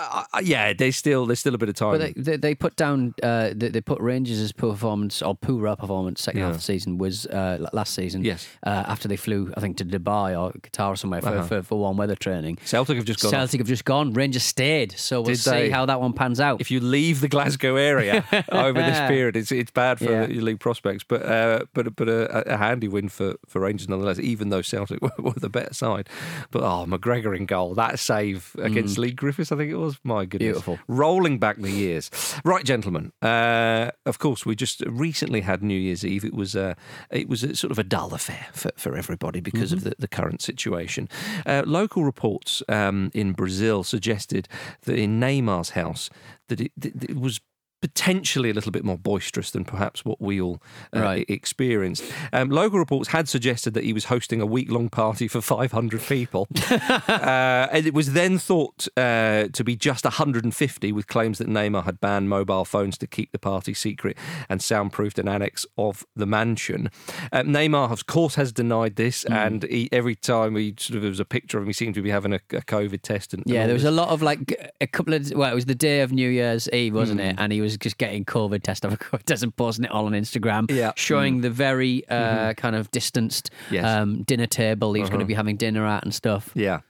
Uh, 0.00 0.24
uh, 0.34 0.40
yeah, 0.42 0.72
there's 0.72 0.96
still 0.96 1.26
there's 1.26 1.40
still 1.40 1.54
a 1.54 1.58
bit 1.58 1.68
of 1.68 1.74
time. 1.74 1.92
But 1.98 2.14
they, 2.14 2.22
they, 2.22 2.36
they 2.36 2.54
put 2.54 2.76
down, 2.76 3.14
uh, 3.22 3.50
they, 3.54 3.68
they 3.68 3.80
put 3.80 4.00
Rangers' 4.00 4.52
poor 4.52 4.72
performance 4.72 5.20
or 5.22 5.34
poorer 5.34 5.76
performance 5.76 6.22
second 6.22 6.40
half 6.40 6.50
of 6.52 6.56
the 6.56 6.62
season 6.62 6.98
was 6.98 7.26
uh, 7.26 7.66
last 7.72 7.94
season. 7.94 8.24
Yes. 8.24 8.46
Uh, 8.66 8.70
after 8.86 9.08
they 9.08 9.16
flew, 9.16 9.52
I 9.56 9.60
think, 9.60 9.76
to 9.78 9.84
Dubai 9.84 10.38
or 10.40 10.52
Qatar 10.60 10.88
or 10.90 10.96
somewhere 10.96 11.20
for, 11.20 11.28
Uh-huh. 11.28 11.42
for, 11.46 11.62
for 11.62 11.78
warm 11.78 11.96
weather 11.96 12.16
training. 12.16 12.58
Celtic 12.64 12.96
have 12.96 13.04
just 13.04 13.20
gone. 13.22 13.30
Celtic 13.30 13.60
have 13.60 13.68
just 13.68 13.84
gone. 13.84 14.12
Rangers 14.14 14.42
stayed. 14.42 14.92
So 14.98 15.20
we'll 15.20 15.26
Did 15.34 15.38
see 15.40 15.50
they? 15.50 15.70
how 15.70 15.86
that 15.86 16.00
one 16.00 16.12
pans 16.12 16.40
out. 16.40 16.60
if 16.60 16.70
you 16.70 16.80
leave 16.80 17.20
the 17.20 17.28
Glasgow 17.28 17.76
area 17.76 18.24
over 18.50 18.80
this 18.80 18.98
period, 19.08 19.36
it's 19.36 19.52
it's 19.52 19.70
bad 19.70 19.98
for 19.98 20.04
Yeah. 20.10 20.26
your 20.26 20.42
league 20.42 20.60
prospects. 20.60 21.04
But 21.04 21.22
uh, 21.24 21.64
but 21.74 21.94
but 21.96 22.08
a, 22.08 22.54
a 22.54 22.56
handy 22.56 22.88
win 22.88 23.08
for, 23.08 23.34
for 23.46 23.60
Rangers 23.60 23.88
nonetheless. 23.88 24.18
Even 24.18 24.48
though 24.50 24.62
Celtic 24.62 25.00
were, 25.02 25.10
were 25.18 25.32
the 25.32 25.48
better 25.50 25.74
side, 25.74 26.08
but 26.50 26.62
oh 26.62 26.86
McGregor 26.88 27.36
in 27.36 27.46
goal, 27.46 27.74
that 27.74 27.98
save 27.98 28.54
against 28.58 28.98
Leigh 28.98 29.12
Griffiths, 29.12 29.52
I 29.52 29.56
think 29.56 29.70
it 29.70 29.76
was. 29.76 29.89
My 30.04 30.24
goodness. 30.24 30.48
Beautiful. 30.48 30.78
Rolling 30.88 31.38
back 31.38 31.56
the 31.58 31.70
years, 31.70 32.10
right, 32.44 32.64
gentlemen. 32.64 33.12
Uh, 33.22 33.90
of 34.06 34.18
course, 34.18 34.44
we 34.44 34.54
just 34.54 34.82
recently 34.86 35.40
had 35.40 35.62
New 35.62 35.78
Year's 35.78 36.04
Eve. 36.04 36.24
It 36.24 36.34
was 36.34 36.54
uh, 36.56 36.74
it 37.10 37.28
was 37.28 37.42
a, 37.44 37.54
sort 37.56 37.70
of 37.70 37.78
a 37.78 37.84
dull 37.84 38.14
affair 38.14 38.48
for, 38.52 38.70
for 38.76 38.96
everybody 38.96 39.40
because 39.40 39.70
Mm-hmm. 39.70 39.76
of 39.78 39.84
the, 39.84 39.94
the 39.98 40.08
current 40.08 40.40
situation. 40.42 41.08
Uh, 41.46 41.62
local 41.66 42.02
reports 42.04 42.62
um, 42.68 43.10
in 43.14 43.32
Brazil 43.32 43.84
suggested 43.84 44.48
that 44.82 44.98
in 44.98 45.20
Neymar's 45.20 45.70
house 45.70 46.10
that 46.48 46.60
it, 46.60 46.72
that 46.76 47.04
it 47.04 47.16
was 47.16 47.40
potentially 47.80 48.50
a 48.50 48.54
little 48.54 48.72
bit 48.72 48.84
more 48.84 48.98
boisterous 48.98 49.50
than 49.50 49.64
perhaps 49.64 50.04
what 50.04 50.20
we 50.20 50.40
all 50.40 50.62
uh, 50.94 51.00
Right. 51.00 51.24
experienced. 51.28 52.04
Um, 52.32 52.50
local 52.50 52.78
reports 52.78 53.08
had 53.08 53.28
suggested 53.28 53.74
that 53.74 53.84
he 53.84 53.92
was 53.92 54.04
hosting 54.06 54.40
a 54.40 54.46
week 54.46 54.70
long 54.70 54.88
party 54.90 55.28
for 55.28 55.40
500 55.40 56.00
people. 56.02 56.46
uh, 56.70 57.68
and 57.72 57.86
it 57.86 57.94
was 57.94 58.12
then 58.12 58.38
thought 58.38 58.86
uh, 58.96 59.48
to 59.52 59.64
be 59.64 59.76
just 59.76 60.04
150, 60.04 60.92
with 60.92 61.06
claims 61.06 61.38
that 61.38 61.48
Neymar 61.48 61.84
had 61.84 62.00
banned 62.00 62.28
mobile 62.28 62.64
phones 62.64 62.98
to 62.98 63.06
keep 63.06 63.32
the 63.32 63.38
party 63.38 63.74
secret 63.74 64.16
and 64.48 64.60
soundproofed 64.60 65.18
an 65.18 65.28
annex 65.28 65.64
of 65.78 66.04
the 66.14 66.26
mansion. 66.26 66.90
Uh, 67.32 67.42
Neymar, 67.42 67.90
of 67.90 68.06
course, 68.06 68.34
has 68.34 68.52
denied 68.52 68.96
this, 68.96 69.24
Hmm. 69.26 69.32
and 69.32 69.62
he, 69.64 69.88
every 69.92 70.14
time 70.14 70.56
he 70.56 70.74
sort 70.78 70.96
of 70.96 71.02
there 71.02 71.10
was 71.10 71.20
a 71.20 71.24
picture 71.24 71.58
of 71.58 71.62
him, 71.64 71.68
he 71.68 71.72
seemed 71.72 71.94
to 71.94 72.02
be 72.02 72.10
having 72.10 72.32
a, 72.32 72.40
a 72.52 72.60
COVID 72.62 73.02
test. 73.02 73.34
And, 73.34 73.42
Yeah, 73.46 73.66
there 73.66 73.74
was 73.74 73.82
this. 73.82 73.88
a 73.88 73.92
lot 73.94 74.08
of 74.08 74.22
like 74.22 74.70
a 74.80 74.86
couple 74.86 75.14
of 75.14 75.30
well, 75.34 75.50
it 75.50 75.54
was 75.54 75.66
the 75.66 75.74
day 75.74 76.00
of 76.00 76.12
New 76.12 76.28
Year's 76.28 76.68
Eve, 76.70 76.94
wasn't 76.94 77.20
it? 77.20 77.36
And 77.38 77.52
he 77.52 77.60
was 77.60 77.69
just 77.78 77.98
getting 77.98 78.24
COVID 78.24 78.62
test 78.62 78.84
after 78.84 78.96
COVID 78.96 79.22
test 79.24 79.42
and 79.42 79.54
posting 79.54 79.84
it 79.84 79.90
all 79.90 80.06
on 80.06 80.12
Instagram, 80.12 80.70
Yeah. 80.70 80.92
showing 80.96 81.40
the 81.40 81.50
very 81.50 82.06
uh, 82.08 82.54
kind 82.54 82.76
of 82.76 82.90
distanced 82.90 83.50
Yes. 83.70 83.84
um, 83.84 84.22
dinner 84.22 84.46
table 84.46 84.92
he 84.94 85.00
was 85.00 85.10
going 85.10 85.20
to 85.20 85.26
be 85.26 85.34
having 85.34 85.56
dinner 85.56 85.86
at 85.86 86.02
and 86.04 86.14
stuff. 86.14 86.50
Yeah. 86.54 86.80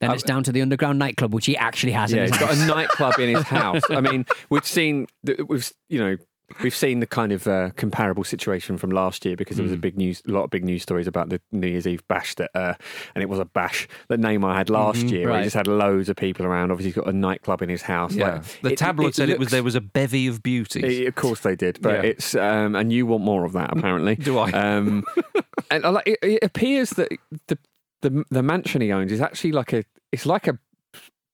Then 0.00 0.10
it's 0.10 0.22
down 0.24 0.42
to 0.44 0.52
the 0.52 0.62
underground 0.62 0.98
nightclub, 0.98 1.32
which 1.34 1.46
he 1.46 1.56
actually 1.56 1.92
has. 1.92 2.10
Yeah, 2.10 2.24
in 2.24 2.32
his 2.32 2.38
he's 2.38 2.40
got 2.40 2.56
a 2.56 2.66
nightclub 2.66 3.18
in 3.20 3.34
his 3.36 3.44
house. 3.46 3.82
I 3.90 4.00
mean, 4.00 4.26
we've 4.50 4.66
seen, 4.66 5.06
we've 5.46 5.70
you 5.88 6.00
know, 6.00 6.16
we've 6.62 6.74
seen 6.74 7.00
the 7.00 7.06
kind 7.06 7.32
of 7.32 7.46
uh, 7.46 7.70
comparable 7.76 8.24
situation 8.24 8.78
from 8.78 8.90
last 8.90 9.24
year 9.24 9.36
because 9.36 9.56
there 9.56 9.64
was 9.64 9.72
a 9.72 9.76
big 9.76 9.96
news, 9.96 10.22
a 10.26 10.30
lot 10.30 10.44
of 10.44 10.50
big 10.50 10.64
news 10.64 10.82
stories 10.82 11.06
about 11.06 11.28
the 11.28 11.40
New 11.52 11.68
Year's 11.68 11.86
Eve 11.86 12.06
bash 12.08 12.34
that, 12.36 12.50
uh, 12.54 12.74
and 13.14 13.22
it 13.22 13.28
was 13.28 13.38
a 13.38 13.44
bash 13.44 13.88
that 14.08 14.20
Neymar 14.20 14.54
had 14.54 14.70
last 14.70 15.02
year. 15.04 15.26
Where 15.26 15.34
right. 15.34 15.40
he 15.40 15.44
just 15.46 15.56
had 15.56 15.66
loads 15.66 16.08
of 16.08 16.16
people 16.16 16.46
around. 16.46 16.70
Obviously, 16.70 16.90
he's 16.90 17.04
got 17.04 17.08
a 17.08 17.16
nightclub 17.16 17.62
in 17.62 17.68
his 17.68 17.82
house. 17.82 18.14
Yeah. 18.14 18.36
Like, 18.36 18.60
the 18.62 18.76
tabloid 18.76 19.14
said 19.14 19.28
it 19.28 19.38
was 19.38 19.50
there 19.50 19.62
was 19.62 19.74
a 19.74 19.80
bevy 19.80 20.26
of 20.26 20.42
beauties. 20.42 21.06
Of 21.06 21.14
course 21.14 21.40
they 21.40 21.56
did, 21.56 21.80
but 21.80 22.04
Yeah. 22.04 22.10
it's 22.10 22.34
um, 22.34 22.74
and 22.74 22.92
you 22.92 23.06
want 23.06 23.24
more 23.24 23.44
of 23.44 23.52
that 23.52 23.76
apparently. 23.76 24.14
Do 24.28 24.38
I? 24.38 24.50
Um, 24.50 25.04
and 25.70 25.84
I 25.84 25.88
like 25.90 26.06
it, 26.06 26.18
it 26.22 26.42
appears 26.42 26.90
that 26.90 27.10
the 27.46 27.58
the 28.02 28.24
the 28.30 28.42
mansion 28.42 28.80
he 28.80 28.92
owns 28.92 29.12
is 29.12 29.20
actually 29.20 29.52
like 29.52 29.72
a 29.72 29.84
it's 30.12 30.26
like 30.26 30.46
a 30.46 30.58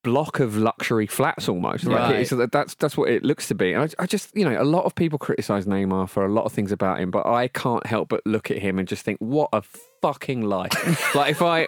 block 0.04 0.38
of 0.38 0.56
luxury 0.56 1.08
flats 1.08 1.48
almost. 1.48 1.84
Like 1.84 1.98
Right. 1.98 2.14
it's, 2.20 2.30
that- 2.30 2.52
that's 2.52 2.74
that's 2.76 2.96
what 2.96 3.08
it 3.10 3.24
looks 3.24 3.48
to 3.48 3.54
be. 3.56 3.72
And 3.72 3.82
I, 3.98 4.02
I 4.04 4.06
just 4.06 4.30
you 4.36 4.44
know 4.48 4.60
a 4.60 4.62
lot 4.62 4.84
of 4.84 4.94
people 4.94 5.18
criticize 5.18 5.66
Neymar 5.66 6.08
for 6.08 6.24
a 6.24 6.32
lot 6.32 6.44
of 6.44 6.52
things 6.52 6.70
about 6.70 7.00
him, 7.00 7.10
but 7.10 7.26
I 7.26 7.48
can't 7.48 7.84
help 7.86 8.10
but 8.10 8.20
look 8.24 8.50
at 8.52 8.58
him 8.58 8.78
and 8.78 8.86
just 8.86 9.02
think 9.04 9.18
what 9.18 9.48
a 9.52 9.62
fucking 10.02 10.42
life. 10.42 11.14
like 11.16 11.32
if 11.32 11.42
I. 11.42 11.66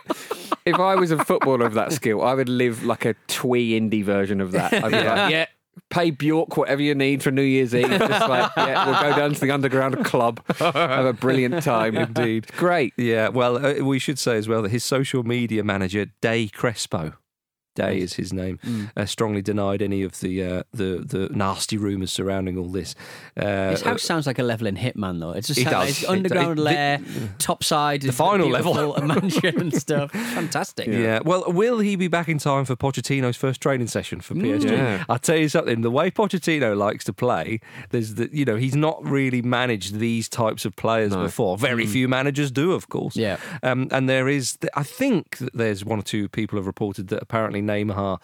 If 0.64 0.80
I 0.80 0.96
was 0.96 1.12
a 1.12 1.24
footballer 1.24 1.64
of 1.64 1.74
that 1.74 1.92
skill, 1.92 2.22
I 2.22 2.34
would 2.34 2.48
live 2.48 2.82
like 2.84 3.04
a 3.04 3.14
twee 3.28 3.78
indie 3.80 4.02
version 4.04 4.40
of 4.40 4.50
that. 4.50 4.72
I'd 4.72 4.90
be 4.90 4.96
like, 4.96 5.30
yeah, 5.30 5.46
pay 5.90 6.10
Bjork 6.10 6.56
whatever 6.56 6.82
you 6.82 6.92
need 6.92 7.22
for 7.22 7.30
New 7.30 7.42
Year's 7.42 7.72
Eve. 7.72 7.88
Just 7.88 8.28
like, 8.28 8.50
yeah, 8.56 8.84
we'll 8.84 9.00
go 9.12 9.16
down 9.16 9.32
to 9.34 9.40
the 9.40 9.52
underground 9.52 10.04
club, 10.04 10.42
have 10.58 11.06
a 11.06 11.12
brilliant 11.12 11.62
time. 11.62 11.96
Indeed, 11.96 12.48
great. 12.56 12.94
Yeah, 12.96 13.28
well, 13.28 13.64
uh, 13.64 13.84
we 13.84 14.00
should 14.00 14.18
say 14.18 14.36
as 14.36 14.48
well 14.48 14.62
that 14.62 14.70
his 14.72 14.82
social 14.82 15.22
media 15.22 15.62
manager, 15.62 16.06
Day 16.20 16.48
Crespo, 16.48 17.12
Day 17.76 17.98
is 18.00 18.14
his 18.14 18.32
name, 18.32 18.58
Mm. 18.66 18.90
uh, 18.96 19.04
strongly 19.06 19.42
denied 19.42 19.80
any 19.82 20.02
of 20.02 20.18
the 20.20 20.42
uh, 20.42 20.62
the 20.72 21.04
the 21.06 21.28
nasty 21.32 21.76
rumours 21.76 22.12
surrounding 22.12 22.56
all 22.58 22.68
this. 22.70 22.94
Uh, 23.36 23.70
His 23.70 23.82
house 23.82 24.02
sounds 24.02 24.26
like 24.26 24.38
a 24.38 24.42
level 24.42 24.66
in 24.66 24.76
hitman, 24.76 25.20
though. 25.20 25.30
It's 25.32 25.46
just 25.48 25.60
It 25.60 25.64
like 25.66 25.72
does. 25.72 25.88
It's 25.90 26.02
It- 26.02 26.08
underground 26.08 26.58
it- 26.58 26.62
lair, 26.62 27.00
top 27.38 27.62
side, 27.62 28.02
the 28.02 28.12
final 28.12 28.48
level. 28.48 28.74
mansion 29.06 29.60
and 29.60 29.72
stuff. 29.74 30.10
Fantastic. 30.40 30.88
yeah. 30.88 31.20
Well, 31.24 31.44
will 31.52 31.78
he 31.78 31.96
be 31.96 32.08
back 32.08 32.28
in 32.28 32.38
time 32.38 32.64
for 32.64 32.74
Pochettino's 32.76 33.36
first 33.36 33.60
training 33.60 33.86
session 33.88 34.20
for 34.20 34.34
PSG? 34.34 34.70
Yeah. 34.70 35.04
I'll 35.08 35.18
tell 35.18 35.36
you 35.36 35.48
something. 35.48 35.82
The 35.82 35.90
way 35.90 36.10
Pochettino 36.10 36.76
likes 36.76 37.04
to 37.04 37.12
play, 37.12 37.60
there's 37.90 38.14
the 38.14 38.28
you 38.32 38.44
know 38.44 38.56
he's 38.56 38.74
not 38.76 39.04
really 39.04 39.42
managed 39.42 39.98
these 39.98 40.28
types 40.28 40.64
of 40.64 40.74
players 40.76 41.14
before. 41.14 41.58
Very 41.58 41.86
few 41.86 42.08
managers 42.08 42.50
do, 42.50 42.72
of 42.72 42.88
course. 42.88 43.16
Yeah. 43.16 43.36
Um, 43.62 43.88
and 43.90 44.08
there 44.08 44.28
is, 44.28 44.56
I 44.74 44.82
think 44.82 45.38
that 45.38 45.52
there's 45.54 45.84
one 45.84 45.98
or 45.98 46.02
two 46.02 46.28
people 46.28 46.58
have 46.58 46.66
reported 46.66 47.08
that 47.08 47.22
apparently 47.22 47.60
Neymar. 47.66 48.20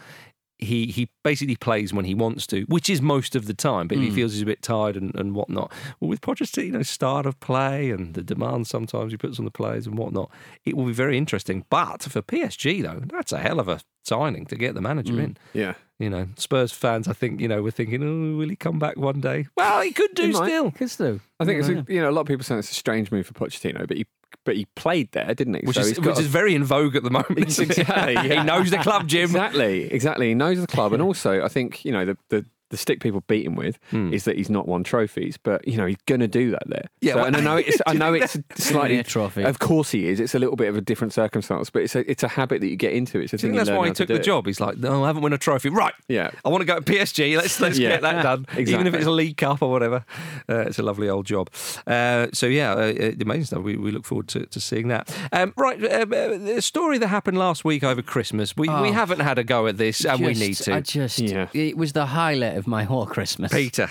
He, 0.58 0.86
he 0.86 1.08
basically 1.24 1.56
plays 1.56 1.92
when 1.92 2.04
he 2.04 2.14
wants 2.14 2.46
to, 2.46 2.62
which 2.68 2.88
is 2.88 3.02
most 3.02 3.34
of 3.34 3.46
the 3.46 3.54
time, 3.54 3.88
but 3.88 3.98
if 3.98 4.04
he 4.04 4.10
hmm. 4.10 4.14
feels 4.14 4.34
he's 4.34 4.42
a 4.42 4.46
bit 4.46 4.62
tired 4.62 4.94
and, 4.94 5.12
and 5.16 5.34
whatnot. 5.34 5.72
Well, 5.98 6.08
with 6.08 6.20
Pochettino's 6.20 6.88
start 6.88 7.26
of 7.26 7.40
play 7.40 7.90
and 7.90 8.14
the 8.14 8.22
demands 8.22 8.70
sometimes 8.70 9.10
he 9.10 9.16
puts 9.16 9.40
on 9.40 9.44
the 9.44 9.50
players 9.50 9.88
and 9.88 9.98
whatnot, 9.98 10.30
it 10.64 10.76
will 10.76 10.84
be 10.84 10.92
very 10.92 11.18
interesting. 11.18 11.64
But 11.68 12.04
for 12.04 12.22
PSG, 12.22 12.80
though, 12.80 13.02
that's 13.06 13.32
a 13.32 13.38
hell 13.38 13.58
of 13.58 13.66
a 13.66 13.80
signing 14.04 14.46
to 14.46 14.56
get 14.56 14.74
the 14.74 14.80
manager 14.80 15.14
hmm. 15.14 15.20
in. 15.20 15.36
Yeah. 15.52 15.74
You 15.98 16.10
know, 16.10 16.28
Spurs 16.36 16.72
fans, 16.72 17.08
I 17.08 17.12
think, 17.12 17.40
you 17.40 17.48
know, 17.48 17.62
we're 17.62 17.70
thinking, 17.70 18.02
oh, 18.02 18.36
will 18.36 18.48
he 18.48 18.56
come 18.56 18.78
back 18.78 18.96
one 18.96 19.20
day? 19.20 19.46
Well, 19.56 19.80
he 19.82 19.92
could 19.92 20.14
do 20.14 20.26
He 20.26 20.32
still. 20.32 20.70
Kids 20.70 20.96
do. 20.96 21.20
I 21.40 21.44
think 21.44 21.60
it's 21.60 21.68
a, 21.68 21.92
you 21.92 22.00
know 22.00 22.10
a 22.10 22.12
lot 22.12 22.22
of 22.22 22.26
people 22.28 22.44
saying 22.44 22.60
it's 22.60 22.70
a 22.70 22.74
strange 22.74 23.10
move 23.10 23.26
for 23.26 23.34
Pochettino, 23.34 23.86
but 23.86 23.96
he 23.96 24.06
but 24.44 24.56
he 24.56 24.66
played 24.76 25.10
there, 25.12 25.34
didn't 25.34 25.54
he? 25.54 25.60
Which, 25.64 25.76
So 25.76 25.82
is, 25.82 25.98
which 26.00 26.16
a- 26.16 26.20
is 26.20 26.26
very 26.26 26.54
in 26.54 26.64
vogue 26.64 26.96
at 26.96 27.02
the 27.02 27.10
moment. 27.10 27.38
Exactly, 27.58 28.16
he 28.36 28.42
knows 28.42 28.70
the 28.70 28.78
club, 28.78 29.06
Jim. 29.08 29.24
Exactly, 29.24 29.84
exactly. 29.92 30.28
He 30.28 30.34
knows 30.34 30.60
the 30.60 30.66
club, 30.66 30.92
and 30.92 31.02
also 31.08 31.42
I 31.44 31.48
think 31.48 31.84
you 31.84 31.92
know 31.92 32.04
the 32.04 32.16
the, 32.28 32.44
the 32.72 32.76
stick 32.76 32.98
people 33.00 33.22
beat 33.28 33.46
him 33.46 33.54
with 33.54 33.78
is 33.92 34.24
that 34.24 34.36
he's 34.36 34.50
not 34.50 34.66
won 34.66 34.82
trophies, 34.82 35.36
but 35.36 35.66
you 35.68 35.76
know 35.76 35.86
he's 35.86 35.96
going 36.06 36.20
to 36.20 36.26
do 36.28 36.50
that 36.50 36.64
there. 36.66 36.86
Yeah, 37.00 37.12
So- 37.12 37.16
well- 37.18 37.26
and 37.26 37.36
I 37.36 37.40
know 37.40 37.56
it's 37.68 37.80
I 37.86 37.92
know 37.92 38.12
it's 38.14 38.36
slightly 38.56 38.98
a 39.04 39.04
trophy. 39.04 39.44
Of 39.44 39.60
course 39.60 39.90
he 39.92 40.08
is. 40.08 40.18
It's 40.18 40.34
a 40.34 40.38
little 40.40 40.56
bit 40.56 40.68
of 40.68 40.76
a 40.76 40.80
different 40.80 41.12
circumstance, 41.12 41.70
but 41.70 41.82
it's 41.82 41.94
a 41.94 42.10
it's 42.10 42.24
a 42.24 42.28
habit 42.28 42.60
that 42.62 42.68
you 42.68 42.76
get 42.76 42.92
into. 42.92 43.20
It's 43.20 43.32
a 43.32 43.36
I 43.36 43.38
thing. 43.38 43.50
think 43.52 43.58
that's 43.58 43.68
learn 43.68 43.78
why 43.78 43.84
he 43.84 43.90
how 43.90 43.94
to 43.94 43.98
took 44.06 44.08
the 44.08 44.18
do. 44.18 44.24
job. 44.24 44.46
He's 44.46 44.60
like, 44.60 44.78
no, 44.78 45.04
I 45.04 45.06
haven't 45.06 45.22
won 45.22 45.32
a 45.32 45.38
trophy. 45.38 45.68
Right. 45.68 45.94
Yeah. 46.08 46.30
I 46.44 46.48
want 46.48 46.62
to 46.62 46.66
go 46.66 46.80
to 46.80 46.82
PSG. 46.82 47.36
Let's 47.36 47.60
let's 47.60 47.78
Yeah. 47.78 47.90
get 47.90 48.02
that 48.02 48.22
done. 48.22 48.46
Even 48.58 48.86
if 48.86 48.94
it's 48.94 49.06
a 49.06 49.10
League 49.10 49.36
Cup 49.36 49.62
or 49.62 49.70
whatever. 49.70 50.04
Uh, 50.48 50.60
it's 50.66 50.78
a 50.78 50.82
lovely 50.82 51.08
old 51.08 51.26
job. 51.26 51.48
Uh, 51.86 52.26
so, 52.32 52.46
yeah, 52.46 52.72
uh, 52.72 52.92
uh, 52.92 53.12
amazing 53.20 53.44
stuff. 53.44 53.62
We, 53.62 53.76
we 53.76 53.90
look 53.90 54.04
forward 54.04 54.28
to, 54.28 54.46
to 54.46 54.60
seeing 54.60 54.88
that. 54.88 55.14
Um, 55.32 55.52
right. 55.56 55.82
Uh, 55.82 55.86
uh, 56.02 56.38
the 56.38 56.60
story 56.62 56.98
that 56.98 57.08
happened 57.08 57.38
last 57.38 57.64
week 57.64 57.84
over 57.84 58.02
Christmas. 58.02 58.56
We, 58.56 58.68
we 58.68 58.74
Oh. 58.74 58.92
haven't 58.92 59.20
had 59.20 59.38
a 59.38 59.44
go 59.44 59.66
at 59.66 59.76
this, 59.78 60.04
and 60.04 60.20
we 60.24 60.34
need 60.34 60.54
to. 60.54 60.74
I 60.74 60.80
just, 60.80 61.18
Yeah. 61.20 61.48
it 61.52 61.76
was 61.76 61.92
the 61.92 62.06
highlight 62.06 62.56
of 62.62 62.68
my 62.68 62.84
whole 62.84 63.06
Christmas. 63.06 63.52
Peter, 63.52 63.88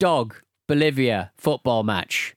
Dog, 0.00 0.34
Bolivia, 0.68 1.30
football 1.36 1.82
match. 1.84 2.34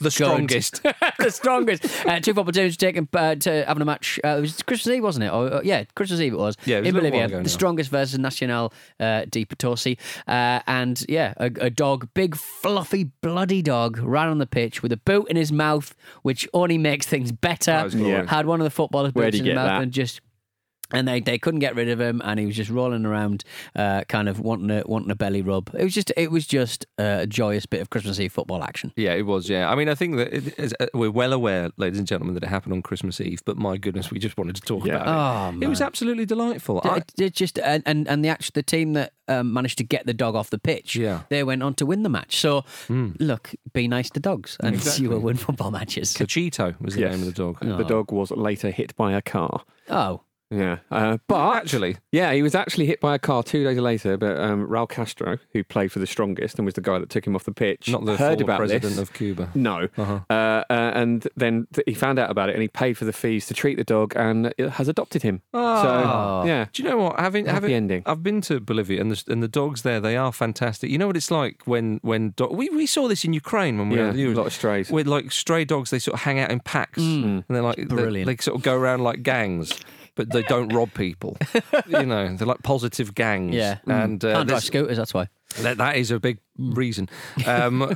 the 0.00 0.10
strongest. 0.12 0.80
the 1.18 1.30
strongest. 1.30 1.84
Uh, 2.06 2.20
two 2.20 2.32
football 2.32 2.52
teams 2.52 2.76
taking 2.76 3.08
uh, 3.14 3.34
to 3.34 3.64
having 3.64 3.82
a 3.82 3.84
match. 3.84 4.20
Uh, 4.24 4.36
it 4.38 4.40
was 4.42 4.62
Christmas 4.62 4.94
Eve, 4.94 5.02
wasn't 5.02 5.24
it? 5.24 5.32
Or, 5.32 5.54
uh, 5.54 5.60
yeah, 5.64 5.82
Christmas 5.96 6.20
Eve 6.20 6.34
it 6.34 6.38
was. 6.38 6.56
Yeah, 6.66 6.76
it 6.76 6.80
was 6.80 6.88
in 6.90 6.96
a 6.96 7.00
little 7.00 7.18
while 7.18 7.28
Bolivia, 7.28 7.36
the 7.38 7.42
now. 7.42 7.48
strongest 7.48 7.90
versus 7.90 8.16
Nacional 8.18 8.72
uh, 9.00 9.24
de 9.28 9.44
Potosi, 9.44 9.98
uh, 10.28 10.60
and 10.68 11.04
yeah, 11.08 11.34
a, 11.38 11.46
a 11.60 11.70
dog, 11.70 12.08
big 12.14 12.36
fluffy 12.36 13.10
bloody 13.22 13.60
dog, 13.60 13.98
ran 13.98 14.28
on 14.28 14.38
the 14.38 14.46
pitch 14.46 14.82
with 14.82 14.92
a 14.92 14.98
boot 14.98 15.26
in 15.28 15.36
his 15.36 15.50
mouth, 15.50 15.96
which 16.22 16.48
only 16.54 16.78
makes 16.78 17.06
things 17.06 17.32
better. 17.32 17.88
That 17.88 17.94
was. 17.94 18.28
Had 18.30 18.46
one 18.46 18.60
of 18.60 18.64
the 18.64 18.70
footballers' 18.70 19.12
boots 19.12 19.36
in 19.38 19.46
his 19.46 19.54
mouth 19.54 19.66
that? 19.66 19.82
and 19.82 19.90
just. 19.92 20.20
And 20.90 21.06
they, 21.06 21.20
they 21.20 21.38
couldn't 21.38 21.60
get 21.60 21.74
rid 21.74 21.90
of 21.90 22.00
him, 22.00 22.22
and 22.24 22.40
he 22.40 22.46
was 22.46 22.56
just 22.56 22.70
rolling 22.70 23.04
around, 23.04 23.44
uh, 23.76 24.04
kind 24.08 24.26
of 24.26 24.40
wanting 24.40 24.70
a 24.70 24.82
wanting 24.86 25.10
a 25.10 25.14
belly 25.14 25.42
rub. 25.42 25.70
It 25.78 25.84
was 25.84 25.92
just 25.92 26.12
it 26.16 26.30
was 26.30 26.46
just 26.46 26.86
a 26.96 27.26
joyous 27.26 27.66
bit 27.66 27.82
of 27.82 27.90
Christmas 27.90 28.18
Eve 28.18 28.32
football 28.32 28.62
action. 28.64 28.92
Yeah, 28.96 29.12
it 29.12 29.26
was. 29.26 29.50
Yeah, 29.50 29.70
I 29.70 29.74
mean, 29.74 29.90
I 29.90 29.94
think 29.94 30.16
that 30.16 30.32
it 30.32 30.58
is, 30.58 30.74
uh, 30.80 30.86
we're 30.94 31.10
well 31.10 31.34
aware, 31.34 31.70
ladies 31.76 31.98
and 31.98 32.06
gentlemen, 32.08 32.34
that 32.34 32.42
it 32.42 32.48
happened 32.48 32.72
on 32.72 32.80
Christmas 32.80 33.20
Eve. 33.20 33.42
But 33.44 33.58
my 33.58 33.76
goodness, 33.76 34.10
we 34.10 34.18
just 34.18 34.38
wanted 34.38 34.56
to 34.56 34.62
talk 34.62 34.86
Yeah. 34.86 34.94
about 35.02 35.52
it. 35.52 35.56
Oh, 35.58 35.60
it 35.60 35.68
was 35.68 35.82
absolutely 35.82 36.24
delightful. 36.24 36.80
I, 36.82 36.96
It, 36.98 37.12
it 37.18 37.34
just 37.34 37.58
and, 37.58 37.82
and 37.84 38.08
and 38.08 38.24
the 38.24 38.28
actual 38.30 38.52
the 38.54 38.62
team 38.62 38.94
that 38.94 39.12
um, 39.28 39.52
managed 39.52 39.76
to 39.78 39.84
get 39.84 40.06
the 40.06 40.14
dog 40.14 40.34
off 40.34 40.48
the 40.48 40.58
pitch, 40.58 40.96
Yeah. 40.96 41.20
they 41.28 41.44
went 41.44 41.62
on 41.62 41.74
to 41.74 41.84
win 41.86 42.02
the 42.02 42.08
match. 42.08 42.38
So 42.38 42.64
look, 42.88 43.54
be 43.74 43.88
nice 43.88 44.08
to 44.10 44.20
dogs, 44.20 44.56
and 44.60 44.82
you 44.98 45.10
will 45.10 45.20
win 45.20 45.36
football 45.36 45.70
matches. 45.70 46.14
Cachito 46.14 46.80
was 46.80 46.94
the 46.94 47.00
Yes. 47.02 47.12
name 47.12 47.20
of 47.20 47.26
the 47.26 47.32
dog. 47.32 47.58
The 47.60 47.84
dog 47.84 48.10
was 48.10 48.30
later 48.30 48.70
hit 48.70 48.96
by 48.96 49.12
a 49.12 49.20
car. 49.20 49.64
Oh, 49.90 50.22
Yeah, 50.50 50.78
uh, 50.90 51.18
but 51.28 51.56
Actually, 51.56 51.96
Yeah, 52.10 52.32
he 52.32 52.42
was 52.42 52.54
actually 52.54 52.86
hit 52.86 53.00
by 53.00 53.14
a 53.14 53.18
car 53.18 53.42
two 53.42 53.64
days 53.64 53.78
later. 53.78 54.16
But 54.16 54.38
um, 54.40 54.66
Raul 54.66 54.88
Castro, 54.88 55.38
who 55.52 55.62
played 55.62 55.92
for 55.92 55.98
the 55.98 56.06
strongest 56.06 56.56
and 56.58 56.64
was 56.64 56.74
the 56.74 56.80
guy 56.80 56.98
that 56.98 57.10
took 57.10 57.26
him 57.26 57.34
off 57.36 57.44
the 57.44 57.52
pitch, 57.52 57.88
not 57.90 58.04
the 58.06 58.16
heard 58.16 58.40
about 58.40 58.58
president 58.58 58.94
this. 58.94 58.98
of 58.98 59.12
Cuba. 59.12 59.50
No, 59.54 59.88
Uh-huh. 59.96 60.20
uh, 60.30 60.32
uh, 60.32 60.64
and 60.70 61.28
then 61.36 61.66
th- 61.74 61.84
he 61.86 61.94
found 61.94 62.18
out 62.18 62.30
about 62.30 62.48
it, 62.48 62.54
and 62.54 62.62
he 62.62 62.68
paid 62.68 62.94
for 62.96 63.04
the 63.04 63.12
fees 63.12 63.46
to 63.48 63.54
treat 63.54 63.76
the 63.76 63.84
dog, 63.84 64.14
and 64.16 64.54
has 64.58 64.88
adopted 64.88 65.22
him. 65.22 65.42
Oh. 65.52 65.82
So 65.82 66.46
yeah, 66.48 66.66
Do 66.72 66.82
you 66.82 66.88
know 66.88 66.96
what? 66.98 67.20
Having 67.20 67.46
Happy 67.46 67.54
having 67.54 67.72
ending. 67.72 68.02
I've 68.06 68.22
been 68.22 68.40
to 68.42 68.58
Bolivia 68.60 69.00
and 69.00 69.10
the 69.10 69.22
and 69.28 69.42
the 69.42 69.48
dogs 69.48 69.82
there 69.82 70.00
they 70.00 70.16
are 70.16 70.32
fantastic. 70.32 70.90
You 70.90 70.96
know 70.98 71.06
what 71.08 71.16
it's 71.16 71.30
like 71.30 71.62
when 71.66 71.98
when 72.02 72.30
do- 72.30 72.46
we 72.48 72.68
we 72.70 72.86
saw 72.86 73.06
this 73.08 73.24
in 73.24 73.32
Ukraine 73.32 73.76
when 73.78 73.88
we 73.90 73.96
yeah, 73.98 74.12
were 74.12 74.32
a 74.32 74.34
lot 74.34 74.46
of 74.46 74.52
strays. 74.52 74.90
with 74.90 75.06
like 75.06 75.30
stray 75.30 75.64
dogs 75.64 75.90
they 75.90 75.98
sort 75.98 76.14
of 76.14 76.20
hang 76.20 76.38
out 76.38 76.50
in 76.50 76.60
packs 76.60 76.98
and 76.98 77.44
they're 77.48 77.60
like 77.62 77.76
they- 77.76 77.84
brilliant. 77.84 78.26
They, 78.26 78.36
sort 78.42 78.56
of 78.56 78.62
go 78.62 78.74
around 78.76 79.02
like 79.02 79.22
gangs. 79.22 79.72
But 80.18 80.30
they 80.32 80.42
don't 80.42 80.70
rob 80.74 80.92
people, 80.94 81.36
you 81.86 82.04
know. 82.04 82.34
They're 82.36 82.44
like 82.44 82.64
positive 82.64 83.14
gangs, 83.14 83.54
yeah, 83.54 83.78
And 83.86 84.22
uh, 84.24 84.34
can't 84.34 84.48
drive 84.48 84.64
scooters. 84.64 84.96
That's 84.96 85.14
why. 85.14 85.28
that, 85.60 85.78
that 85.78 85.94
is 85.94 86.10
a 86.10 86.18
big 86.18 86.38
reason. 86.58 87.08
Um, 87.46 87.94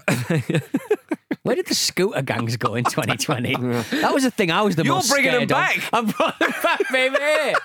Where 1.44 1.56
did 1.56 1.66
the 1.66 1.74
scooter 1.74 2.22
gangs 2.22 2.56
go 2.56 2.76
in 2.76 2.84
2020? 2.84 3.56
That 4.02 4.14
was 4.14 4.22
the 4.22 4.30
thing 4.30 4.50
I 4.52 4.62
was 4.62 4.76
the 4.76 4.84
most. 4.84 4.86
You're 4.86 4.94
most 4.94 5.10
bringing 5.10 5.32
them 5.32 5.48
scared 5.48 5.76
of. 5.76 5.90
back. 5.90 5.90
I'm 5.92 6.06
bringing 6.06 6.34
them 6.38 6.62
back, 6.62 6.92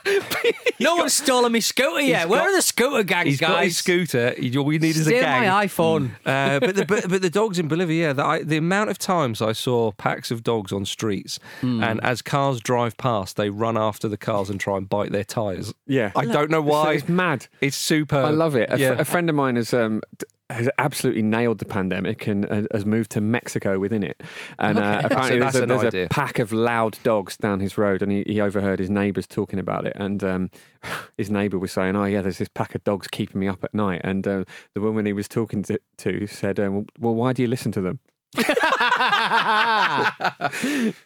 baby. 0.03 0.53
no 0.79 0.95
one's 0.95 1.13
stolen 1.13 1.51
my 1.51 1.59
scooter 1.59 2.01
yet. 2.01 2.27
Where 2.27 2.39
got- 2.39 2.47
are 2.49 2.55
the 2.55 2.61
scooter 2.63 3.03
gangs, 3.03 3.27
He's 3.27 3.39
guys? 3.39 3.49
got 3.49 3.63
his 3.65 3.77
scooter. 3.77 4.33
All 4.57 4.65
we 4.65 4.79
need 4.79 4.89
is 4.95 5.01
a 5.01 5.03
Steal 5.05 5.21
gang. 5.21 5.47
my 5.47 5.65
iPhone. 5.67 6.11
Uh, 6.25 6.59
but, 6.59 6.75
the, 6.75 6.85
but 6.85 7.07
but 7.09 7.21
the 7.21 7.29
dogs 7.29 7.59
in 7.59 7.67
Bolivia, 7.67 8.07
yeah, 8.07 8.13
the, 8.13 8.25
I, 8.25 8.43
the 8.43 8.57
amount 8.57 8.89
of 8.89 8.97
times 8.97 9.41
I 9.43 9.51
saw 9.51 9.91
packs 9.91 10.31
of 10.31 10.43
dogs 10.43 10.71
on 10.71 10.83
streets, 10.85 11.39
Hmm. 11.61 11.83
and 11.83 12.03
as 12.03 12.21
cars 12.23 12.59
drive 12.61 12.97
past, 12.97 13.37
they 13.37 13.49
run 13.51 13.77
after 13.77 14.07
the 14.07 14.17
cars 14.17 14.49
and 14.49 14.59
try 14.59 14.77
and 14.77 14.89
bite 14.89 15.11
their 15.11 15.23
tyres. 15.23 15.73
Yeah. 15.85 16.11
I 16.15 16.25
don't 16.25 16.49
know 16.49 16.61
why. 16.61 16.93
It's, 16.93 17.07
mad. 17.09 17.45
It's 17.61 17.77
super. 17.77 18.17
I 18.17 18.29
love 18.29 18.55
it. 18.55 18.69
A, 18.71 18.77
fr- 18.77 18.81
yeah. 18.81 18.95
a 18.97 19.05
friend 19.05 19.29
of 19.29 19.35
mine 19.35 19.55
has 19.55 19.73
um, 19.73 20.01
d- 20.17 20.25
has 20.49 20.69
absolutely 20.77 21.21
nailed 21.21 21.59
the 21.59 21.65
pandemic 21.65 22.25
and 22.27 22.49
uh, 22.49 22.63
has 22.71 22.85
moved 22.85 23.11
to 23.11 23.21
Mexico 23.21 23.79
within 23.79 24.03
it. 24.03 24.23
And 24.59 24.77
uh, 24.77 25.01
apparently, 25.05 25.39
So 25.51 25.65
there's, 25.65 25.83
a, 25.83 25.91
there's 25.91 26.05
a 26.05 26.07
pack 26.09 26.39
of 26.39 26.53
loud 26.53 26.97
dogs 27.03 27.35
down 27.37 27.59
his 27.59 27.77
road, 27.77 28.01
and 28.01 28.11
he, 28.11 28.23
he 28.25 28.39
overheard 28.39 28.79
his 28.79 28.89
neighbours 28.89 29.27
talking 29.27 29.59
about 29.59 29.85
it. 29.85 29.93
And 29.95 30.23
um, 30.23 30.51
his 31.17 31.29
neighbour 31.29 31.57
was 31.57 31.71
saying, 31.71 31.95
"Oh 31.95 32.05
yeah, 32.05 32.21
there's 32.21 32.37
this 32.37 32.49
pack 32.49 32.75
of 32.75 32.83
dogs 32.83 33.07
keeping 33.07 33.39
me 33.41 33.47
up 33.47 33.63
at 33.63 33.73
night." 33.73 34.01
And 34.03 34.27
uh, 34.27 34.43
the 34.73 34.81
woman 34.81 35.05
he 35.05 35.13
was 35.13 35.27
talking 35.27 35.63
to, 35.63 35.79
to 35.97 36.27
said, 36.27 36.59
um, 36.59 36.87
"Well, 36.99 37.15
why 37.15 37.33
do 37.33 37.41
you 37.41 37.47
listen 37.47 37.71
to 37.73 37.81
them?" 37.81 37.99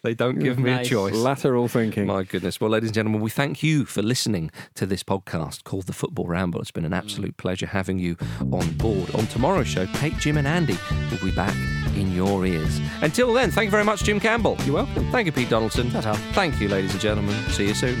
they 0.02 0.14
don't 0.14 0.38
give 0.38 0.58
me 0.58 0.70
Nice. 0.70 0.86
a 0.86 0.90
choice. 0.90 1.14
Lateral 1.14 1.68
thinking. 1.68 2.06
My 2.06 2.22
goodness. 2.24 2.60
Well, 2.60 2.70
ladies 2.70 2.88
and 2.90 2.94
gentlemen, 2.94 3.20
we 3.20 3.30
thank 3.30 3.62
you 3.62 3.84
for 3.84 4.02
listening 4.02 4.50
to 4.74 4.86
this 4.86 5.02
podcast 5.02 5.64
called 5.64 5.86
The 5.86 5.92
Football 5.92 6.26
Ramble. 6.26 6.60
It's 6.60 6.70
been 6.70 6.84
an 6.84 6.92
absolute 6.92 7.36
pleasure 7.36 7.66
having 7.66 7.98
you 7.98 8.16
on 8.40 8.72
board. 8.76 9.14
On 9.14 9.26
tomorrow's 9.26 9.68
show, 9.68 9.86
Kate, 9.94 10.16
Jim, 10.18 10.36
and 10.36 10.46
Andy 10.46 10.76
will 11.10 11.18
be 11.18 11.34
back 11.34 11.54
in 11.96 12.12
your 12.12 12.44
ears. 12.46 12.80
Until 13.02 13.32
then, 13.32 13.50
thank 13.50 13.66
you 13.66 13.70
very 13.70 13.84
much, 13.84 14.02
Jim 14.04 14.20
Campbell. 14.20 14.56
You're 14.64 14.74
welcome. 14.74 15.10
Thank 15.12 15.26
you, 15.26 15.32
Pete 15.32 15.50
Donaldson. 15.50 15.90
Ta-ta. 15.90 16.14
Thank 16.32 16.60
you, 16.60 16.68
ladies 16.68 16.92
and 16.92 17.00
gentlemen. 17.00 17.34
See 17.50 17.68
you 17.68 17.74
soon. 17.74 18.00